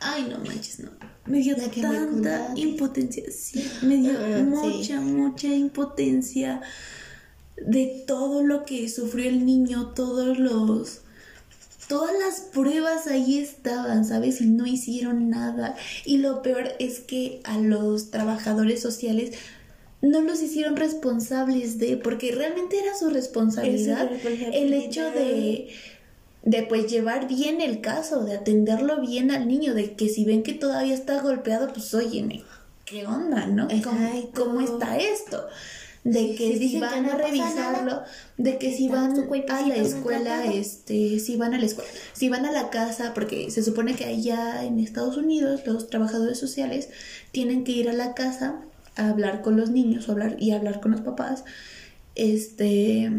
Ay, 0.00 0.26
no 0.30 0.38
manches, 0.38 0.80
no. 0.80 0.90
Me 1.26 1.38
dio 1.40 1.56
La 1.56 1.70
que 1.70 1.82
me 1.82 1.88
tanta 1.88 2.52
impotencia, 2.56 3.24
sí, 3.30 3.64
me 3.82 3.96
dio 3.96 4.12
Ah, 4.18 4.36
sí. 4.38 4.42
mucha, 4.42 5.00
mucha 5.00 5.48
impotencia 5.48 6.60
de 7.56 8.04
todo 8.06 8.42
lo 8.42 8.64
que 8.64 8.88
sufrió 8.88 9.28
el 9.28 9.44
niño, 9.46 9.92
todos 9.94 10.38
los... 10.38 11.00
Todas 11.88 12.12
las 12.18 12.40
pruebas 12.40 13.06
ahí 13.08 13.38
estaban, 13.38 14.06
¿sabes? 14.06 14.40
Y 14.40 14.46
no 14.46 14.66
hicieron 14.66 15.28
nada. 15.28 15.76
Y 16.06 16.16
lo 16.16 16.40
peor 16.40 16.70
es 16.78 17.00
que 17.00 17.40
a 17.44 17.58
los 17.58 18.10
trabajadores 18.10 18.80
sociales 18.80 19.32
no 20.00 20.22
los 20.22 20.42
hicieron 20.42 20.76
responsables 20.76 21.78
de, 21.78 21.98
porque 21.98 22.32
realmente 22.32 22.78
era 22.78 22.94
su 22.96 23.10
responsabilidad, 23.10 24.00
Era 24.00 24.08
su 24.08 24.14
responsabilidad. 24.28 24.62
el 24.62 24.72
hecho 24.72 25.10
de, 25.10 25.68
de 26.44 26.62
pues 26.62 26.90
llevar 26.90 27.26
bien 27.26 27.60
el 27.60 27.80
caso, 27.80 28.24
de 28.24 28.34
atenderlo 28.34 29.00
bien 29.00 29.30
al 29.30 29.48
niño, 29.48 29.74
de 29.74 29.94
que 29.94 30.08
si 30.08 30.24
ven 30.24 30.42
que 30.42 30.52
todavía 30.52 30.94
está 30.94 31.20
golpeado, 31.22 31.72
pues 31.72 31.92
óyeme, 31.94 32.44
¿qué 32.84 33.06
onda, 33.06 33.46
no? 33.46 33.68
¿Cómo, 33.82 34.30
cómo 34.34 34.60
está 34.60 34.98
esto? 34.98 35.46
De 36.04 36.34
que 36.34 36.58
si 36.58 36.72
que 36.72 36.80
van 36.80 37.06
no 37.06 37.12
a 37.12 37.16
revisarlo, 37.16 37.90
nada, 37.90 38.04
de 38.36 38.58
que 38.58 38.76
si 38.76 38.88
van 38.88 39.16
su 39.16 39.22
a 39.22 39.66
la 39.66 39.76
escuela, 39.76 40.44
este, 40.44 41.18
si 41.18 41.36
van 41.36 41.54
a 41.54 41.58
la 41.58 41.64
escuela, 41.64 41.90
si 42.12 42.28
van 42.28 42.44
a 42.44 42.52
la 42.52 42.68
casa, 42.68 43.14
porque 43.14 43.50
se 43.50 43.62
supone 43.62 43.94
que 43.94 44.04
allá 44.04 44.64
en 44.64 44.80
Estados 44.80 45.16
Unidos 45.16 45.62
los 45.64 45.88
trabajadores 45.88 46.38
sociales 46.38 46.90
tienen 47.32 47.64
que 47.64 47.72
ir 47.72 47.88
a 47.88 47.94
la 47.94 48.12
casa 48.12 48.60
a 48.96 49.08
hablar 49.08 49.40
con 49.40 49.56
los 49.56 49.70
niños 49.70 50.06
o 50.06 50.12
hablar 50.12 50.36
y 50.38 50.50
hablar 50.50 50.80
con 50.80 50.92
los 50.92 51.00
papás, 51.00 51.44
este, 52.16 53.10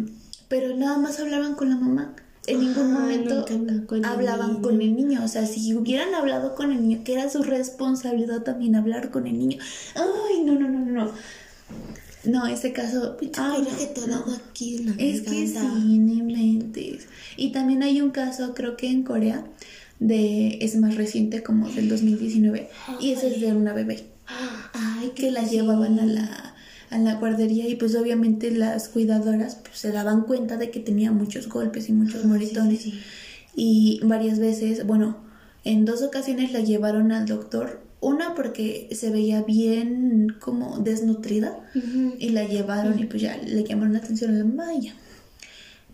pero 0.48 0.76
nada 0.76 1.00
más 1.00 1.20
hablaban 1.20 1.56
con 1.56 1.70
la 1.72 1.76
mamá. 1.78 2.16
En 2.48 2.60
ningún 2.60 2.94
momento 2.94 3.46
hablaban 3.46 3.88
con 3.88 4.00
el 4.00 4.06
niño. 4.52 4.62
con 4.62 4.82
el 4.82 4.96
niño. 4.96 5.24
O 5.24 5.28
sea, 5.28 5.46
si 5.46 5.74
hubieran 5.74 6.14
hablado 6.14 6.56
con 6.56 6.72
el 6.72 6.82
niño, 6.82 7.04
que 7.04 7.14
era 7.14 7.30
su 7.30 7.44
responsabilidad 7.44 8.44
también 8.44 8.76
hablar 8.76 9.12
con 9.12 9.28
el 9.28 9.38
niño. 9.38 9.58
Ay, 9.96 10.44
no, 10.44 10.54
no, 10.54 10.70
no, 10.70 10.80
no. 10.86 11.12
No, 12.24 12.48
ese 12.48 12.74
caso. 12.74 13.18
ay, 13.38 13.68
que 13.78 13.86
te 13.88 14.08
no. 14.08 14.26
aquí 14.50 14.86
Es 14.98 15.22
que 15.22 15.48
sí, 15.48 16.00
no 16.00 16.14
inventes. 16.14 17.08
Y 17.38 17.52
también 17.52 17.84
hay 17.84 18.02
un 18.02 18.12
caso, 18.12 18.54
creo 18.54 18.78
que 18.78 18.90
en 18.90 19.04
Corea, 19.04 19.46
de 20.00 20.58
es 20.62 20.76
más 20.76 20.96
reciente, 20.96 21.44
como 21.44 21.70
del 21.70 21.88
2019, 21.88 22.70
y 23.00 23.12
ese 23.12 23.28
es 23.28 23.42
de 23.42 23.54
una 23.54 23.74
bebé 23.74 24.16
Ay, 24.74 25.12
que 25.16 25.32
la 25.32 25.44
llevaban 25.44 26.00
a 26.00 26.06
la, 26.06 26.55
a 26.96 27.00
la 27.00 27.16
guardería 27.16 27.68
y 27.68 27.76
pues 27.76 27.96
obviamente 27.96 28.52
las 28.52 28.90
cuidadoras 28.90 29.56
pues, 29.56 29.78
se 29.78 29.92
daban 29.92 30.24
cuenta 30.24 30.58
de 30.58 30.72
que 30.72 30.80
tenía 30.80 31.12
muchos 31.12 31.50
golpes 31.50 31.90
y 31.90 31.94
muchos 31.94 32.26
moretones. 32.26 32.82
sí, 32.82 32.92
sí. 32.92 33.04
Y 33.56 34.02
varias 34.04 34.40
veces, 34.40 34.86
bueno, 34.86 35.18
en 35.64 35.86
dos 35.86 36.04
ocasiones 36.04 36.52
la 36.52 36.60
llevaron 36.60 37.12
al 37.12 37.26
doctor. 37.26 37.82
Una 38.02 38.36
porque 38.36 38.90
se 38.92 39.10
veía 39.10 39.42
bien 39.42 40.36
como 40.40 40.80
desnutrida 40.80 41.58
y 42.20 42.30
la 42.30 42.46
llevaron 42.46 43.00
y 43.00 43.06
pues 43.06 43.22
ya 43.22 43.38
le 43.38 43.64
llamaron 43.64 43.94
la 43.94 44.00
atención 44.00 44.32
a 44.32 44.38
la 44.38 44.44
mamá 44.44 44.74
y 44.76 44.88
ya. 44.88 44.96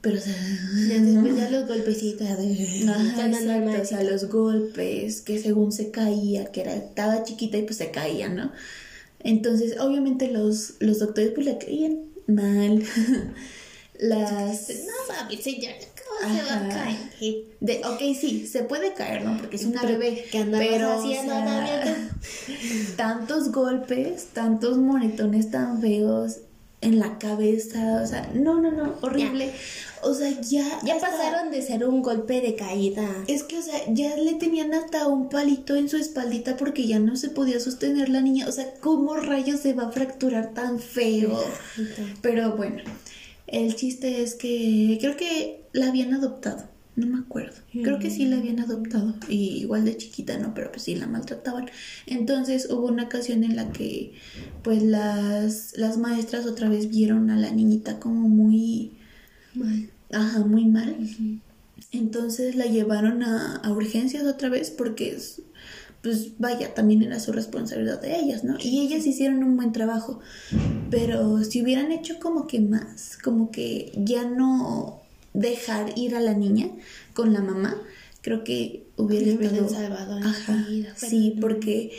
Pero 0.02 0.18
o 0.18 0.20
sea, 0.20 0.34
después 1.00 1.38
ya 1.38 1.50
los 1.52 1.68
golpecitos 1.68 2.28
de... 2.38 2.90
Ajá, 2.90 3.28
exacto, 3.28 3.82
o 3.82 3.86
sea, 3.86 4.04
los 4.04 4.26
golpes, 4.30 5.22
que 5.22 5.40
según 5.40 5.72
se 5.72 5.92
caía, 5.92 6.46
que 6.46 6.62
era, 6.62 6.74
estaba 6.74 7.24
chiquita 7.24 7.58
y 7.58 7.62
pues 7.62 7.78
se 7.78 7.92
caía, 7.92 8.28
¿no? 8.28 8.52
Entonces, 9.24 9.80
obviamente 9.80 10.32
los, 10.32 10.76
los 10.80 11.00
doctores 11.00 11.32
pues 11.34 11.46
la 11.46 11.58
creían 11.60 12.06
mal. 12.28 12.84
Las... 14.00 14.70
No 14.70 15.14
mames, 15.14 15.44
señora, 15.44 15.76
¿cómo 16.22 16.36
se 16.36 16.44
va 16.44 16.56
a 16.66 16.70
caer? 16.70 16.98
De, 17.60 17.82
ok, 17.86 18.00
sí, 18.20 18.48
se 18.48 18.64
puede 18.64 18.94
caer, 18.94 19.24
¿no? 19.24 19.38
Porque 19.38 19.58
es 19.58 19.64
una 19.66 19.82
Pero, 19.82 20.00
bebé. 20.00 20.26
¿qué 20.32 20.40
andabas 20.40 20.68
pero, 20.68 20.90
o 20.90 21.00
haciendo, 21.00 21.34
sea, 21.34 21.46
Damián? 21.46 22.10
tantos 22.98 23.52
golpes, 23.52 24.26
tantos 24.34 24.78
moretones 24.80 25.52
tan 25.52 25.80
feos 25.82 26.38
en 26.82 27.00
la 27.00 27.20
cabeza, 27.20 28.02
o 28.04 28.08
sea, 28.08 28.30
no, 28.34 28.60
no, 28.60 28.72
no, 28.72 28.96
horrible. 29.02 29.52
O 30.02 30.16
sea, 30.16 30.32
ya... 30.42 30.80
Ya 30.84 30.96
hasta- 30.96 31.12
pasaron 31.12 31.52
de 31.52 31.62
ser 31.62 31.86
un 31.86 32.02
golpe 32.02 32.42
de 32.42 32.56
caída. 32.56 33.08
Es 33.28 33.44
que, 33.44 33.60
o 33.60 33.62
sea, 33.62 33.80
ya 33.94 34.16
le 34.18 34.34
tenían 34.34 34.74
hasta 34.74 35.08
un 35.08 35.30
palito 35.30 35.76
en 35.76 35.90
su 35.90 35.98
espaldita 35.98 36.58
porque 36.58 36.88
ya 36.88 36.98
no 36.98 37.16
se 37.16 37.30
podía 37.30 37.60
sostener 37.60 38.10
la 38.10 38.22
niña. 38.22 38.48
O 38.48 38.52
sea, 38.52 38.74
¿cómo 38.80 39.16
rayos 39.16 39.60
se 39.60 39.74
va 39.74 39.84
a 39.84 39.92
fracturar 39.92 40.56
tan 40.56 40.80
feo? 40.80 41.40
Pero 42.24 42.56
bueno, 42.58 42.82
el 43.46 43.76
chiste 43.76 44.24
es 44.24 44.34
que 44.34 44.98
creo 45.00 45.16
que 45.16 45.66
la 45.74 45.90
habían 45.90 46.16
adoptado. 46.16 46.71
No 46.96 47.08
me 47.08 47.20
acuerdo. 47.20 47.56
Creo 47.82 48.00
que 48.00 48.10
sí 48.10 48.26
la 48.26 48.38
habían 48.38 48.60
adoptado. 48.60 49.16
Y 49.30 49.60
igual 49.62 49.86
de 49.86 49.98
chiquita, 49.98 50.38
¿no? 50.38 50.54
Pero 50.54 50.72
pues 50.72 50.84
sí 50.84 50.96
la 50.96 51.08
maltrataban. 51.08 51.68
Entonces 52.06 52.70
hubo 52.70 52.88
una 52.88 53.04
ocasión 53.04 53.44
en 53.44 53.56
la 53.56 53.72
que 53.72 54.14
pues 54.64 54.84
las, 54.84 55.74
las 55.78 55.98
maestras 55.98 56.46
otra 56.46 56.70
vez 56.70 56.90
vieron 56.90 57.30
a 57.30 57.38
la 57.38 57.52
niñita 57.52 58.00
como 58.00 58.28
muy... 58.28 58.98
Mal. 59.54 59.90
Ajá, 60.12 60.40
muy 60.40 60.66
mal. 60.66 60.98
Entonces 61.92 62.56
la 62.56 62.66
llevaron 62.66 63.24
a, 63.24 63.58
a 63.58 63.72
urgencias 63.72 64.26
otra 64.26 64.50
vez 64.50 64.72
porque, 64.72 65.12
es- 65.12 65.42
pues 66.02 66.38
vaya, 66.40 66.74
también 66.74 67.04
era 67.04 67.20
su 67.20 67.32
responsabilidad 67.32 68.02
de 68.02 68.18
ellas, 68.20 68.44
¿no? 68.44 68.58
Y 68.60 68.82
ellas 68.82 69.06
hicieron 69.06 69.44
un 69.44 69.56
buen 69.56 69.72
trabajo. 69.72 70.20
Pero 70.90 71.44
si 71.44 71.62
hubieran 71.62 71.92
hecho 71.92 72.20
como 72.20 72.48
que 72.48 72.60
más, 72.62 73.18
como 73.24 73.52
que 73.52 73.92
ya 73.98 74.26
no 74.26 75.01
dejar 75.34 75.98
ir 75.98 76.16
a 76.16 76.20
la 76.20 76.34
niña 76.34 76.70
con 77.14 77.34
la 77.34 77.42
mamá, 77.42 77.76
creo 78.22 78.44
que 78.44 78.86
hubiera 78.98 79.32
estado... 79.32 79.70
salvado 79.70 80.18
Ajá, 80.18 80.66
vida, 80.70 80.94
sí, 80.96 81.34
no. 81.36 81.42
porque... 81.42 81.92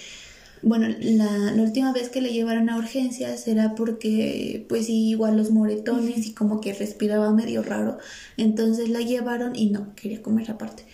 Bueno, 0.64 0.86
la, 1.00 1.50
la 1.50 1.60
última 1.60 1.92
vez 1.92 2.08
que 2.08 2.20
le 2.20 2.32
llevaron 2.32 2.70
a 2.70 2.78
urgencias 2.78 3.48
era 3.48 3.74
porque, 3.74 4.64
pues 4.68 4.86
sí, 4.86 5.08
igual 5.08 5.36
los 5.36 5.50
moretones 5.50 6.24
y 6.24 6.34
como 6.34 6.60
que 6.60 6.72
respiraba 6.72 7.32
medio 7.32 7.64
raro. 7.64 7.98
Entonces 8.36 8.88
la 8.88 9.00
llevaron 9.00 9.56
y 9.56 9.70
no, 9.70 9.92
quería 9.96 10.22
comer 10.22 10.52
aparte. 10.52 10.84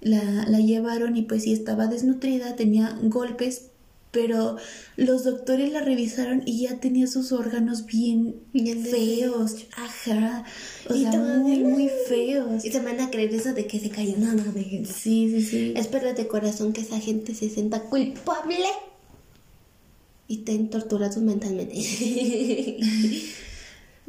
La, 0.00 0.46
la 0.46 0.60
llevaron 0.60 1.16
y 1.16 1.22
pues 1.22 1.42
sí 1.42 1.52
estaba 1.52 1.88
desnutrida, 1.88 2.54
tenía 2.54 2.96
golpes, 3.02 3.70
pero 4.16 4.56
los 4.96 5.24
doctores 5.24 5.70
la 5.72 5.82
revisaron 5.82 6.42
y 6.46 6.62
ya 6.62 6.80
tenía 6.80 7.06
sus 7.06 7.32
órganos 7.32 7.84
bien, 7.84 8.36
Bien 8.54 8.82
feos. 8.82 9.66
Ajá. 9.76 10.42
O 10.88 10.94
Y 10.94 11.02
sea, 11.02 11.12
muy, 11.20 11.58
muy 11.58 11.90
feos. 12.08 12.64
Y 12.64 12.72
se 12.72 12.80
van 12.80 12.98
a 13.00 13.10
creer 13.10 13.34
eso 13.34 13.52
de 13.52 13.66
que 13.66 13.78
se 13.78 13.90
cayó 13.90 14.16
nada 14.16 14.42
de 14.52 14.86
Sí, 14.86 15.28
sí, 15.30 15.42
sí. 15.42 15.74
Espero 15.76 16.14
de 16.14 16.26
corazón 16.26 16.72
que 16.72 16.80
esa 16.80 16.98
gente 16.98 17.34
se 17.34 17.50
sienta 17.50 17.80
culpable 17.82 18.56
y 20.28 20.38
estén 20.38 20.70
torturados 20.70 21.18
mentalmente. 21.18 21.74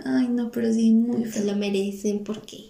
Ay, 0.05 0.28
no, 0.30 0.51
pero 0.51 0.72
sí, 0.74 0.91
muy 0.91 1.26
se 1.26 1.41
feo. 1.41 1.45
lo 1.51 1.55
merecen 1.58 2.24
porque 2.24 2.70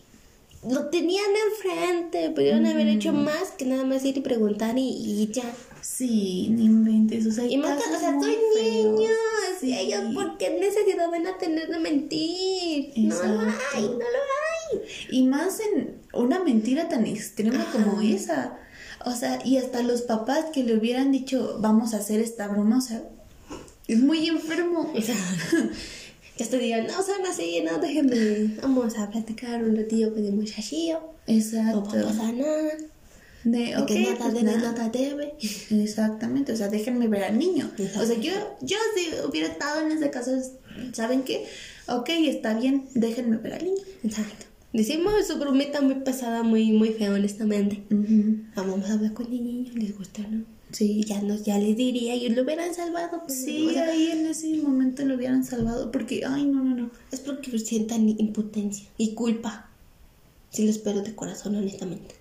lo 0.68 0.88
tenían 0.88 1.26
enfrente. 1.52 2.32
Pudieron 2.32 2.66
haber 2.66 2.88
hecho 2.88 3.14
más 3.14 3.52
que 3.58 3.66
nada 3.66 3.84
más 3.86 4.04
ir 4.06 4.18
y 4.18 4.22
preguntar 4.22 4.76
y, 4.80 4.88
y 4.90 5.30
ya. 5.32 5.44
Sí, 5.82 6.50
no 6.52 6.62
inventes. 6.62 7.26
O 7.28 7.32
sea, 7.32 7.46
Y 7.46 7.58
más, 7.58 7.78
o 7.80 8.00
sea, 8.00 8.12
feos. 8.20 8.26
niños. 8.62 9.12
Sí. 9.60 9.74
Ellos, 9.78 10.14
¿por 10.14 10.38
qué 10.38 10.58
necesidad 10.60 11.10
van 11.10 11.26
a 11.28 11.38
tener 11.38 11.68
de 11.70 11.80
mentir? 11.80 12.92
No 12.98 13.16
lo 13.16 13.44
Exacto. 13.44 13.66
hay, 13.76 13.82
no 13.84 13.90
lo 13.98 14.00
hay. 14.04 14.80
Y 15.12 15.24
más 15.28 15.60
en 15.60 15.96
una 16.14 16.44
mentira 16.44 16.90
tan 16.90 17.06
extrema 17.06 17.62
Ajá. 17.62 17.72
como 17.72 18.02
esa. 18.02 18.58
O 19.06 19.12
sea, 19.12 19.40
y 19.46 19.58
hasta 19.58 19.82
los 19.82 20.02
papás 20.02 20.46
que 20.54 20.64
le 20.64 20.76
hubieran 20.76 21.12
dicho, 21.12 21.58
vamos 21.62 21.94
a 21.94 21.98
hacer 21.98 22.20
esta 22.20 22.48
broma, 22.48 22.80
o 22.80 22.82
sea, 22.82 23.04
es 23.88 24.00
muy 24.00 24.28
enfermo. 24.28 24.92
O 24.94 25.02
sea, 25.02 25.16
que 26.38 26.46
te 26.46 26.60
digan, 26.60 26.86
no 26.88 26.94
son 27.04 27.26
así, 27.30 27.62
no, 27.62 27.80
déjenme. 27.80 28.56
Vamos 28.62 28.98
a 28.98 29.10
platicar 29.10 29.64
un 29.64 29.76
ratillo 29.76 30.14
con 30.14 30.26
el 30.26 30.34
muchachillo. 30.34 31.00
No 31.28 31.34
Exacto. 31.34 31.84
va 31.94 32.02
a 32.02 32.04
pasar 32.06 32.34
nada. 32.34 32.72
De, 33.52 33.58
De 33.60 33.78
ok, 33.78 33.88
que 33.88 34.00
nada 34.02 34.16
pues 34.18 34.34
debe, 34.34 34.44
nada. 34.46 34.72
nada 34.74 34.90
debe. 34.90 35.34
Exactamente, 35.72 36.52
o 36.52 36.56
sea, 36.56 36.68
déjenme 36.68 37.08
ver 37.08 37.24
al 37.24 37.40
niño. 37.40 37.72
O 38.00 38.06
sea, 38.06 38.18
yo, 38.20 38.34
yo 38.62 38.78
si 38.96 39.28
hubiera 39.28 39.48
estado 39.48 39.82
en 39.86 39.92
ese 39.94 40.10
caso, 40.10 40.32
¿saben 40.94 41.24
qué? 41.24 41.46
Ok, 41.88 42.10
está 42.10 42.60
bien, 42.60 42.86
déjenme 42.94 43.38
ver 43.38 43.54
al 43.54 43.64
niño. 43.64 43.82
Exacto. 44.04 44.46
Decimos 44.74 45.14
su 45.26 45.38
bromita 45.40 45.80
muy 45.82 45.96
pesada, 45.96 46.44
muy, 46.44 46.74
muy 46.74 46.90
fea, 46.90 47.14
honestamente. 47.14 47.84
Vamos 48.56 48.90
a 48.90 48.94
hablar 48.94 49.14
con 49.14 49.28
el 49.28 49.44
niño, 49.44 49.72
les 49.76 49.98
gusta, 49.98 50.22
¿no? 50.30 50.44
Sí, 50.74 51.02
ya 51.06 51.22
nos, 51.22 51.44
ya 51.46 51.58
les 51.58 51.78
diría, 51.78 52.14
y 52.16 52.28
lo 52.28 52.42
hubieran 52.44 52.76
salvado. 52.76 53.22
pues, 53.26 53.42
Sí, 53.42 53.68
o 53.68 53.72
sea, 53.72 53.86
ahí 53.86 54.12
en 54.12 54.26
ese 54.28 54.54
momento 54.58 55.06
lo 55.06 55.16
hubieran 55.16 55.46
salvado 55.46 55.90
porque, 55.92 56.24
ay, 56.28 56.46
no, 56.46 56.62
no, 56.62 56.76
no. 56.76 56.92
es 57.14 57.22
porque 57.22 57.58
sientan 57.60 58.10
impotencia 58.10 58.86
y 58.98 59.14
culpa. 59.14 59.70
Sí 60.50 60.66
lo 60.66 60.70
espero 60.72 61.02
de 61.02 61.16
corazón, 61.16 61.56
honestamente. 61.56 62.16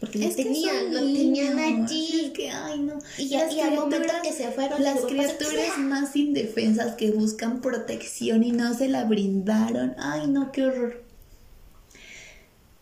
Porque 0.00 0.18
lo 0.18 0.24
Es 0.24 0.36
tenían, 0.36 0.94
lo 0.94 1.00
tenían 1.00 1.58
allí. 1.58 2.22
Es 2.24 2.30
que, 2.30 2.50
ay, 2.50 2.80
no. 2.80 2.98
Y, 3.18 3.28
ya, 3.28 3.52
y 3.52 3.60
al 3.60 3.74
momento 3.74 4.12
que 4.22 4.32
se 4.32 4.50
fueron, 4.50 4.82
Las 4.82 5.00
criaturas 5.02 5.66
"Pasa- 5.68 5.78
más 5.78 6.16
indefensas 6.16 6.96
que 6.96 7.10
buscan 7.10 7.60
protección 7.60 8.42
y 8.42 8.50
no 8.52 8.72
se 8.74 8.88
la 8.88 9.04
brindaron. 9.04 9.94
Ay, 9.98 10.26
no, 10.26 10.52
qué 10.52 10.64
horror. 10.64 11.02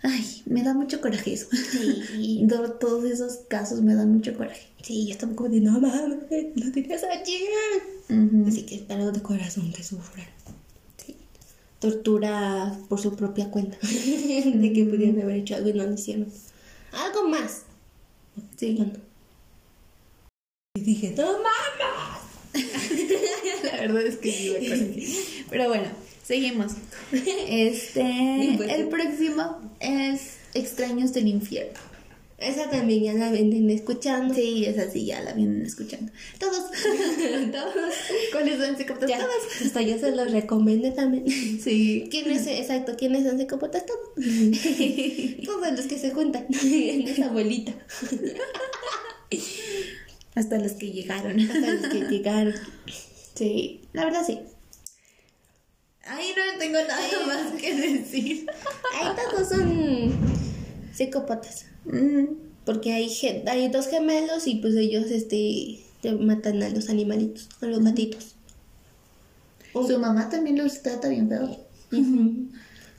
Ay, 0.03 0.43
me 0.47 0.63
da 0.63 0.75
mucho 0.75 1.01
coraje 1.01 1.33
eso. 1.35 1.49
Sí. 1.51 2.43
Do- 2.47 2.73
Todos 2.75 3.05
esos 3.05 3.39
casos 3.49 3.83
me 3.83 3.95
dan 3.97 4.13
mucho 4.13 4.37
coraje. 4.37 4.69
Sí, 4.83 5.07
yo 5.07 5.13
estaba 5.13 5.35
como 5.35 5.49
de 5.51 5.61
no 5.61 5.81
mames, 5.81 6.19
no 6.55 6.73
tenías 6.73 7.03
allí. 7.03 7.41
Ujú. 8.09 8.45
Así 8.49 8.63
que 8.63 8.77
espero 8.77 9.11
de 9.11 9.21
corazón 9.21 9.73
que 9.73 9.83
sufran. 9.83 10.27
Sí. 11.05 11.17
Tortura 11.81 12.79
por 12.89 13.01
su 13.01 13.17
propia 13.17 13.51
cuenta. 13.51 13.77
de 13.83 14.73
que 14.73 14.85
pudieran 14.85 15.21
haber 15.21 15.39
hecho 15.39 15.57
algo 15.57 15.71
y 15.71 15.73
no 15.73 15.83
lo 15.85 15.95
hicieron. 15.95 16.29
Algo 16.93 17.29
más. 17.29 17.63
Sí. 18.57 18.75
Bueno. 18.77 18.93
Y 20.75 20.81
dije, 20.81 21.15
no 21.17 21.27
mames. 21.33 21.49
La 23.65 23.81
verdad 23.81 24.03
es 24.03 24.17
que 24.17 24.33
sí 24.33 24.57
me. 24.61 25.47
Pero 25.51 25.69
bueno, 25.69 25.89
seguimos. 26.23 26.73
Este, 27.13 28.75
el 28.75 28.89
próximo 28.89 29.73
es 29.81 30.37
Extraños 30.55 31.13
del 31.13 31.29
Infierno. 31.29 31.79
Esa 32.39 32.71
también 32.71 33.03
ya 33.03 33.15
la 33.15 33.33
venden 33.33 33.69
escuchando. 33.69 34.33
Sí, 34.33 34.65
esa 34.65 34.89
sí, 34.89 35.05
ya 35.05 35.21
la 35.21 35.33
vienen 35.33 35.67
escuchando. 35.67 36.13
Todos. 36.39 36.71
Todos. 37.53 37.95
¿Cuáles 38.31 38.61
son 38.61 38.77
psicópatas? 38.77 39.09
Ya, 39.09 39.19
Todos. 39.19 39.67
hasta 39.67 39.83
yo 39.83 39.99
se 39.99 40.15
los 40.15 40.31
recomendé 40.31 40.93
también. 40.93 41.27
Sí. 41.29 42.07
¿Quiénes, 42.13 42.47
exacto, 42.47 42.95
quiénes 42.97 43.27
son 43.27 43.39
psicópatas? 43.39 43.85
Todos. 43.87 44.01
Todos 45.45 45.73
los 45.73 45.87
que 45.87 45.99
se 45.99 46.13
juntan 46.13 46.47
en 46.63 47.09
esa 47.09 47.29
bolita. 47.29 47.73
Hasta 50.37 50.59
los 50.59 50.73
que 50.73 50.93
llegaron. 50.93 51.41
Hasta 51.41 51.75
los 51.75 51.89
que 51.89 52.01
llegaron. 52.09 52.55
Sí, 53.35 53.81
la 53.93 54.05
verdad 54.05 54.23
sí. 54.25 54.39
Ahí 56.05 56.33
no 56.37 56.59
tengo 56.59 56.79
nada 56.79 57.27
más 57.27 57.61
que 57.61 57.75
decir. 57.75 58.47
Ahí 58.95 59.09
todos 59.17 59.49
son 59.49 60.19
psicópatas. 60.99 61.67
Porque 62.65 62.93
hay, 62.93 63.11
hay 63.47 63.69
dos 63.69 63.87
gemelos 63.87 64.47
y 64.47 64.57
pues 64.57 64.75
ellos 64.75 65.07
este 65.11 65.81
te 66.03 66.13
matan 66.13 66.63
a 66.63 66.69
los 66.69 66.91
animalitos, 66.91 67.49
a 67.61 67.67
los 67.67 67.83
gatitos. 67.83 68.35
Su 69.73 69.99
mamá 69.99 70.29
también 70.29 70.59
los 70.59 70.83
trata 70.83 71.09
bien 71.09 71.29
feo. 71.29 71.57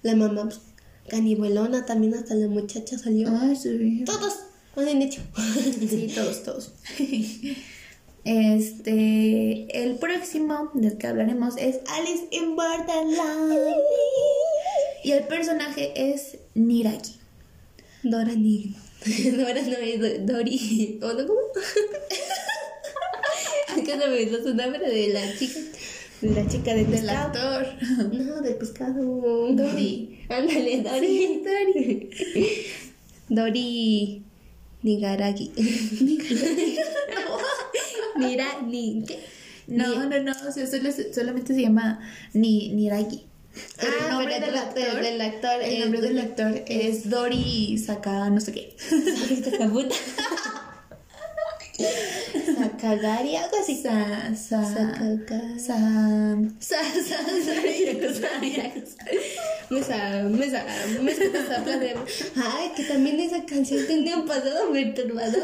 La 0.02 0.16
mamá 0.16 0.46
pues, 0.46 0.60
canibalona 1.10 1.86
también 1.86 2.14
hasta 2.16 2.36
la 2.36 2.48
muchacha 2.48 2.98
salió. 2.98 3.30
Ay, 3.30 3.56
sí. 3.56 4.04
Todos, 4.06 4.34
más 4.76 4.86
bien 4.86 5.00
dicho. 5.00 5.22
Sí, 5.90 6.12
todos, 6.16 6.44
todos. 6.44 6.74
Este, 8.24 9.84
el 9.84 9.96
próximo 9.96 10.72
del 10.74 10.98
que 10.98 11.08
hablaremos 11.08 11.56
es 11.58 11.80
Alice 11.88 12.28
in 12.32 12.56
Borderland. 12.56 13.54
Y 15.02 15.12
el 15.12 15.24
personaje 15.24 15.94
es 16.12 16.38
Niraki. 16.56 17.19
Dora 18.04 18.34
ni. 18.36 18.76
Dora 19.06 19.62
no 19.62 19.78
es 19.78 20.00
Do- 20.00 20.34
Dori. 20.34 21.00
¿O 21.02 21.08
no 21.14 21.28
cómo? 21.28 21.40
¿Qué 23.86 23.86
se 24.00 24.08
me 24.08 24.22
hizo 24.22 24.42
su 24.44 24.54
nombre 24.54 24.90
de 24.90 25.10
la 25.14 25.38
chica? 25.38 25.60
De 26.22 26.30
la 26.32 26.48
chica 26.48 26.74
del 26.74 26.90
Del 26.92 27.10
actor. 27.10 27.66
No, 28.12 28.42
del 28.42 28.56
pescado. 28.56 29.02
Dori. 29.54 30.20
Ándale, 30.30 30.82
Dori. 30.82 31.42
Dori. 31.46 32.10
Dori. 33.30 34.24
Nigaragi. 34.84 35.52
Mira, 38.18 38.62
ni. 38.68 39.04
¿qué? 39.08 39.20
No, 39.68 40.06
no, 40.10 40.20
no, 40.24 40.32
o 40.48 40.52
sea, 40.52 40.66
solo- 40.68 40.90
solamente 41.14 41.54
se 41.54 41.62
llama 41.62 42.00
Ni, 42.34 42.70
Niraki. 42.74 43.24
Pero 43.80 43.94
Ah, 44.00 44.04
el 44.06 44.12
nombre 44.12 44.40
del 44.40 44.56
actor, 44.58 45.02
del 45.02 45.22
actor 45.22 45.62
el 45.62 45.80
nombre 45.80 46.02
del 46.02 46.20
actor 46.20 46.64
es 46.68 47.10
Dori 47.10 47.78
Saka 47.78 48.30
no 48.30 48.40
sé 48.40 48.52
qué. 48.52 48.76
Esta 49.30 49.70
puta. 49.70 49.96
Sakagari, 52.60 53.36
algo 53.36 53.58
así. 53.62 53.82
Sa, 53.82 54.36
sa, 54.36 54.64
Sakagari. 54.66 55.60
sa, 55.60 55.78
sa, 56.60 56.84
sa. 56.84 57.20
Mesa, 59.70 60.24
mesa, 60.24 60.66
mesa. 61.02 61.24
Ay, 62.36 62.72
que 62.76 62.84
también 62.84 63.20
esa 63.20 63.46
canción 63.46 63.86
tenía 63.88 64.18
un 64.18 64.26
pasado 64.26 64.72
perturbador. 64.72 65.44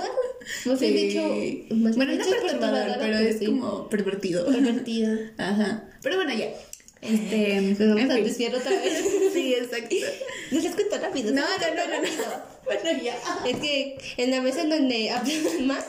Dicho, 0.79 1.27
bueno, 1.69 2.15
no 2.15 2.25
perturbador, 2.25 2.97
pero 2.99 3.17
es 3.19 3.37
como 3.45 3.87
pervertido. 3.89 4.45
pervertido. 4.45 5.17
Ajá. 5.37 5.83
Pero 6.01 6.15
bueno, 6.17 6.33
ya. 6.33 6.47
Este. 7.05 7.61
Nos 7.79 7.95
vamos 7.95 8.09
a 8.09 8.15
desviar 8.15 8.55
otra 8.55 8.71
vez. 8.71 9.03
Sí, 9.33 9.53
exacto. 9.53 9.95
No 10.51 10.59
les 10.61 10.75
cuento 10.75 10.97
rápido. 10.97 11.33
No, 11.33 11.41
no, 11.41 11.75
no, 11.75 12.01
no. 12.01 12.09
Bueno, 12.63 13.03
ya. 13.03 13.15
Es 13.45 13.57
que 13.57 13.97
en 14.17 14.31
la 14.31 14.41
mesa 14.41 14.61
en 14.61 14.69
donde 14.69 15.09
hablan 15.09 15.67
más, 15.67 15.85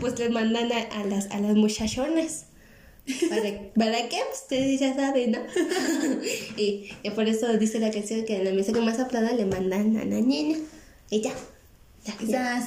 pues 0.00 0.18
les 0.18 0.30
mandan 0.30 0.70
a, 0.70 1.04
las, 1.06 1.30
a 1.30 1.40
las 1.40 1.54
muchachonas. 1.54 2.44
¿Para, 3.28 3.42
¿Para 3.74 4.08
qué? 4.08 4.20
Ustedes 4.32 4.80
ya 4.80 4.94
saben, 4.94 5.32
¿no? 5.32 5.38
y, 6.56 6.90
y 7.02 7.10
por 7.10 7.28
eso 7.28 7.52
dice 7.56 7.78
la 7.78 7.90
canción 7.90 8.24
que 8.26 8.36
en 8.36 8.44
la 8.44 8.52
mesa 8.52 8.72
que 8.72 8.80
más 8.80 8.98
aplauda 8.98 9.32
le 9.32 9.46
mandan 9.46 9.96
a 9.96 10.04
la 10.04 10.20
niña. 10.20 10.58
Y 11.10 11.22
ya. 11.22 11.32
Ya, 12.04 12.14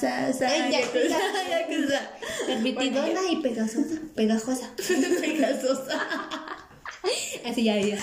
Permitidona 2.46 3.20
y 3.30 3.36
pegajosa. 3.36 4.00
Pegajosa. 4.16 4.74
Así 7.44 7.64
ya, 7.64 7.78
ya. 7.80 7.98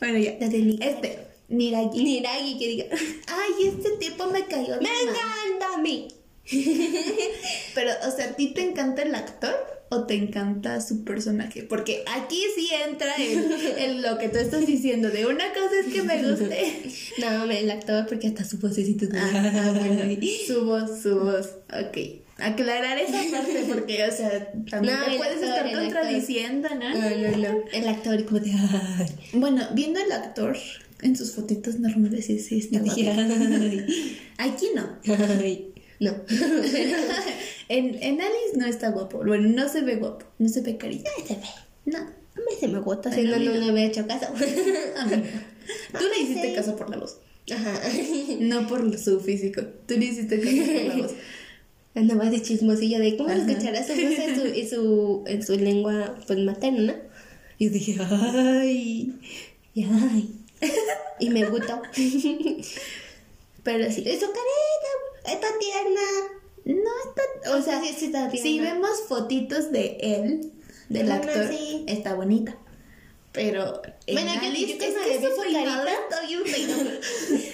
Bueno, 0.00 0.18
ya. 0.18 0.36
La 0.40 0.48
de 0.48 0.58
Nika. 0.58 0.86
Este. 0.86 1.28
Niragi. 1.48 2.02
Niragi 2.02 2.58
que 2.58 2.68
diga. 2.68 2.84
Ay, 2.92 3.68
este 3.68 3.90
tipo 3.98 4.26
me 4.26 4.44
cayó 4.44 4.78
¡Me 4.82 4.90
encanta 4.90 5.74
a 5.74 5.78
mí! 5.78 6.08
Pero, 7.74 7.90
o 8.06 8.10
sea, 8.10 8.26
¿a 8.26 8.36
ti 8.36 8.48
te 8.48 8.62
encanta 8.62 9.02
el 9.02 9.14
actor 9.14 9.54
o 9.90 10.04
te 10.04 10.14
encanta 10.14 10.80
su 10.80 11.04
personaje? 11.04 11.62
Porque 11.62 12.04
aquí 12.06 12.42
sí 12.54 12.68
entra 12.86 13.14
el 13.16 14.02
lo 14.02 14.18
que 14.18 14.28
tú 14.28 14.38
estás 14.38 14.66
diciendo. 14.66 15.10
De 15.10 15.26
una 15.26 15.52
cosa 15.52 15.80
es 15.84 15.92
que 15.92 16.02
me 16.02 16.22
guste. 16.22 16.82
No, 17.18 17.50
el 17.50 17.70
actor, 17.70 18.06
porque 18.06 18.28
hasta 18.28 18.44
su 18.44 18.58
vocecito. 18.58 19.06
Ah, 19.14 19.72
bueno, 19.74 20.16
su 20.46 20.64
voz, 20.64 21.02
su 21.02 21.18
voz. 21.18 21.48
Ok. 21.68 22.27
Aclarar 22.38 22.98
esa 22.98 23.20
parte 23.30 23.64
porque, 23.68 24.04
o 24.04 24.12
sea, 24.12 24.52
también 24.70 24.94
No, 24.94 25.16
puedes 25.16 25.42
actor, 25.42 25.66
estar 25.66 25.72
contradiciendo, 25.72 26.68
¿no? 26.70 26.90
No, 26.90 27.10
no, 27.10 27.36
no. 27.36 27.64
El 27.72 27.88
actor, 27.88 28.24
como 28.24 28.40
de. 28.40 28.52
Ay. 28.52 29.06
Bueno, 29.32 29.66
viendo 29.74 30.00
el 30.00 30.12
actor 30.12 30.56
en 31.02 31.16
sus 31.16 31.34
fotitos 31.34 31.80
normales, 31.80 32.26
sí, 32.26 32.38
sí, 32.38 32.58
está. 32.58 32.80
Ay. 32.80 33.86
Aquí 34.38 34.66
no. 34.74 34.98
Ay. 35.40 35.72
No. 36.00 36.14
En, 37.70 38.02
en 38.02 38.18
Alice 38.18 38.56
no 38.56 38.64
está 38.64 38.88
guapo. 38.88 39.18
Bueno, 39.18 39.46
no 39.50 39.68
se 39.68 39.82
ve 39.82 39.96
guapo. 39.96 40.24
No 40.38 40.48
se 40.48 40.62
ve 40.62 40.78
carita. 40.78 41.10
se 41.26 41.34
ve. 41.34 41.42
No. 41.84 41.98
A 41.98 42.40
mí 42.40 42.56
se 42.58 42.66
me 42.66 42.78
gusta, 42.78 43.12
si 43.12 43.24
no, 43.24 43.30
no 43.32 43.36
amiga. 43.36 43.52
le 43.52 43.72
hubiera 43.72 43.90
hecho 43.90 44.06
caso. 44.06 44.26
Tú 44.32 46.04
le 46.06 46.22
hiciste 46.22 46.48
sí. 46.48 46.54
caso 46.54 46.76
por 46.76 46.88
la 46.88 46.96
voz. 46.96 47.18
Ajá. 47.52 47.78
No 48.40 48.66
por 48.66 48.98
su 48.98 49.20
físico. 49.20 49.60
Tú 49.86 49.98
le 49.98 50.06
hiciste 50.06 50.40
caso 50.40 50.56
por 50.56 50.96
la 50.96 50.96
voz. 50.96 51.14
Andaba 51.98 52.30
de 52.30 52.40
chismosillo 52.40 52.98
de 53.00 53.16
cómo 53.16 53.30
escuchará 53.30 53.82
su 53.82 53.92
voz 53.94 54.18
en 54.18 54.34
su, 54.36 54.46
en 54.46 54.68
su, 54.68 55.24
en 55.26 55.42
su 55.46 55.56
lengua 55.56 56.14
pues 56.26 56.38
materna. 56.38 56.96
Y 57.58 57.66
yo 57.66 57.70
dije, 57.72 57.96
ay, 58.00 59.18
y 59.74 59.84
ay. 59.84 60.34
Y 61.18 61.30
me 61.30 61.44
gustó. 61.46 61.82
Pero 63.64 63.90
sí. 63.90 64.02
Su 64.04 64.26
carita, 64.26 64.92
está 65.26 65.46
tierna. 65.58 66.00
No 66.64 66.90
está. 67.08 67.56
O 67.56 67.62
sea, 67.62 67.80
sí, 67.82 67.94
sí 67.98 68.06
está 68.06 68.30
si 68.30 68.40
tierna. 68.42 68.74
vemos 68.74 69.02
fotitos 69.08 69.72
de 69.72 69.98
él, 70.00 70.52
del 70.88 71.10
Ajá, 71.10 71.20
actor, 71.20 71.48
sí. 71.50 71.84
está 71.88 72.14
bonita. 72.14 72.56
Pero. 73.38 73.82
en 74.06 74.14
Bueno, 74.14 74.34
yo- 74.34 74.40
cuando 74.40 74.56
que 74.56 74.64
vi 74.66 74.72
su 74.72 74.78
carita- 74.78 75.84
está 75.92 76.26
bien 76.26 76.44
feo. 76.44 76.84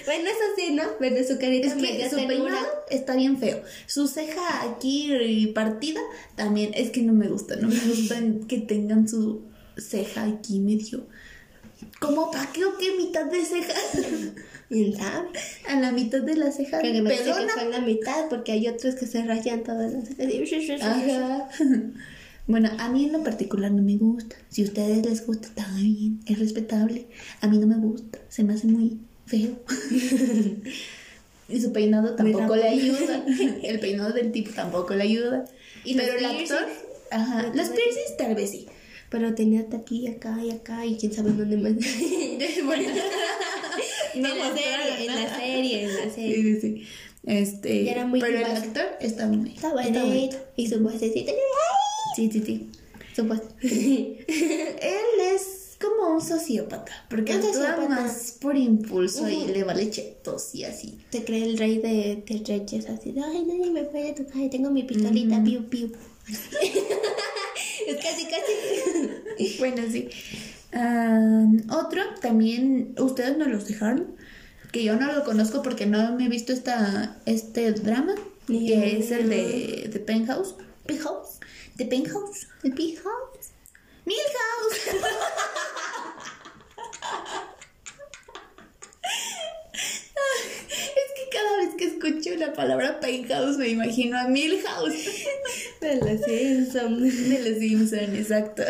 Bueno, 0.05 0.29
eso 0.29 0.45
sí, 0.57 0.71
¿no? 0.73 0.83
Pero 0.99 1.27
su 1.27 1.37
carita 1.39 1.67
Es 1.67 1.73
que 1.73 2.09
su 2.09 2.15
peinado 2.27 2.67
está 2.89 3.15
bien 3.15 3.37
feo. 3.37 3.61
Su 3.87 4.07
ceja 4.07 4.63
aquí 4.71 5.51
partida 5.53 6.01
también 6.35 6.71
es 6.73 6.89
que 6.89 7.01
no 7.01 7.13
me 7.13 7.27
gusta. 7.27 7.55
No 7.55 7.67
me 7.67 7.79
gusta 7.79 8.15
que 8.47 8.59
tengan 8.59 9.07
su 9.07 9.43
ceja 9.77 10.23
aquí 10.23 10.59
medio. 10.59 11.05
¿Cómo 11.99 12.31
pa' 12.31 12.49
qué 12.53 12.65
o 12.65 12.77
qué 12.77 12.95
mitad 12.95 13.25
de 13.25 13.43
ceja? 13.45 13.73
¿Quién 14.69 14.95
sabe? 14.97 15.27
A 15.69 15.79
la 15.79 15.91
mitad 15.91 16.21
de 16.21 16.35
la 16.35 16.51
ceja. 16.51 16.79
Pero 16.81 16.93
que 16.93 17.01
me 17.01 17.09
que 17.17 17.23
fue 17.23 17.69
la 17.69 17.81
mitad 17.81 18.27
porque 18.29 18.53
hay 18.53 18.67
otros 18.67 18.95
que 18.95 19.05
se 19.05 19.23
rayan 19.23 19.63
todas 19.63 19.91
las 19.93 20.07
cejas. 20.07 20.81
Ajá. 20.81 21.49
Bueno, 22.47 22.69
a 22.77 22.89
mí 22.89 23.05
en 23.05 23.11
lo 23.13 23.23
particular 23.23 23.71
no 23.71 23.81
me 23.81 23.97
gusta. 23.97 24.35
Si 24.49 24.61
a 24.61 24.65
ustedes 24.65 25.03
les 25.05 25.25
gusta, 25.25 25.47
está 25.47 25.67
bien, 25.75 26.19
es 26.27 26.37
respetable. 26.39 27.07
A 27.41 27.47
mí 27.47 27.57
no 27.57 27.65
me 27.67 27.77
gusta, 27.77 28.19
se 28.29 28.43
me 28.43 28.53
hace 28.53 28.67
muy 28.67 28.99
feo. 29.25 29.57
y 31.49 31.61
su 31.61 31.71
peinado 31.73 32.15
tampoco 32.15 32.55
le 32.55 32.67
ayuda. 32.69 33.23
El 33.63 33.79
peinado 33.79 34.13
del 34.13 34.31
tipo 34.31 34.51
tampoco 34.51 34.93
le 34.93 35.03
ayuda. 35.03 35.45
¿Y 35.83 35.95
Pero 35.95 36.13
el 36.17 36.25
actor, 36.25 36.67
ajá, 37.11 37.43
¿Los 37.53 37.69
piercings? 37.69 38.17
tal 38.17 38.35
vez 38.35 38.49
sí. 38.51 38.67
Pero 39.09 39.35
tenía 39.35 39.61
hasta 39.61 39.77
aquí, 39.77 40.07
acá 40.07 40.37
y 40.43 40.49
acá 40.51 40.85
y 40.85 40.97
quién 40.97 41.13
sabe 41.13 41.31
dónde 41.31 41.57
más. 41.57 41.73
Bueno, 42.65 42.89
En 44.15 44.21
la 44.23 44.29
serie, 44.55 45.05
en 45.07 45.15
la 45.15 45.35
serie, 45.35 45.83
en 45.83 45.95
la 45.95 46.03
Sí, 46.05 46.09
serie. 46.15 46.43
sí, 46.43 46.61
sí. 46.61 46.83
Este, 47.25 47.81
Y 47.81 47.89
era 47.89 48.05
muy 48.05 48.19
pero 48.19 48.37
el 48.37 48.45
actor 48.45 48.85
está 48.99 49.25
muy 49.27 49.49
Está 49.49 49.71
bonito. 49.71 50.37
Y 50.55 50.67
su 50.67 50.79
vocecita. 50.79 51.31
Sí, 52.15 52.29
sí, 52.31 52.41
sí. 52.45 52.69
Su 53.15 53.25
voz. 53.25 53.41
Él 53.61 55.19
es 55.33 55.75
como 55.81 56.15
un 56.15 56.21
sociópata, 56.21 56.91
porque 57.09 57.33
Un 57.33 57.39
actúa 57.39 57.53
sociópata. 57.53 57.89
más 57.89 58.37
por 58.39 58.55
impulso 58.57 59.27
y 59.27 59.47
le 59.47 59.63
vale 59.63 59.89
chetos 59.89 60.55
y 60.55 60.63
así. 60.63 60.99
Se 61.11 61.23
cree 61.25 61.43
el 61.43 61.57
rey 61.57 61.79
de, 61.79 62.23
de 62.25 62.43
reyes 62.45 62.89
así 62.89 63.11
de, 63.11 63.21
ay, 63.21 63.43
nadie 63.45 63.69
me 63.71 63.83
puede 63.83 64.13
tocar, 64.13 64.49
tengo 64.49 64.71
mi 64.71 64.83
pistolita, 64.83 65.43
piu, 65.43 65.65
piu. 65.69 65.91
es 67.87 67.95
casi, 67.97 68.25
casi. 68.25 69.57
Bueno, 69.59 69.83
sí. 69.91 70.07
Am, 70.71 71.61
otro, 71.69 72.01
también, 72.21 72.95
ustedes 72.99 73.37
nos 73.37 73.49
los 73.49 73.67
dejaron, 73.67 74.15
que 74.71 74.83
yo 74.83 74.95
no 74.95 75.11
lo 75.11 75.23
conozco 75.23 75.61
porque 75.61 75.85
no 75.85 76.15
me 76.15 76.25
he 76.25 76.29
visto 76.29 76.53
esta, 76.53 77.17
este 77.25 77.73
drama, 77.73 78.15
que 78.47 78.97
es 78.97 79.11
el 79.11 79.29
de, 79.29 79.89
de 79.91 79.99
Penthouse. 79.99 80.55
Big 80.87 81.01
house. 81.75 81.77
¿De 81.77 81.85
Penthouse? 81.85 82.47
The 82.61 82.69
big 82.69 82.97
house. 83.03 83.51
Milhouse. 84.05 84.87
es 90.95 91.11
que 91.15 91.24
cada 91.35 91.57
vez 91.57 91.75
que 91.75 91.85
escucho 91.85 92.35
la 92.37 92.53
palabra 92.53 92.99
Penthouse 92.99 93.57
me 93.57 93.67
imagino 93.69 94.17
a 94.17 94.27
Milhouse. 94.27 94.93
De 95.81 95.95
los 95.95 96.21
Simpsons. 96.21 97.29
De 97.29 97.49
los 97.49 97.59
Simpson, 97.59 98.15
exacto. 98.15 98.63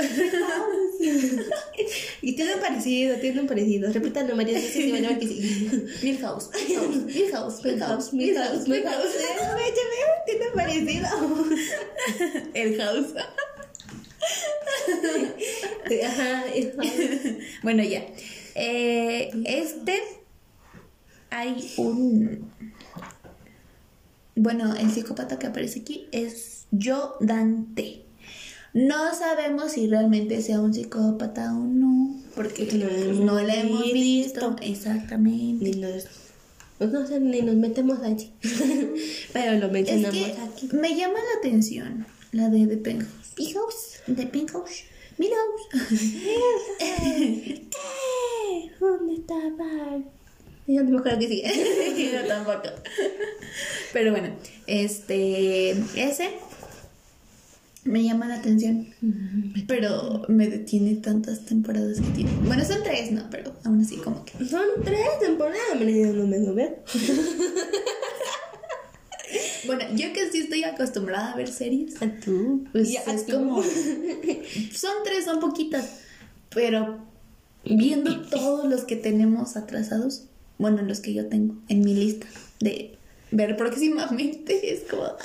y 2.22 2.36
tiene 2.36 2.56
un 2.56 2.60
parecido, 2.60 3.18
tiene 3.18 3.42
un 3.42 3.48
parecido. 3.48 3.92
Repítalo 3.92 4.36
varias 4.36 4.64
veces 4.64 4.86
y 4.86 4.92
van 4.92 5.06
a 5.06 5.10
ver 5.10 5.20
que 5.20 5.28
sí. 5.28 5.86
Milhouse, 6.02 6.50
Milhouse, 6.68 7.06
Milhouse, 7.06 7.64
Milhouse, 7.64 7.64
Milhouse, 7.64 8.14
Milhouse, 8.14 8.68
Milhouse. 8.68 8.68
Milhouse. 8.68 9.16
Tiene 10.26 10.46
parecido. 10.56 11.08
El 12.54 12.78
house. 12.82 13.14
Ajá, 16.04 16.46
el 16.54 16.74
house. 16.74 16.90
Bueno, 17.62 17.84
ya. 17.84 18.06
Eh, 18.56 19.30
este 19.46 20.02
hay 21.36 21.74
un. 21.78 22.50
Bueno, 24.36 24.76
el 24.76 24.92
psicópata 24.92 25.40
que 25.40 25.48
aparece 25.48 25.80
aquí 25.82 26.08
es 26.12 26.66
Yo 26.72 27.16
Dante. 27.20 28.02
No 28.74 29.14
sabemos 29.14 29.72
si 29.74 29.88
realmente 29.88 30.42
sea 30.42 30.60
un 30.60 30.74
psicópata 30.74 31.54
o 31.54 31.60
no, 31.64 32.22
porque 32.36 32.66
No 32.74 32.78
lo 32.86 32.90
hemos 32.90 33.20
no 33.26 33.40
la 33.42 33.56
hemos 33.56 33.84
visto. 33.94 34.56
Exactamente. 34.62 35.64
Ni 35.64 35.72
nos, 35.80 36.08
pues 36.78 36.92
no 36.92 37.08
sé, 37.08 37.22
ni 37.22 37.42
nos 37.42 37.56
metemos 37.56 38.00
allí. 38.02 38.34
Pero 39.34 39.58
lo 39.60 39.68
Es 39.68 39.72
mencionamos 39.72 40.18
que 40.18 40.36
aquí. 40.42 40.70
me 40.74 40.96
llama 40.98 41.16
la 41.20 41.40
atención 41.40 42.06
la 42.34 42.50
de 42.50 42.68
The 42.68 42.78
Penthouse. 42.78 43.36
Big 43.38 43.54
house. 43.56 44.02
The 44.14 44.28
Penthouse. 44.28 44.84
¿Qué? 46.78 47.70
¿Dónde 48.80 49.14
estaba? 49.14 50.04
Yo 50.68 50.84
no 50.84 50.90
me 50.92 50.98
acuerdo 50.98 51.20
que 51.20 51.28
sigue. 51.28 52.12
Yo 52.14 52.28
tampoco. 52.28 52.70
Pero 53.94 54.12
bueno, 54.12 54.30
este. 54.68 55.72
Ese 55.96 56.30
me 57.84 58.04
llama 58.04 58.28
la 58.28 58.36
atención. 58.36 58.88
Pero 59.68 60.24
me 60.28 60.48
detiene 60.50 60.96
tantas 60.96 61.46
temporadas 61.46 62.00
que 62.02 62.08
tiene. 62.16 62.32
Bueno, 62.46 62.66
son 62.66 62.82
tres, 62.84 63.12
¿no? 63.12 63.28
Pero 63.30 63.54
aún 63.64 63.82
así, 63.82 63.98
como 63.98 64.26
que. 64.26 64.44
Son 64.46 64.66
tres 64.84 65.00
temporadas, 65.20 65.60
yo 65.80 66.14
no 66.14 66.28
me 66.28 66.40
lo 66.40 66.54
veo. 66.54 66.76
Bueno, 69.66 69.84
yo 69.96 70.14
que 70.14 70.30
sí 70.32 70.40
estoy 70.40 70.64
acostumbrada 70.64 71.34
a 71.34 71.36
ver 71.36 71.48
series. 71.48 72.00
¿A 72.02 72.08
tú? 72.24 72.66
Pues 72.72 72.92
Ya, 72.92 73.02
es 73.12 73.26
tú. 73.26 73.34
como. 73.34 73.64
Son 73.64 74.94
tres, 75.04 75.26
son 75.26 75.40
poquitas. 75.40 76.02
Pero 76.54 77.00
viendo 77.64 78.22
todos 78.30 78.70
los 78.70 78.84
que 78.84 78.96
tenemos 78.96 79.58
atrasados, 79.58 80.26
bueno, 80.58 80.82
los 80.82 81.00
que 81.00 81.14
yo 81.14 81.28
tengo 81.28 81.56
en 81.70 81.82
mi 81.82 81.94
lista 81.94 82.28
de 82.60 82.98
ver 83.32 83.58
próximamente. 83.58 84.74
Es 84.74 84.82
como... 84.90 85.04
Ah, 85.04 85.18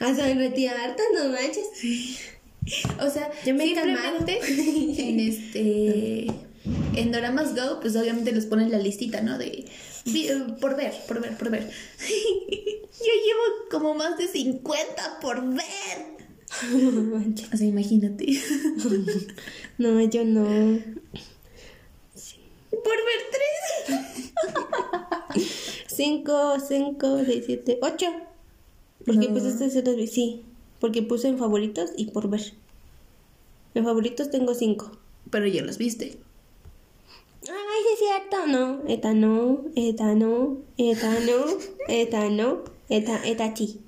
Hasta 0.00 0.26
me 0.26 0.34
metí 0.34 0.66
harta, 0.66 1.02
no 1.14 1.28
manches. 1.28 1.66
Sí. 1.74 2.16
O 3.00 3.10
sea, 3.10 3.30
yo 3.44 3.54
me 3.54 3.64
simplemente 3.64 4.40
en 4.98 5.20
este... 5.20 6.26
En 6.96 7.12
Doramas 7.12 7.54
Go, 7.54 7.80
pues 7.80 7.94
obviamente 7.94 8.32
les 8.32 8.46
ponen 8.46 8.72
la 8.72 8.78
listita, 8.78 9.20
¿no? 9.20 9.38
De 9.38 9.66
eh, 10.06 10.46
por 10.60 10.76
ver, 10.76 10.92
por 11.06 11.20
ver, 11.20 11.36
por 11.36 11.50
ver. 11.50 11.62
Yo 12.98 13.12
llevo 13.24 13.68
como 13.70 13.94
más 13.94 14.16
de 14.16 14.28
50 14.28 15.20
por 15.20 15.44
ver. 15.52 16.16
o 17.52 17.56
sea, 17.56 17.66
imagínate. 17.66 18.26
no, 19.78 20.00
yo 20.00 20.24
no. 20.24 20.78
Sí. 22.14 22.36
Por 22.70 22.80
verte 22.80 23.35
5, 25.96 26.60
5, 26.60 27.18
6, 27.24 27.44
7, 27.46 27.78
8. 27.80 28.06
Porque 29.04 29.04
pues, 29.04 29.16
no. 29.16 29.22
Este 29.22 29.32
puse 29.32 29.48
estas 29.48 29.72
series, 29.72 29.96
de... 29.96 30.06
sí. 30.06 30.42
Porque 30.80 31.02
puse 31.02 31.28
en 31.28 31.38
favoritos 31.38 31.90
y 31.96 32.06
por 32.06 32.28
ver. 32.28 32.52
En 33.74 33.84
favoritos 33.84 34.30
tengo 34.30 34.54
5. 34.54 34.92
Pero 35.30 35.46
ya 35.46 35.62
los 35.62 35.78
viste. 35.78 36.18
Ay, 37.48 37.82
sí 37.82 37.88
es 37.92 37.98
cierto, 37.98 38.46
no. 38.46 38.88
Eta 38.88 39.14
no, 39.14 39.64
eta 39.76 40.14
no, 40.14 40.58
eta 40.76 41.20
no, 41.20 41.44
eta 41.88 42.28
no, 42.28 42.64
eta, 42.88 43.20
eta 43.24 43.54
chi. 43.54 43.80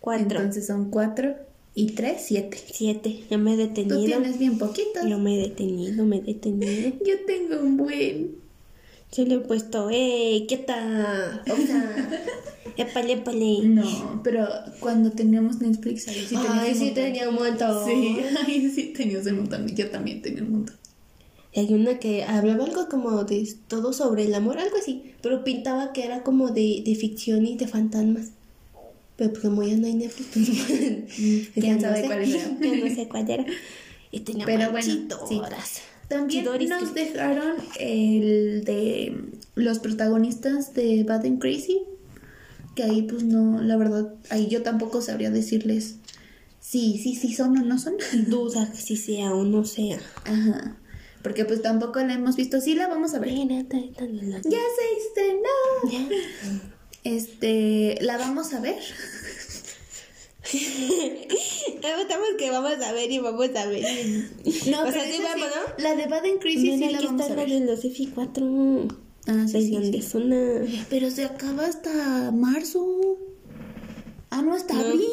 4. 0.00 0.22
Entonces 0.22 0.66
son 0.66 0.90
4 0.90 1.34
y 1.74 1.92
3, 1.92 2.20
7. 2.20 2.58
7. 2.72 3.24
Yo 3.30 3.38
me 3.38 3.54
he 3.54 3.56
detenido. 3.56 3.98
Tú 3.98 4.04
tienes 4.04 4.38
bien 4.38 4.58
poquito. 4.58 5.06
Yo 5.06 5.18
me 5.18 5.34
he 5.34 5.48
detenido, 5.48 6.04
me 6.04 6.16
he 6.16 6.22
detenido. 6.22 6.92
Yo 7.04 7.24
tengo 7.26 7.60
un 7.60 7.76
buen. 7.76 8.36
Yo 9.12 9.24
le 9.24 9.34
he 9.34 9.38
puesto, 9.40 9.90
¡ey! 9.90 10.46
¿Qué 10.46 10.56
tal? 10.58 11.42
O 11.50 11.56
sea, 11.56 12.10
épale, 12.76 13.14
épale. 13.14 13.58
No, 13.64 14.20
pero 14.22 14.46
cuando 14.78 15.10
teníamos 15.10 15.60
Netflix 15.60 16.06
ahí 16.06 16.24
sí 16.28 16.36
tenías 16.36 16.58
Ay, 16.58 16.74
sí 16.74 16.90
tenía 16.92 17.28
un 17.28 17.34
montón. 17.34 17.84
Sí, 17.86 18.18
ahí 18.46 18.70
sí 18.70 18.92
tenías 18.96 19.26
un 19.26 19.38
montón. 19.38 19.66
Yo 19.74 19.90
también 19.90 20.22
tenía 20.22 20.42
un 20.42 20.52
montón. 20.52 20.76
Y 21.52 21.60
hay 21.60 21.74
una 21.74 21.98
que 21.98 22.22
hablaba 22.22 22.64
algo 22.64 22.88
como 22.88 23.24
de 23.24 23.52
todo 23.66 23.92
sobre 23.92 24.24
el 24.26 24.34
amor, 24.34 24.58
algo 24.58 24.76
así, 24.76 25.12
pero 25.20 25.42
pintaba 25.42 25.92
que 25.92 26.04
era 26.04 26.22
como 26.22 26.50
de, 26.50 26.82
de 26.86 26.94
ficción 26.94 27.44
y 27.44 27.56
de 27.56 27.66
fantasmas. 27.66 28.28
Pero 29.16 29.30
pues 29.32 29.42
como 29.42 29.64
ya 29.64 29.76
no 29.76 29.86
hay 29.88 29.94
Netflix, 29.94 30.28
pues, 30.32 30.48
¿Quién 31.54 31.80
ya 31.80 31.90
no 31.90 31.96
sé. 31.96 32.04
cuál 32.06 32.22
era? 32.22 32.58
Ya 32.60 32.76
no 32.76 32.94
sé 32.94 33.08
cuál 33.08 33.30
era. 33.30 33.44
Y 34.12 34.20
tenía 34.20 34.46
Pero 34.46 34.70
bueno, 34.70 34.86
sí. 35.28 35.40
También 36.10 36.44
nos 36.68 36.92
dejaron 36.92 37.54
el 37.78 38.64
de 38.64 39.16
los 39.54 39.78
protagonistas 39.78 40.74
de 40.74 41.04
Bad 41.04 41.24
and 41.24 41.40
Crazy. 41.40 41.82
Que 42.74 42.82
ahí 42.82 43.02
pues 43.02 43.22
no, 43.22 43.62
la 43.62 43.76
verdad, 43.76 44.12
ahí 44.28 44.48
yo 44.48 44.62
tampoco 44.62 45.00
sabría 45.02 45.30
decirles 45.30 45.96
sí, 46.60 47.00
sí, 47.02 47.14
sí 47.14 47.32
son 47.32 47.56
o 47.58 47.62
no 47.62 47.78
son. 47.78 47.94
Duda 48.26 48.74
si 48.74 48.96
sea 48.96 49.32
o 49.34 49.44
no 49.44 49.64
sea. 49.64 50.00
Ajá. 50.24 50.76
Porque 51.22 51.44
pues 51.44 51.62
tampoco 51.62 52.00
la 52.00 52.14
hemos 52.14 52.36
visto. 52.36 52.60
Sí 52.60 52.74
la 52.74 52.88
vamos 52.88 53.14
a 53.14 53.20
ver. 53.20 53.30
Ya 53.30 53.62
se 53.68 54.86
estrenó. 55.06 55.48
Ya. 55.90 56.08
Este, 57.04 57.98
la 58.00 58.18
vamos 58.18 58.52
a 58.52 58.60
ver. 58.60 58.78
Me 61.82 61.96
gustamos 61.96 62.28
que 62.38 62.50
vamos 62.50 62.72
a 62.82 62.92
ver 62.92 63.10
y 63.10 63.18
vamos 63.18 63.48
a 63.54 63.66
ver. 63.66 63.84
No, 64.70 64.82
O 64.82 64.92
sea, 64.92 65.04
sí 65.04 65.20
vamos, 65.22 65.48
¿no? 65.48 65.82
La 65.84 65.94
de 65.96 66.06
Bad 66.06 66.24
and 66.24 66.38
Crazy 66.40 66.58
Mira, 66.72 66.76
sí 66.76 66.92
la 66.92 66.98
aquí 66.98 67.06
vamos 67.06 67.20
está 67.22 67.32
a 67.32 67.36
la 67.36 67.44
ver. 67.44 67.60
de 67.60 67.66
los 67.66 67.84
F4. 67.84 68.96
Ah, 69.26 69.46
sí, 69.46 69.62
sí, 69.62 69.70
donde 69.72 70.02
sí. 70.02 70.08
suena. 70.08 70.62
Pero 70.88 71.10
se 71.10 71.24
acaba 71.24 71.66
hasta 71.66 72.30
marzo. 72.32 73.18
Ah, 74.30 74.42
no, 74.42 74.54
hasta 74.54 74.74
No. 74.74 74.80
abril. 74.80 75.04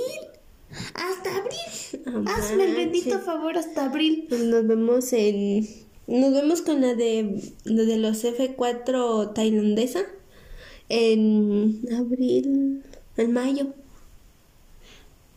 Hasta 0.94 1.36
abril. 1.38 2.04
Ah, 2.28 2.36
Hazme 2.38 2.64
el 2.66 2.76
bendito 2.76 3.20
favor 3.20 3.58
hasta 3.58 3.86
abril. 3.86 4.26
Pues 4.30 4.42
nos 4.42 4.66
vemos 4.66 5.12
en. 5.14 5.68
Nos 6.08 6.32
vemos 6.34 6.62
con 6.62 6.80
la 6.82 6.94
de, 6.96 7.42
la 7.66 7.84
de 7.84 7.98
los 7.98 8.24
F4 8.24 9.34
tailandesa 9.34 10.04
en 10.88 11.82
abril, 11.94 12.82
en 13.18 13.34
mayo. 13.34 13.74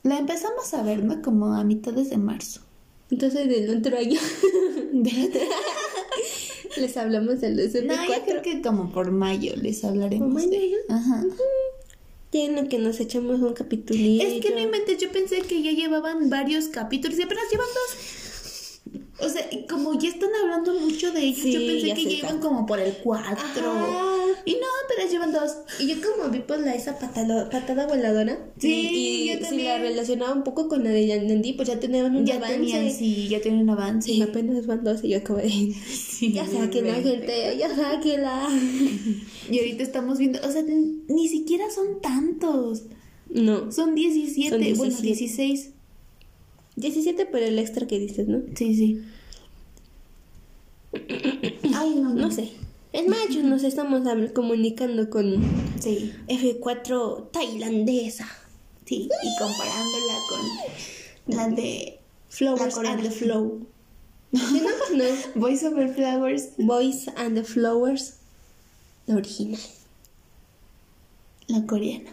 La 0.02 0.18
empezamos 0.18 0.72
a 0.74 0.82
ver, 0.82 1.05
¿no? 1.05 1.20
Como 1.22 1.52
a 1.55 1.64
mitades 1.64 2.10
de 2.10 2.16
marzo. 2.16 2.60
Entonces 3.10 3.48
del 3.48 3.77
otro 3.78 3.98
año 3.98 4.18
les 6.77 6.97
hablamos 6.97 7.40
de 7.40 7.51
los 7.51 7.74
No, 7.85 7.94
yo 8.06 8.22
creo 8.24 8.40
F4. 8.40 8.43
que 8.43 8.62
como 8.62 8.93
por 8.93 9.10
mayo 9.10 9.52
les 9.56 9.85
hablaremos. 9.85 10.32
¿Por 10.43 10.51
de- 10.51 10.59
mayo? 10.59 10.77
Ajá. 10.89 11.24
En 12.32 12.55
lo 12.55 12.68
que 12.68 12.78
nos 12.78 13.01
echamos 13.01 13.40
un 13.40 13.52
capitulillo. 13.55 14.22
Es 14.27 14.40
que 14.40 14.51
no 14.51 14.60
inventes, 14.60 14.98
yo 14.98 15.10
pensé 15.10 15.40
que 15.40 15.62
ya 15.62 15.72
llevaban 15.72 16.31
varios 16.31 16.68
capítulos 16.68 17.18
y 17.18 17.22
apenas 17.22 17.44
llevan 17.51 17.66
dos. 17.74 17.97
O 19.22 19.28
sea, 19.28 19.48
como 19.68 19.98
ya 19.98 20.09
están 20.09 20.30
hablando 20.42 20.74
mucho 20.74 21.12
de 21.12 21.20
ellos, 21.22 21.44
yo 21.44 21.60
pensé 21.60 21.94
que 21.94 22.05
ya 22.05 22.10
iban 22.18 22.38
como 22.40 22.66
por 22.66 22.78
el 22.80 22.94
4. 23.02 23.26
Ajá. 23.32 24.16
Y 24.44 24.52
no, 24.55 24.66
pero 24.88 25.10
llevan 25.10 25.32
dos. 25.32 25.56
Y 25.78 25.86
yo 25.88 25.97
como 26.01 26.30
vi 26.30 26.38
pues 26.40 26.60
la 26.60 26.74
esa 26.74 26.98
patada, 26.98 27.51
patada 27.51 27.86
voladora. 27.86 28.38
Sí, 28.59 28.88
y, 28.90 28.97
y 28.97 29.28
yo 29.28 29.34
si 29.38 29.40
también. 29.44 29.68
la 29.68 29.78
relacionaba 29.78 30.32
un 30.32 30.44
poco 30.44 30.68
con 30.68 30.82
la 30.84 30.90
de 30.90 31.06
Yandendi, 31.06 31.52
pues 31.52 31.68
ya 31.68 31.78
tenían 31.78 32.14
un 32.16 32.24
Ya 32.24 32.36
avance. 32.36 32.55
tenían, 32.56 32.90
sí, 32.90 33.28
ya 33.28 33.40
tienen 33.40 33.60
un 33.62 33.70
avance. 33.70 34.10
Y 34.12 34.22
apenas 34.22 34.66
van 34.66 34.82
dos 34.84 35.05
y 35.05 35.09
yo 35.10 35.22
como 35.24 35.38
de... 35.40 35.48
Sí, 36.20 36.32
ya 36.32 36.44
vente. 36.44 36.82
gente, 36.82 37.56
ya 37.59 37.74
sáquenla. 37.74 38.48
Y 39.51 39.59
ahorita 39.59 39.82
estamos 39.82 40.18
viendo, 40.18 40.38
o 40.47 40.51
sea, 40.51 40.62
ni 41.09 41.28
siquiera 41.28 41.64
son 41.70 42.01
tantos. 42.01 42.84
No, 43.28 43.70
Son 43.72 43.94
17, 43.94 44.51
Son 44.51 44.59
bueno, 44.78 44.97
17. 44.97 45.02
16. 45.06 45.70
17 46.81 47.27
por 47.27 47.40
el 47.40 47.59
extra 47.59 47.86
que 47.86 47.98
dices, 47.98 48.27
¿no? 48.28 48.40
Sí, 48.57 48.74
sí. 48.74 49.02
Ay, 51.74 51.94
no, 51.97 52.11
No 52.15 52.31
sé. 52.31 52.52
Es 52.93 53.07
más, 53.07 53.28
nos 53.44 53.62
estamos 53.62 54.02
comunicando 54.35 55.09
con 55.11 55.40
Sí, 55.78 56.12
F4 56.27 57.31
tailandesa. 57.31 58.27
sí. 58.85 59.09
Y 59.23 59.39
comparándola 59.39 60.15
con 60.28 61.36
la 61.36 61.48
de 61.51 62.01
Flowers 62.28 62.77
La 62.82 62.90
and 62.93 63.02
the 63.02 63.11
Flow. 63.11 63.66
¿Sí, 64.32 64.62
no? 64.62 64.97
No. 64.97 65.05
Voice 65.36 65.66
Over 65.66 65.94
Flowers. 65.94 66.48
Boys 66.59 67.07
and 67.16 67.36
the 67.36 67.44
Flowers. 67.44 68.15
La 69.07 69.16
original. 69.16 69.61
La 71.47 71.65
coreana. 71.66 72.12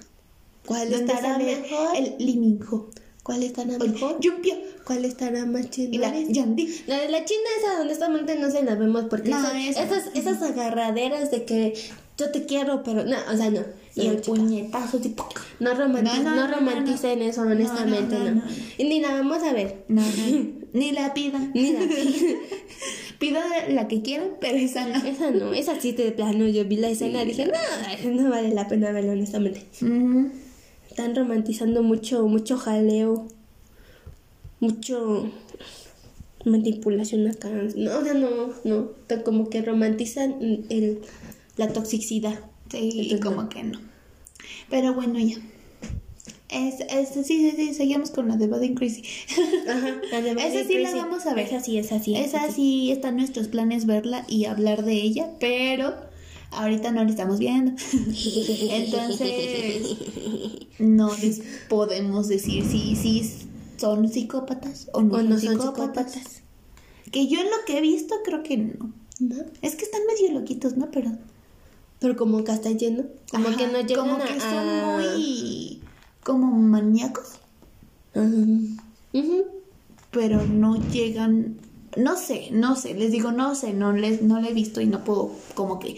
¿Cuál 0.65 0.91
¿Dónde 0.91 1.13
estará 1.13 1.37
mejor? 1.39 1.95
El 1.95 2.15
Liminho. 2.19 2.89
¿Cuál 3.27 3.43
estará 3.43 3.77
mejor? 3.77 4.19
Yumpio. 4.21 4.55
¿Cuál 4.85 5.05
estará 5.05 5.45
más 5.45 5.69
chido? 5.69 5.93
Y 5.93 5.97
la 5.99 6.17
Yandi. 6.17 6.81
La 6.87 6.97
de 7.01 7.09
la 7.09 7.23
China 7.25 7.41
esa 7.59 7.81
honestamente 7.81 8.39
no 8.39 8.49
se 8.49 8.63
la 8.63 8.73
vemos 8.75 9.03
porque 9.09 9.29
No, 9.29 9.37
esa- 9.37 9.59
esa- 9.69 9.83
esas, 9.83 10.15
esas 10.15 10.41
agarraderas 10.41 11.29
de 11.29 11.43
que 11.43 11.73
yo 12.17 12.31
te 12.31 12.45
quiero 12.45 12.81
pero 12.83 13.03
no, 13.05 13.17
o 13.31 13.37
sea 13.37 13.49
no. 13.51 13.59
Y 13.95 14.07
el 14.07 14.21
chica. 14.21 14.37
puñetazo 14.37 14.99
tipo. 14.99 15.27
No, 15.59 15.71
romanti- 15.75 16.23
No, 16.23 16.23
no, 16.23 16.35
no 16.35 16.47
no, 16.47 16.55
romanticen 16.55 17.21
eso 17.21 17.41
honestamente 17.41 18.15
No. 18.17 18.41
Y 18.77 18.83
ni 18.85 19.01
la 19.01 19.11
vamos 19.11 19.43
a 19.43 19.51
ver. 19.53 19.83
No. 19.89 20.01
Ni 20.73 20.91
la 20.91 21.13
pidan. 21.13 21.51
Ni 21.53 21.71
la 21.73 21.79
Pidan 23.19 23.43
la 23.75 23.87
que 23.87 24.01
quieran, 24.03 24.29
pero 24.39 24.57
esa 24.57 24.87
no. 24.87 24.95
Esa 25.05 25.31
no, 25.31 25.53
esa 25.53 25.79
sí 25.81 25.91
de 25.93 26.11
plano 26.11 26.47
yo 26.47 26.65
vi 26.65 26.77
la 26.77 26.89
escena 26.89 27.23
y 27.23 27.27
dije, 27.27 27.47
no, 28.05 28.11
no 28.23 28.29
vale 28.29 28.53
la 28.53 28.67
pena 28.67 28.91
verla 28.91 29.13
honestamente. 29.13 29.63
Ujú. 29.81 30.29
Están 30.97 31.13
romantizando 31.13 31.83
mucho, 31.83 32.27
mucho 32.27 32.57
jaleo, 32.57 33.27
mucho 34.59 35.31
manipulación 36.43 37.27
acá. 37.27 37.51
No, 37.75 37.99
o 37.99 38.03
sea, 38.03 38.15
no, 38.15 38.29
no. 38.63 38.89
Está 39.01 39.21
Como 39.21 39.47
que 39.51 39.61
romantizan 39.61 40.41
el, 40.41 41.01
la 41.55 41.71
toxicidad. 41.71 42.39
Sí, 42.71 42.89
Entonces, 42.95 43.21
como 43.21 43.47
que 43.47 43.61
no. 43.61 43.79
Pero 44.71 44.95
bueno, 44.95 45.19
ya. 45.19 45.35
Es, 46.49 46.79
es, 46.89 47.09
sí, 47.09 47.21
sí, 47.23 47.53
sí, 47.55 47.75
seguimos 47.75 48.09
con 48.09 48.27
la 48.27 48.35
de 48.35 48.47
Bad 48.47 48.63
and 48.63 48.75
Crazy. 48.79 49.03
Ajá, 49.69 50.01
la 50.11 50.21
de 50.21 50.31
Esa 50.31 50.67
sí 50.67 50.79
la 50.79 50.95
vamos 50.95 51.27
a 51.27 51.35
ver. 51.35 51.45
Esa 51.45 51.59
sí, 51.59 51.77
esa 51.77 51.99
sí. 51.99 52.15
Esa 52.15 52.51
sí 52.51 52.91
está 52.91 53.09
en 53.09 53.17
nuestros 53.17 53.49
planes 53.49 53.85
verla 53.85 54.25
y 54.27 54.45
hablar 54.45 54.83
de 54.83 54.93
ella, 54.93 55.29
pero 55.39 56.06
ahorita 56.51 56.91
no 56.91 57.03
la 57.03 57.09
estamos 57.09 57.39
viendo. 57.39 57.71
Entonces, 58.69 59.95
no 60.79 61.15
les 61.17 61.41
podemos 61.69 62.27
decir 62.27 62.63
si, 62.65 62.95
si 62.95 63.31
son 63.77 64.07
psicópatas 64.09 64.89
o 64.93 65.01
no, 65.01 65.13
O 65.15 65.17
son, 65.17 65.29
no 65.29 65.39
son 65.39 65.51
psicópatas. 65.59 66.41
Que 67.11 67.27
yo 67.27 67.39
en 67.39 67.45
lo 67.45 67.57
que 67.65 67.77
he 67.77 67.81
visto 67.81 68.15
creo 68.25 68.43
que 68.43 68.57
no. 68.57 68.91
¿No? 69.19 69.35
Es 69.61 69.75
que 69.75 69.85
están 69.85 70.01
medio 70.05 70.33
loquitos, 70.39 70.77
¿no? 70.77 70.91
Pero 70.91 71.11
Pero 71.99 72.15
como 72.15 72.43
que 72.43 72.51
hasta 72.51 72.69
lleno. 72.71 73.03
Como 73.31 73.47
Ajá, 73.47 73.57
que 73.57 73.67
no 73.67 73.79
llegan 73.81 73.95
como 74.09 74.17
que 74.23 74.33
a- 74.33 74.39
son 74.39 74.69
a- 74.69 74.97
muy 74.97 75.81
como 76.23 76.47
maníacos, 76.51 77.25
Ajá. 78.13 78.25
Ujú. 79.13 79.45
pero 80.11 80.45
no 80.45 80.75
llegan, 80.91 81.55
no 81.95 82.17
sé, 82.17 82.49
no 82.51 82.75
sé, 82.75 82.93
les 82.95 83.11
digo 83.13 83.31
no 83.31 83.55
sé, 83.55 83.71
no 83.73 83.93
les 83.93 84.21
no 84.21 84.41
la 84.41 84.49
he 84.49 84.53
visto 84.53 84.81
y 84.81 84.87
no 84.87 85.05
puedo 85.05 85.31
como 85.55 85.79
que 85.79 85.95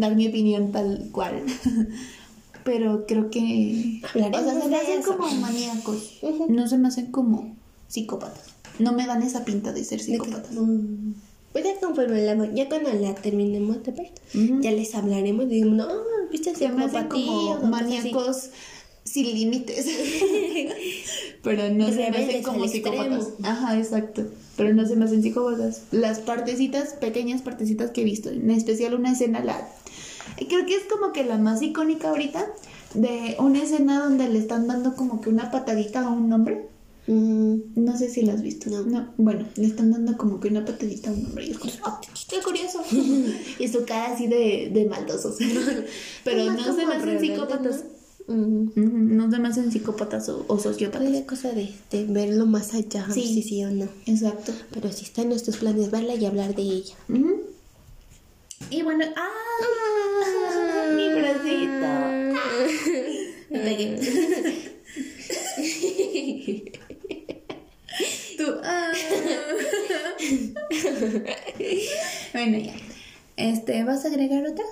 dar 0.00 0.16
mi 0.16 0.26
opinión 0.28 0.72
tal 0.72 1.08
cual. 1.12 1.42
pero 2.64 3.06
creo 3.06 3.30
que 3.30 4.00
Hablaremos 4.12 4.40
o 4.40 4.50
sea, 4.52 4.62
se 4.62 4.68
me 4.68 4.76
hacen 4.76 5.00
eso. 5.00 5.16
como 5.16 5.30
maníacos, 5.36 6.18
no 6.48 6.68
se 6.68 6.78
me 6.78 6.88
hacen 6.88 7.10
como 7.10 7.56
psicópatas. 7.88 8.44
No 8.78 8.92
me 8.92 9.06
dan 9.06 9.22
esa 9.22 9.44
pinta 9.44 9.72
de 9.72 9.84
ser 9.84 10.00
psicópatas. 10.00 10.52
Mm. 10.52 11.12
Pues 11.52 11.64
ya 11.64 11.74
conforme 11.80 12.22
la, 12.22 12.52
ya 12.54 12.68
cuando 12.68 12.92
la 12.92 13.14
terminemos 13.14 13.82
de 13.82 13.92
ver, 13.92 14.10
Ujú. 14.34 14.60
ya 14.60 14.70
les 14.70 14.94
hablaremos. 14.94 15.48
Digamos, 15.48 15.76
no, 15.76 15.88
viste 16.30 16.54
Se 16.54 16.68
me 16.68 16.84
hacen 16.84 17.08
como 17.08 17.58
maníacos 17.64 18.50
sin 19.04 19.26
límites. 19.26 19.86
Pero 21.42 21.70
no 21.70 21.88
se 21.88 22.10
me 22.10 22.18
hacen 22.18 22.42
como 22.42 22.68
psicópatas. 22.68 23.26
extremo. 23.28 23.48
Ajá, 23.48 23.78
exacto. 23.78 24.24
Pero 24.56 24.74
no 24.74 24.86
se 24.86 24.96
me 24.96 25.04
hacen 25.04 25.22
psicópatas. 25.22 25.82
Las 25.90 26.18
partecitas, 26.20 26.94
pequeñas 26.94 27.42
partecitas 27.42 27.90
que 27.90 28.02
he 28.02 28.04
visto, 28.04 28.28
en 28.30 28.50
especial 28.50 28.94
una 28.94 29.12
escena, 29.12 29.42
la 29.42 29.68
creo 30.48 30.66
que 30.66 30.74
es 30.74 30.84
como 30.84 31.12
que 31.12 31.24
la 31.24 31.38
más 31.38 31.62
icónica 31.62 32.10
ahorita, 32.10 32.46
de 32.94 33.36
una 33.38 33.62
escena 33.62 34.02
donde 34.02 34.28
le 34.28 34.38
están 34.38 34.66
dando 34.66 34.94
como 34.94 35.20
que 35.20 35.30
una 35.30 35.50
patadita 35.50 36.00
a 36.06 36.10
un 36.10 36.32
hombre. 36.32 36.68
Mm. 37.06 37.56
No 37.76 37.96
sé 37.96 38.08
si 38.08 38.22
la 38.22 38.34
has 38.34 38.42
visto. 38.42 38.70
No. 38.70 39.12
Bueno, 39.16 39.46
le 39.56 39.66
están 39.66 39.90
dando 39.90 40.16
como 40.16 40.40
que 40.40 40.48
una 40.48 40.64
patadita 40.64 41.10
a 41.10 41.12
un 41.12 41.26
hombre. 41.26 41.46
Y 41.46 41.50
es 41.52 41.58
como, 41.58 41.72
"Ah, 41.84 42.00
qué 42.28 42.40
curioso. 42.42 42.82
y 43.58 43.68
su 43.68 43.84
cara 43.84 44.12
así 44.14 44.26
de, 44.26 44.70
de 44.72 44.86
maldosos. 44.86 45.36
Pero 46.24 46.52
no 46.52 46.74
se 46.76 46.86
me 46.86 46.94
hacen 46.94 47.20
psicópatas. 47.20 47.84
¿no? 47.84 47.99
Mm. 48.32 49.16
No 49.16 49.30
se 49.30 49.38
me 49.38 49.48
hacen 49.48 49.72
psicópatas 49.72 50.28
o, 50.28 50.44
o 50.48 50.58
sociópatas. 50.58 51.08
Pues 51.08 51.20
la 51.20 51.26
cosa 51.26 51.52
de, 51.52 51.72
de 51.90 52.04
verlo 52.06 52.46
más 52.46 52.74
allá, 52.74 53.06
Sí. 53.12 53.22
sí. 53.22 53.42
sí 53.42 53.64
o 53.64 53.70
no. 53.70 53.88
Exacto. 54.06 54.52
Pero 54.72 54.92
si 54.92 55.04
está 55.04 55.22
en 55.22 55.30
nuestros 55.30 55.56
planes 55.56 55.90
verla 55.90 56.14
y 56.14 56.24
hablar 56.26 56.54
de 56.54 56.62
ella. 56.62 56.94
Y 58.70 58.82
bueno, 58.82 59.04
¡ah! 59.16 59.28
Mi 60.94 61.08
bracito. 61.08 61.88
Tú. 68.38 68.44
ah. 68.62 68.92
bueno, 72.32 72.58
ya. 72.58 72.74
Este, 73.36 73.84
¿vas 73.84 74.04
a 74.04 74.08
agregar 74.08 74.44
otra? 74.46 74.64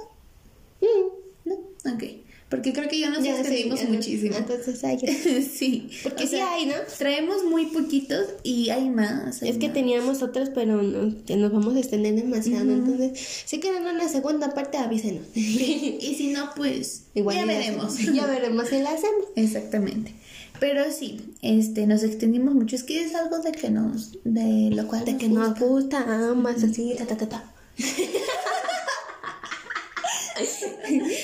Mm. 0.81 1.49
No. 1.49 1.55
Ok. 1.95 2.03
Porque 2.49 2.73
creo 2.73 2.89
que 2.89 2.99
ya 2.99 3.11
nos 3.11 3.23
sí, 3.23 3.29
extendimos 3.29 3.85
muchísimo. 3.89 4.37
Entonces 4.37 4.83
hay 4.83 4.97
que- 4.97 5.43
sí. 5.59 5.91
Porque 6.03 6.25
O 6.25 6.27
sí 6.27 6.37
sea, 6.37 6.55
hay, 6.55 6.65
¿no? 6.67 6.75
Traemos 6.97 7.45
muy 7.45 7.67
poquitos 7.67 8.25
y 8.43 8.71
hay 8.71 8.89
más. 8.89 9.43
hay 9.43 9.51
Es 9.51 9.59
que 9.59 9.69
teníamos 9.69 10.23
otras, 10.23 10.49
pero 10.55 10.81
no, 10.81 11.15
que 11.27 11.37
nos 11.37 11.53
vamos 11.53 11.77
a 11.77 11.79
extender 11.79 12.15
demasiado. 12.15 12.73
Entonces, 12.73 13.19
si 13.45 13.61
quieren 13.61 13.83
una 13.87 14.09
segunda 14.09 14.55
parte, 14.55 14.79
avísenos. 14.79 15.25
Y 15.35 16.15
si 16.17 16.29
no, 16.29 16.51
pues 16.57 17.03
Igual 17.15 17.37
ya 17.37 17.45
veremos. 17.45 17.99
Ya 18.15 18.27
veremos 18.27 18.69
si 18.69 18.79
la 18.81 18.91
hacemos. 18.93 19.27
Exactamente. 19.37 20.15
Pero 20.61 20.91
sí, 20.91 21.21
este, 21.43 21.87
nos 21.87 22.03
extendimos 22.03 22.55
mucho. 22.55 22.75
Es 22.77 22.83
que 22.83 23.05
es 23.05 23.15
algo 23.15 23.39
de 23.41 23.53
que 23.53 23.71
nos, 23.71 24.13
de 24.25 24.71
lo 24.75 24.89
cual 24.89 25.05
De 25.05 25.17
que 25.17 25.29
nos 25.29 25.59
gusta, 25.59 26.05
más 26.35 26.63
así, 26.65 26.95
ta, 26.97 27.07
ta, 27.07 27.17
ta, 27.17 27.29
ta. 27.29 27.55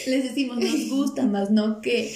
Les 0.06 0.24
decimos 0.24 0.59
nos 0.59 0.89
gusta 0.90 1.24
más, 1.26 1.51
no 1.51 1.81
que, 1.81 2.14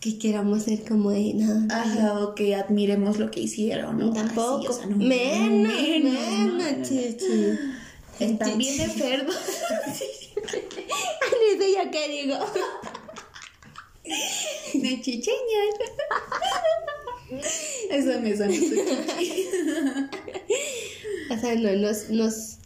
Que 0.00 0.18
queramos 0.18 0.62
ser 0.62 0.84
como 0.84 1.10
de 1.10 1.34
nada. 1.34 1.66
ajá, 1.82 2.20
o 2.24 2.34
que 2.34 2.54
admiremos 2.54 3.18
lo 3.18 3.30
que 3.30 3.40
hicieron, 3.40 3.98
¿no? 3.98 4.12
Tampoco. 4.12 4.58
Así, 4.58 4.66
o 4.68 4.72
sea, 4.72 4.86
no, 4.86 4.96
menos, 4.96 5.72
menos, 5.72 6.12
menos, 6.12 6.54
no, 6.54 6.70
no. 6.78 6.84
chichi. 6.84 7.58
Están 8.20 8.58
bien 8.58 8.80
enfermos. 8.80 9.34
Ni 9.96 11.58
sé 11.58 11.72
yo 11.72 11.90
qué 11.90 12.08
digo. 12.08 12.36
de 14.74 15.00
chicheñas. 15.00 15.74
Eso 17.90 18.20
me 18.20 18.36
suena 18.36 18.52
chichi. 18.54 18.80
O 21.30 21.36
sea, 21.38 21.54
no, 21.56 21.70
nos, 21.76 22.08
nos, 22.08 22.56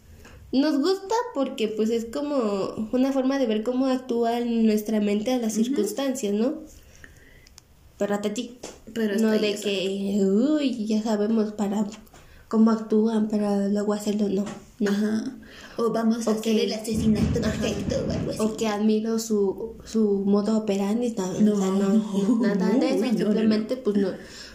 nos 0.53 0.79
gusta 0.79 1.15
porque 1.35 1.69
pues 1.69 1.91
es 1.91 2.05
como 2.05 2.89
una 2.93 3.13
forma 3.13 3.39
de 3.39 3.47
ver 3.47 3.63
cómo 3.63 3.87
actúa 3.87 4.39
en 4.39 4.67
nuestra 4.67 5.01
mente 5.01 5.33
a 5.33 5.39
las 5.39 5.55
circunstancias, 5.55 6.35
¿no? 6.35 6.55
Pero 7.99 8.15
hasta 8.15 8.35
ti. 8.35 8.59
Pero 8.93 9.19
no 9.19 9.31
de 9.31 9.55
que, 9.55 10.21
uy, 10.25 10.87
ya 10.87 11.03
sabemos 11.03 11.53
para 11.53 11.87
cómo 12.49 12.71
actúan 12.71 13.29
para 13.29 13.69
luego 13.69 13.95
hacerlo, 13.95 14.29
no. 14.29 14.45
no. 14.79 14.91
Ajá. 14.91 15.39
O 15.79 15.91
vamos 15.91 16.29
a 16.29 16.33
hacer 16.33 16.59
el 16.61 16.73
asesinato 16.73 17.41
perfecto 17.41 17.97
o 18.07 18.11
algo 18.11 18.31
así. 18.31 18.41
O 18.41 18.57
que 18.57 18.69
admiro 18.69 19.19
su, 19.19 19.77
su 19.85 20.23
modo 20.27 20.59
operandi, 20.59 21.15
no, 21.17 21.41
No. 21.41 21.55
o 21.55 21.57
sea, 21.57 21.71
no, 21.71 22.55
nada 22.55 22.69
de 22.79 22.91
eso, 22.91 23.17
simplemente 23.17 23.77
pues 23.79 23.97
no, 23.97 24.09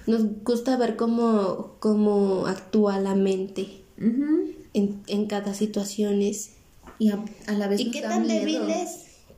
nos 0.06 0.44
gusta 0.44 0.78
ver 0.78 0.96
cómo, 0.96 1.78
cómo 1.80 2.46
actúa 2.46 3.00
la 3.00 3.16
mente. 3.16 3.84
En, 4.74 5.02
en 5.08 5.26
cada 5.28 5.54
situación. 5.54 6.22
Y 6.22 7.10
a, 7.10 7.24
a 7.48 7.54
la 7.54 7.68
vez 7.68 7.80
¿Y 7.82 7.86
nos 7.86 7.94
qué 7.94 8.02
da 8.02 8.10
tan 8.10 8.28
miedo. 8.28 8.40
débil 8.40 8.70
es? 8.70 8.90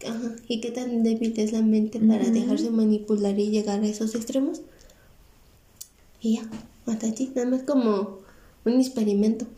Ajá. 0.07 0.35
¿Y 0.47 0.61
qué 0.61 0.71
tan 0.71 1.03
débil 1.03 1.33
es 1.37 1.51
la 1.51 1.61
mente 1.61 1.99
para 1.99 2.23
Ujú. 2.23 2.31
dejarse 2.33 2.69
manipular 2.69 3.37
y 3.37 3.49
llegar 3.49 3.81
a 3.81 3.87
esos 3.87 4.15
extremos? 4.15 4.61
Y 6.21 6.35
ya, 6.35 6.49
hasta 6.85 7.07
allí, 7.07 7.31
nada 7.35 7.47
más 7.49 7.63
como 7.63 8.19
un 8.65 8.79
experimento. 8.79 9.45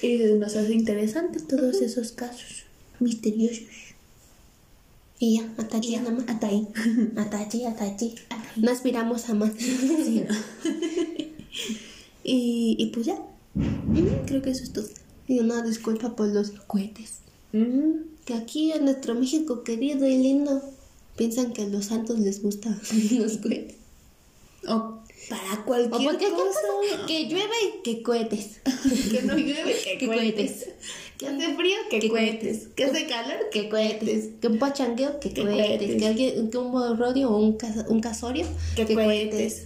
Y 0.00 0.16
nos 0.38 0.54
hace 0.56 0.72
interesantes 0.74 1.46
todos 1.48 1.82
esos 1.82 2.12
casos 2.12 2.64
misteriosos. 3.00 3.64
y 5.18 5.38
ya, 5.38 5.52
hasta 5.58 5.76
allí 5.78 5.96
nada 5.96 6.10
más. 6.12 6.24
hasta 6.28 6.46
ahí. 6.46 6.68
Hasta 7.16 7.38
allí, 7.40 7.64
hasta 7.64 7.84
allí. 7.84 8.14
No 8.56 8.70
aspiramos 8.70 9.28
a 9.28 9.34
más. 9.34 9.52
Sí, 9.58 10.22
¿no? 10.28 10.34
y, 12.24 12.76
y 12.78 12.86
pues 12.92 13.06
ya. 13.06 13.18
Creo 14.26 14.42
que 14.42 14.50
eso 14.50 14.62
es 14.64 14.72
todo. 14.72 14.86
Y 15.26 15.40
una 15.40 15.62
disculpa 15.62 16.14
por 16.16 16.28
los 16.28 16.50
cohetes. 16.66 17.18
Que 17.52 18.34
aquí 18.34 18.72
en 18.72 18.84
nuestro 18.84 19.14
México 19.14 19.62
querido 19.64 20.06
y 20.06 20.18
lindo 20.18 20.62
piensan 21.16 21.52
que 21.52 21.62
a 21.62 21.66
los 21.66 21.86
santos 21.86 22.18
les 22.18 22.42
gustan 22.42 22.78
los 23.12 23.38
cohetes. 23.38 23.76
O 24.68 24.98
para 25.28 25.54
O 25.60 25.64
cualquier 25.64 26.10
porque 26.12 26.28
cosa. 26.30 27.06
que 27.06 27.24
llueve 27.28 27.54
y 27.78 27.82
que 27.82 28.02
cohetes. 28.02 28.60
Que 29.10 29.22
no 29.22 29.36
llueve, 29.36 29.74
que 29.82 29.98
Que 29.98 30.06
cohetes. 30.06 30.68
Que 31.18 31.26
hace 31.26 31.54
frío, 31.56 31.76
que, 31.90 31.98
Que 31.98 32.08
cohetes. 32.08 32.68
Que 32.76 32.84
hace 32.84 33.06
calor, 33.06 33.36
Que 33.52 33.68
cohetes. 33.68 34.28
Que 34.40 34.46
un 34.46 34.58
pachangueo, 34.58 35.18
que, 35.20 35.30
Que 35.32 35.42
cohetes. 35.42 35.66
cohetes. 35.78 35.96
Que, 36.00 36.06
alguien, 36.06 36.50
que 36.50 36.58
un 36.58 36.70
borrorio 36.70 37.30
o 37.30 37.38
un, 37.38 37.56
cas- 37.56 37.84
un 37.88 38.00
casorio, 38.00 38.46
Que 38.76 38.94
cohetes. 38.94 39.64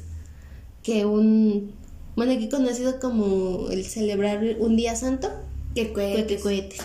Que 0.82 1.04
un. 1.04 1.72
Bueno, 2.16 2.32
aquí 2.32 2.48
conocido 2.48 3.00
como 3.00 3.68
el 3.70 3.84
celebrar 3.84 4.42
un 4.58 4.76
día 4.76 4.94
santo, 4.96 5.30
Que 5.74 5.88
que, 5.88 5.92
cohetes. 5.92 6.26
que 6.26 6.38
cohetes. 6.42 6.80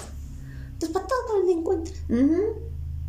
Entonces, 0.74 0.90
para 0.90 1.08
todo 1.08 1.44
lo 1.44 1.52
encuentran. 1.52 1.96
Ujú. 2.10 2.42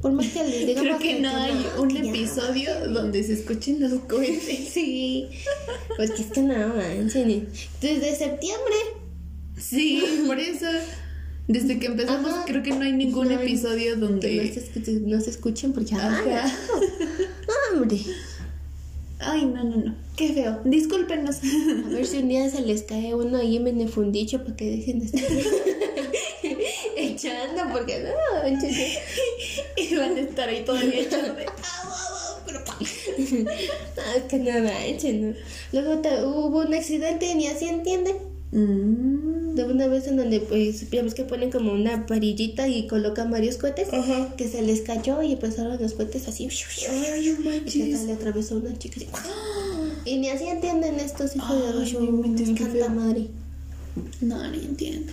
Por 0.00 0.12
más 0.12 0.26
que 0.28 0.44
les 0.44 0.66
digamos 0.66 0.82
Creo 0.82 0.98
que 1.00 1.20
no 1.20 1.28
hay 1.28 1.66
un 1.78 1.88
que 1.88 2.02
ya. 2.02 2.10
episodio 2.10 2.88
donde 2.90 3.22
se 3.24 3.32
escuchen 3.34 3.80
los 3.80 3.92
cohetes. 4.02 4.68
Sí, 4.72 5.28
pues 5.96 6.12
que 6.12 6.22
es 6.22 6.28
que 6.28 6.40
no 6.42 6.54
manchen. 6.74 7.48
Desde 7.80 8.14
septiembre. 8.16 8.74
Sí, 9.56 10.22
por 10.26 10.38
eso. 10.38 10.66
Desde 11.48 11.78
que 11.80 11.86
empezamos, 11.86 12.30
Ajá. 12.30 12.44
creo 12.46 12.62
que 12.62 12.70
no 12.70 12.82
hay 12.82 12.92
ningún 12.92 13.28
No 13.28 13.40
episodio 13.40 13.94
Que 13.94 14.00
donde. 14.00 14.36
no 14.44 14.52
se, 14.54 14.60
escuchen- 14.60 15.02
no 15.06 15.20
se 15.20 15.30
escuchen 15.30 15.72
porque. 15.72 15.94
Ajá. 15.94 16.22
¡Ay, 16.44 17.76
hombre! 17.78 17.98
Ay, 19.18 19.46
no, 19.46 19.64
no, 19.64 19.76
no. 19.78 19.94
Qué 20.18 20.32
feo. 20.32 20.60
Discúlpenos. 20.64 21.36
A 21.36 21.88
ver 21.90 22.04
si 22.04 22.18
un 22.18 22.28
día 22.28 22.50
se 22.50 22.60
les 22.62 22.82
cae 22.82 23.14
uno 23.14 23.38
ahí 23.38 23.56
en 23.56 23.80
el 23.80 23.88
fundicho 23.88 24.42
para 24.42 24.56
que 24.56 24.68
dejen 24.68 24.98
de 24.98 25.06
estar 25.06 25.22
echando, 26.96 27.62
porque 27.72 28.00
no, 28.02 28.48
y 29.76 29.94
van 29.94 30.16
a 30.16 30.20
estar 30.20 30.48
ahí 30.48 30.64
todavía 30.64 31.00
echando. 31.02 31.34
No, 31.34 31.40
es 34.16 34.22
que 34.28 34.38
no 34.38 34.60
manchen. 34.60 35.30
¿no? 35.30 35.36
Luego 35.72 36.00
hubo 36.26 36.60
un 36.62 36.74
accidente, 36.74 37.32
ni 37.36 37.46
así 37.46 37.66
entienden. 37.66 38.16
Mm. 38.50 39.54
De 39.54 39.64
una 39.64 39.86
vez 39.88 40.06
en 40.06 40.16
donde, 40.16 40.40
pues, 40.40 40.88
ya 40.90 41.02
ves 41.02 41.14
que 41.14 41.24
ponen 41.24 41.50
como 41.50 41.72
una 41.72 42.06
varillita 42.08 42.66
y 42.66 42.86
colocan 42.86 43.30
varios 43.30 43.56
cohetes, 43.56 43.92
Ajá. 43.92 44.34
que 44.36 44.48
se 44.48 44.62
les 44.62 44.80
cayó 44.80 45.22
y 45.22 45.32
empezaron 45.32 45.80
los 45.80 45.92
cohetes 45.92 46.26
así. 46.28 46.48
Ay, 46.88 47.36
no 47.38 47.42
Y 47.42 47.44
manches. 47.44 48.02
le 48.04 48.12
atravesó 48.14 48.56
una 48.56 48.76
chica 48.78 48.96
así. 48.96 49.08
Y 50.04 50.18
ni 50.18 50.28
así 50.28 50.44
entienden 50.46 50.98
estos 51.00 51.34
hijos 51.36 51.50
de 51.60 51.80
Ay, 51.80 52.46
Santa 52.46 52.66
feo. 52.66 52.90
madre. 52.90 53.28
No, 54.20 54.36
no 54.38 54.54
entiendo. 54.54 55.12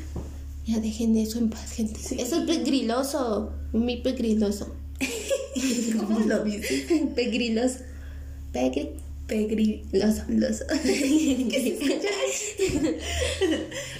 Ya 0.66 0.80
dejen 0.80 1.16
eso 1.18 1.38
en 1.40 1.50
paz, 1.50 1.72
gente. 1.74 2.00
Sí. 2.00 2.16
Eso 2.20 2.40
es 2.40 2.46
pegriloso. 2.48 3.52
Muy 3.72 3.98
pegriloso. 3.98 4.76
¿Cómo 5.98 6.20
lo 6.20 6.44
dices? 6.44 6.86
Pegriloso. 7.16 7.80
Pegri. 8.52 8.90
Pegriloso. 9.28 10.24
Loso. 10.30 10.66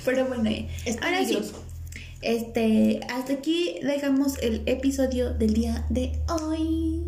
Pero 0.06 0.26
bueno, 0.28 0.50
eh, 0.50 0.68
Es 0.86 0.98
ahora 1.02 1.26
sí. 1.26 1.38
Este, 2.22 3.02
hasta 3.10 3.34
aquí 3.34 3.76
dejamos 3.84 4.38
el 4.42 4.62
episodio 4.66 5.34
del 5.34 5.54
día 5.54 5.86
de 5.90 6.20
hoy. 6.30 7.04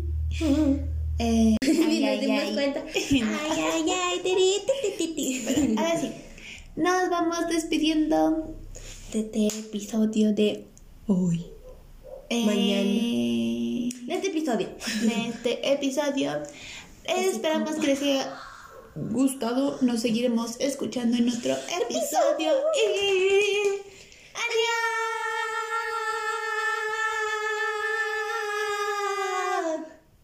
Eh, 1.18 1.56
ay, 1.62 2.00
nos 2.00 2.10
ay, 2.10 2.20
dimos 2.20 2.42
ay. 2.42 2.52
cuenta. 2.54 2.84
Ay, 2.94 3.20
ay, 3.20 3.90
ay. 3.90 4.20
tiri, 4.22 4.52
ti, 4.66 4.72
ti, 4.82 4.90
ti, 4.98 5.14
ti. 5.14 5.74
Ahora 5.76 6.00
sí, 6.00 6.10
nos 6.76 7.10
vamos 7.10 7.48
despidiendo 7.48 8.54
De 9.12 9.20
este 9.20 9.46
episodio 9.48 10.32
de 10.32 10.64
hoy. 11.06 11.46
eh, 12.30 12.44
Mañana. 12.44 14.06
De 14.06 14.14
este 14.14 14.28
episodio. 14.28 14.68
de 15.02 15.28
este 15.28 15.72
episodio. 15.72 16.42
Esperamos 17.04 17.76
que 17.76 17.86
les 17.88 18.02
haya 18.02 18.38
gustado. 18.94 19.78
Nos 19.80 20.00
seguiremos 20.02 20.56
escuchando 20.60 21.16
en 21.16 21.24
nuestro 21.26 21.52
episodio. 21.54 22.52
Y 22.52 23.80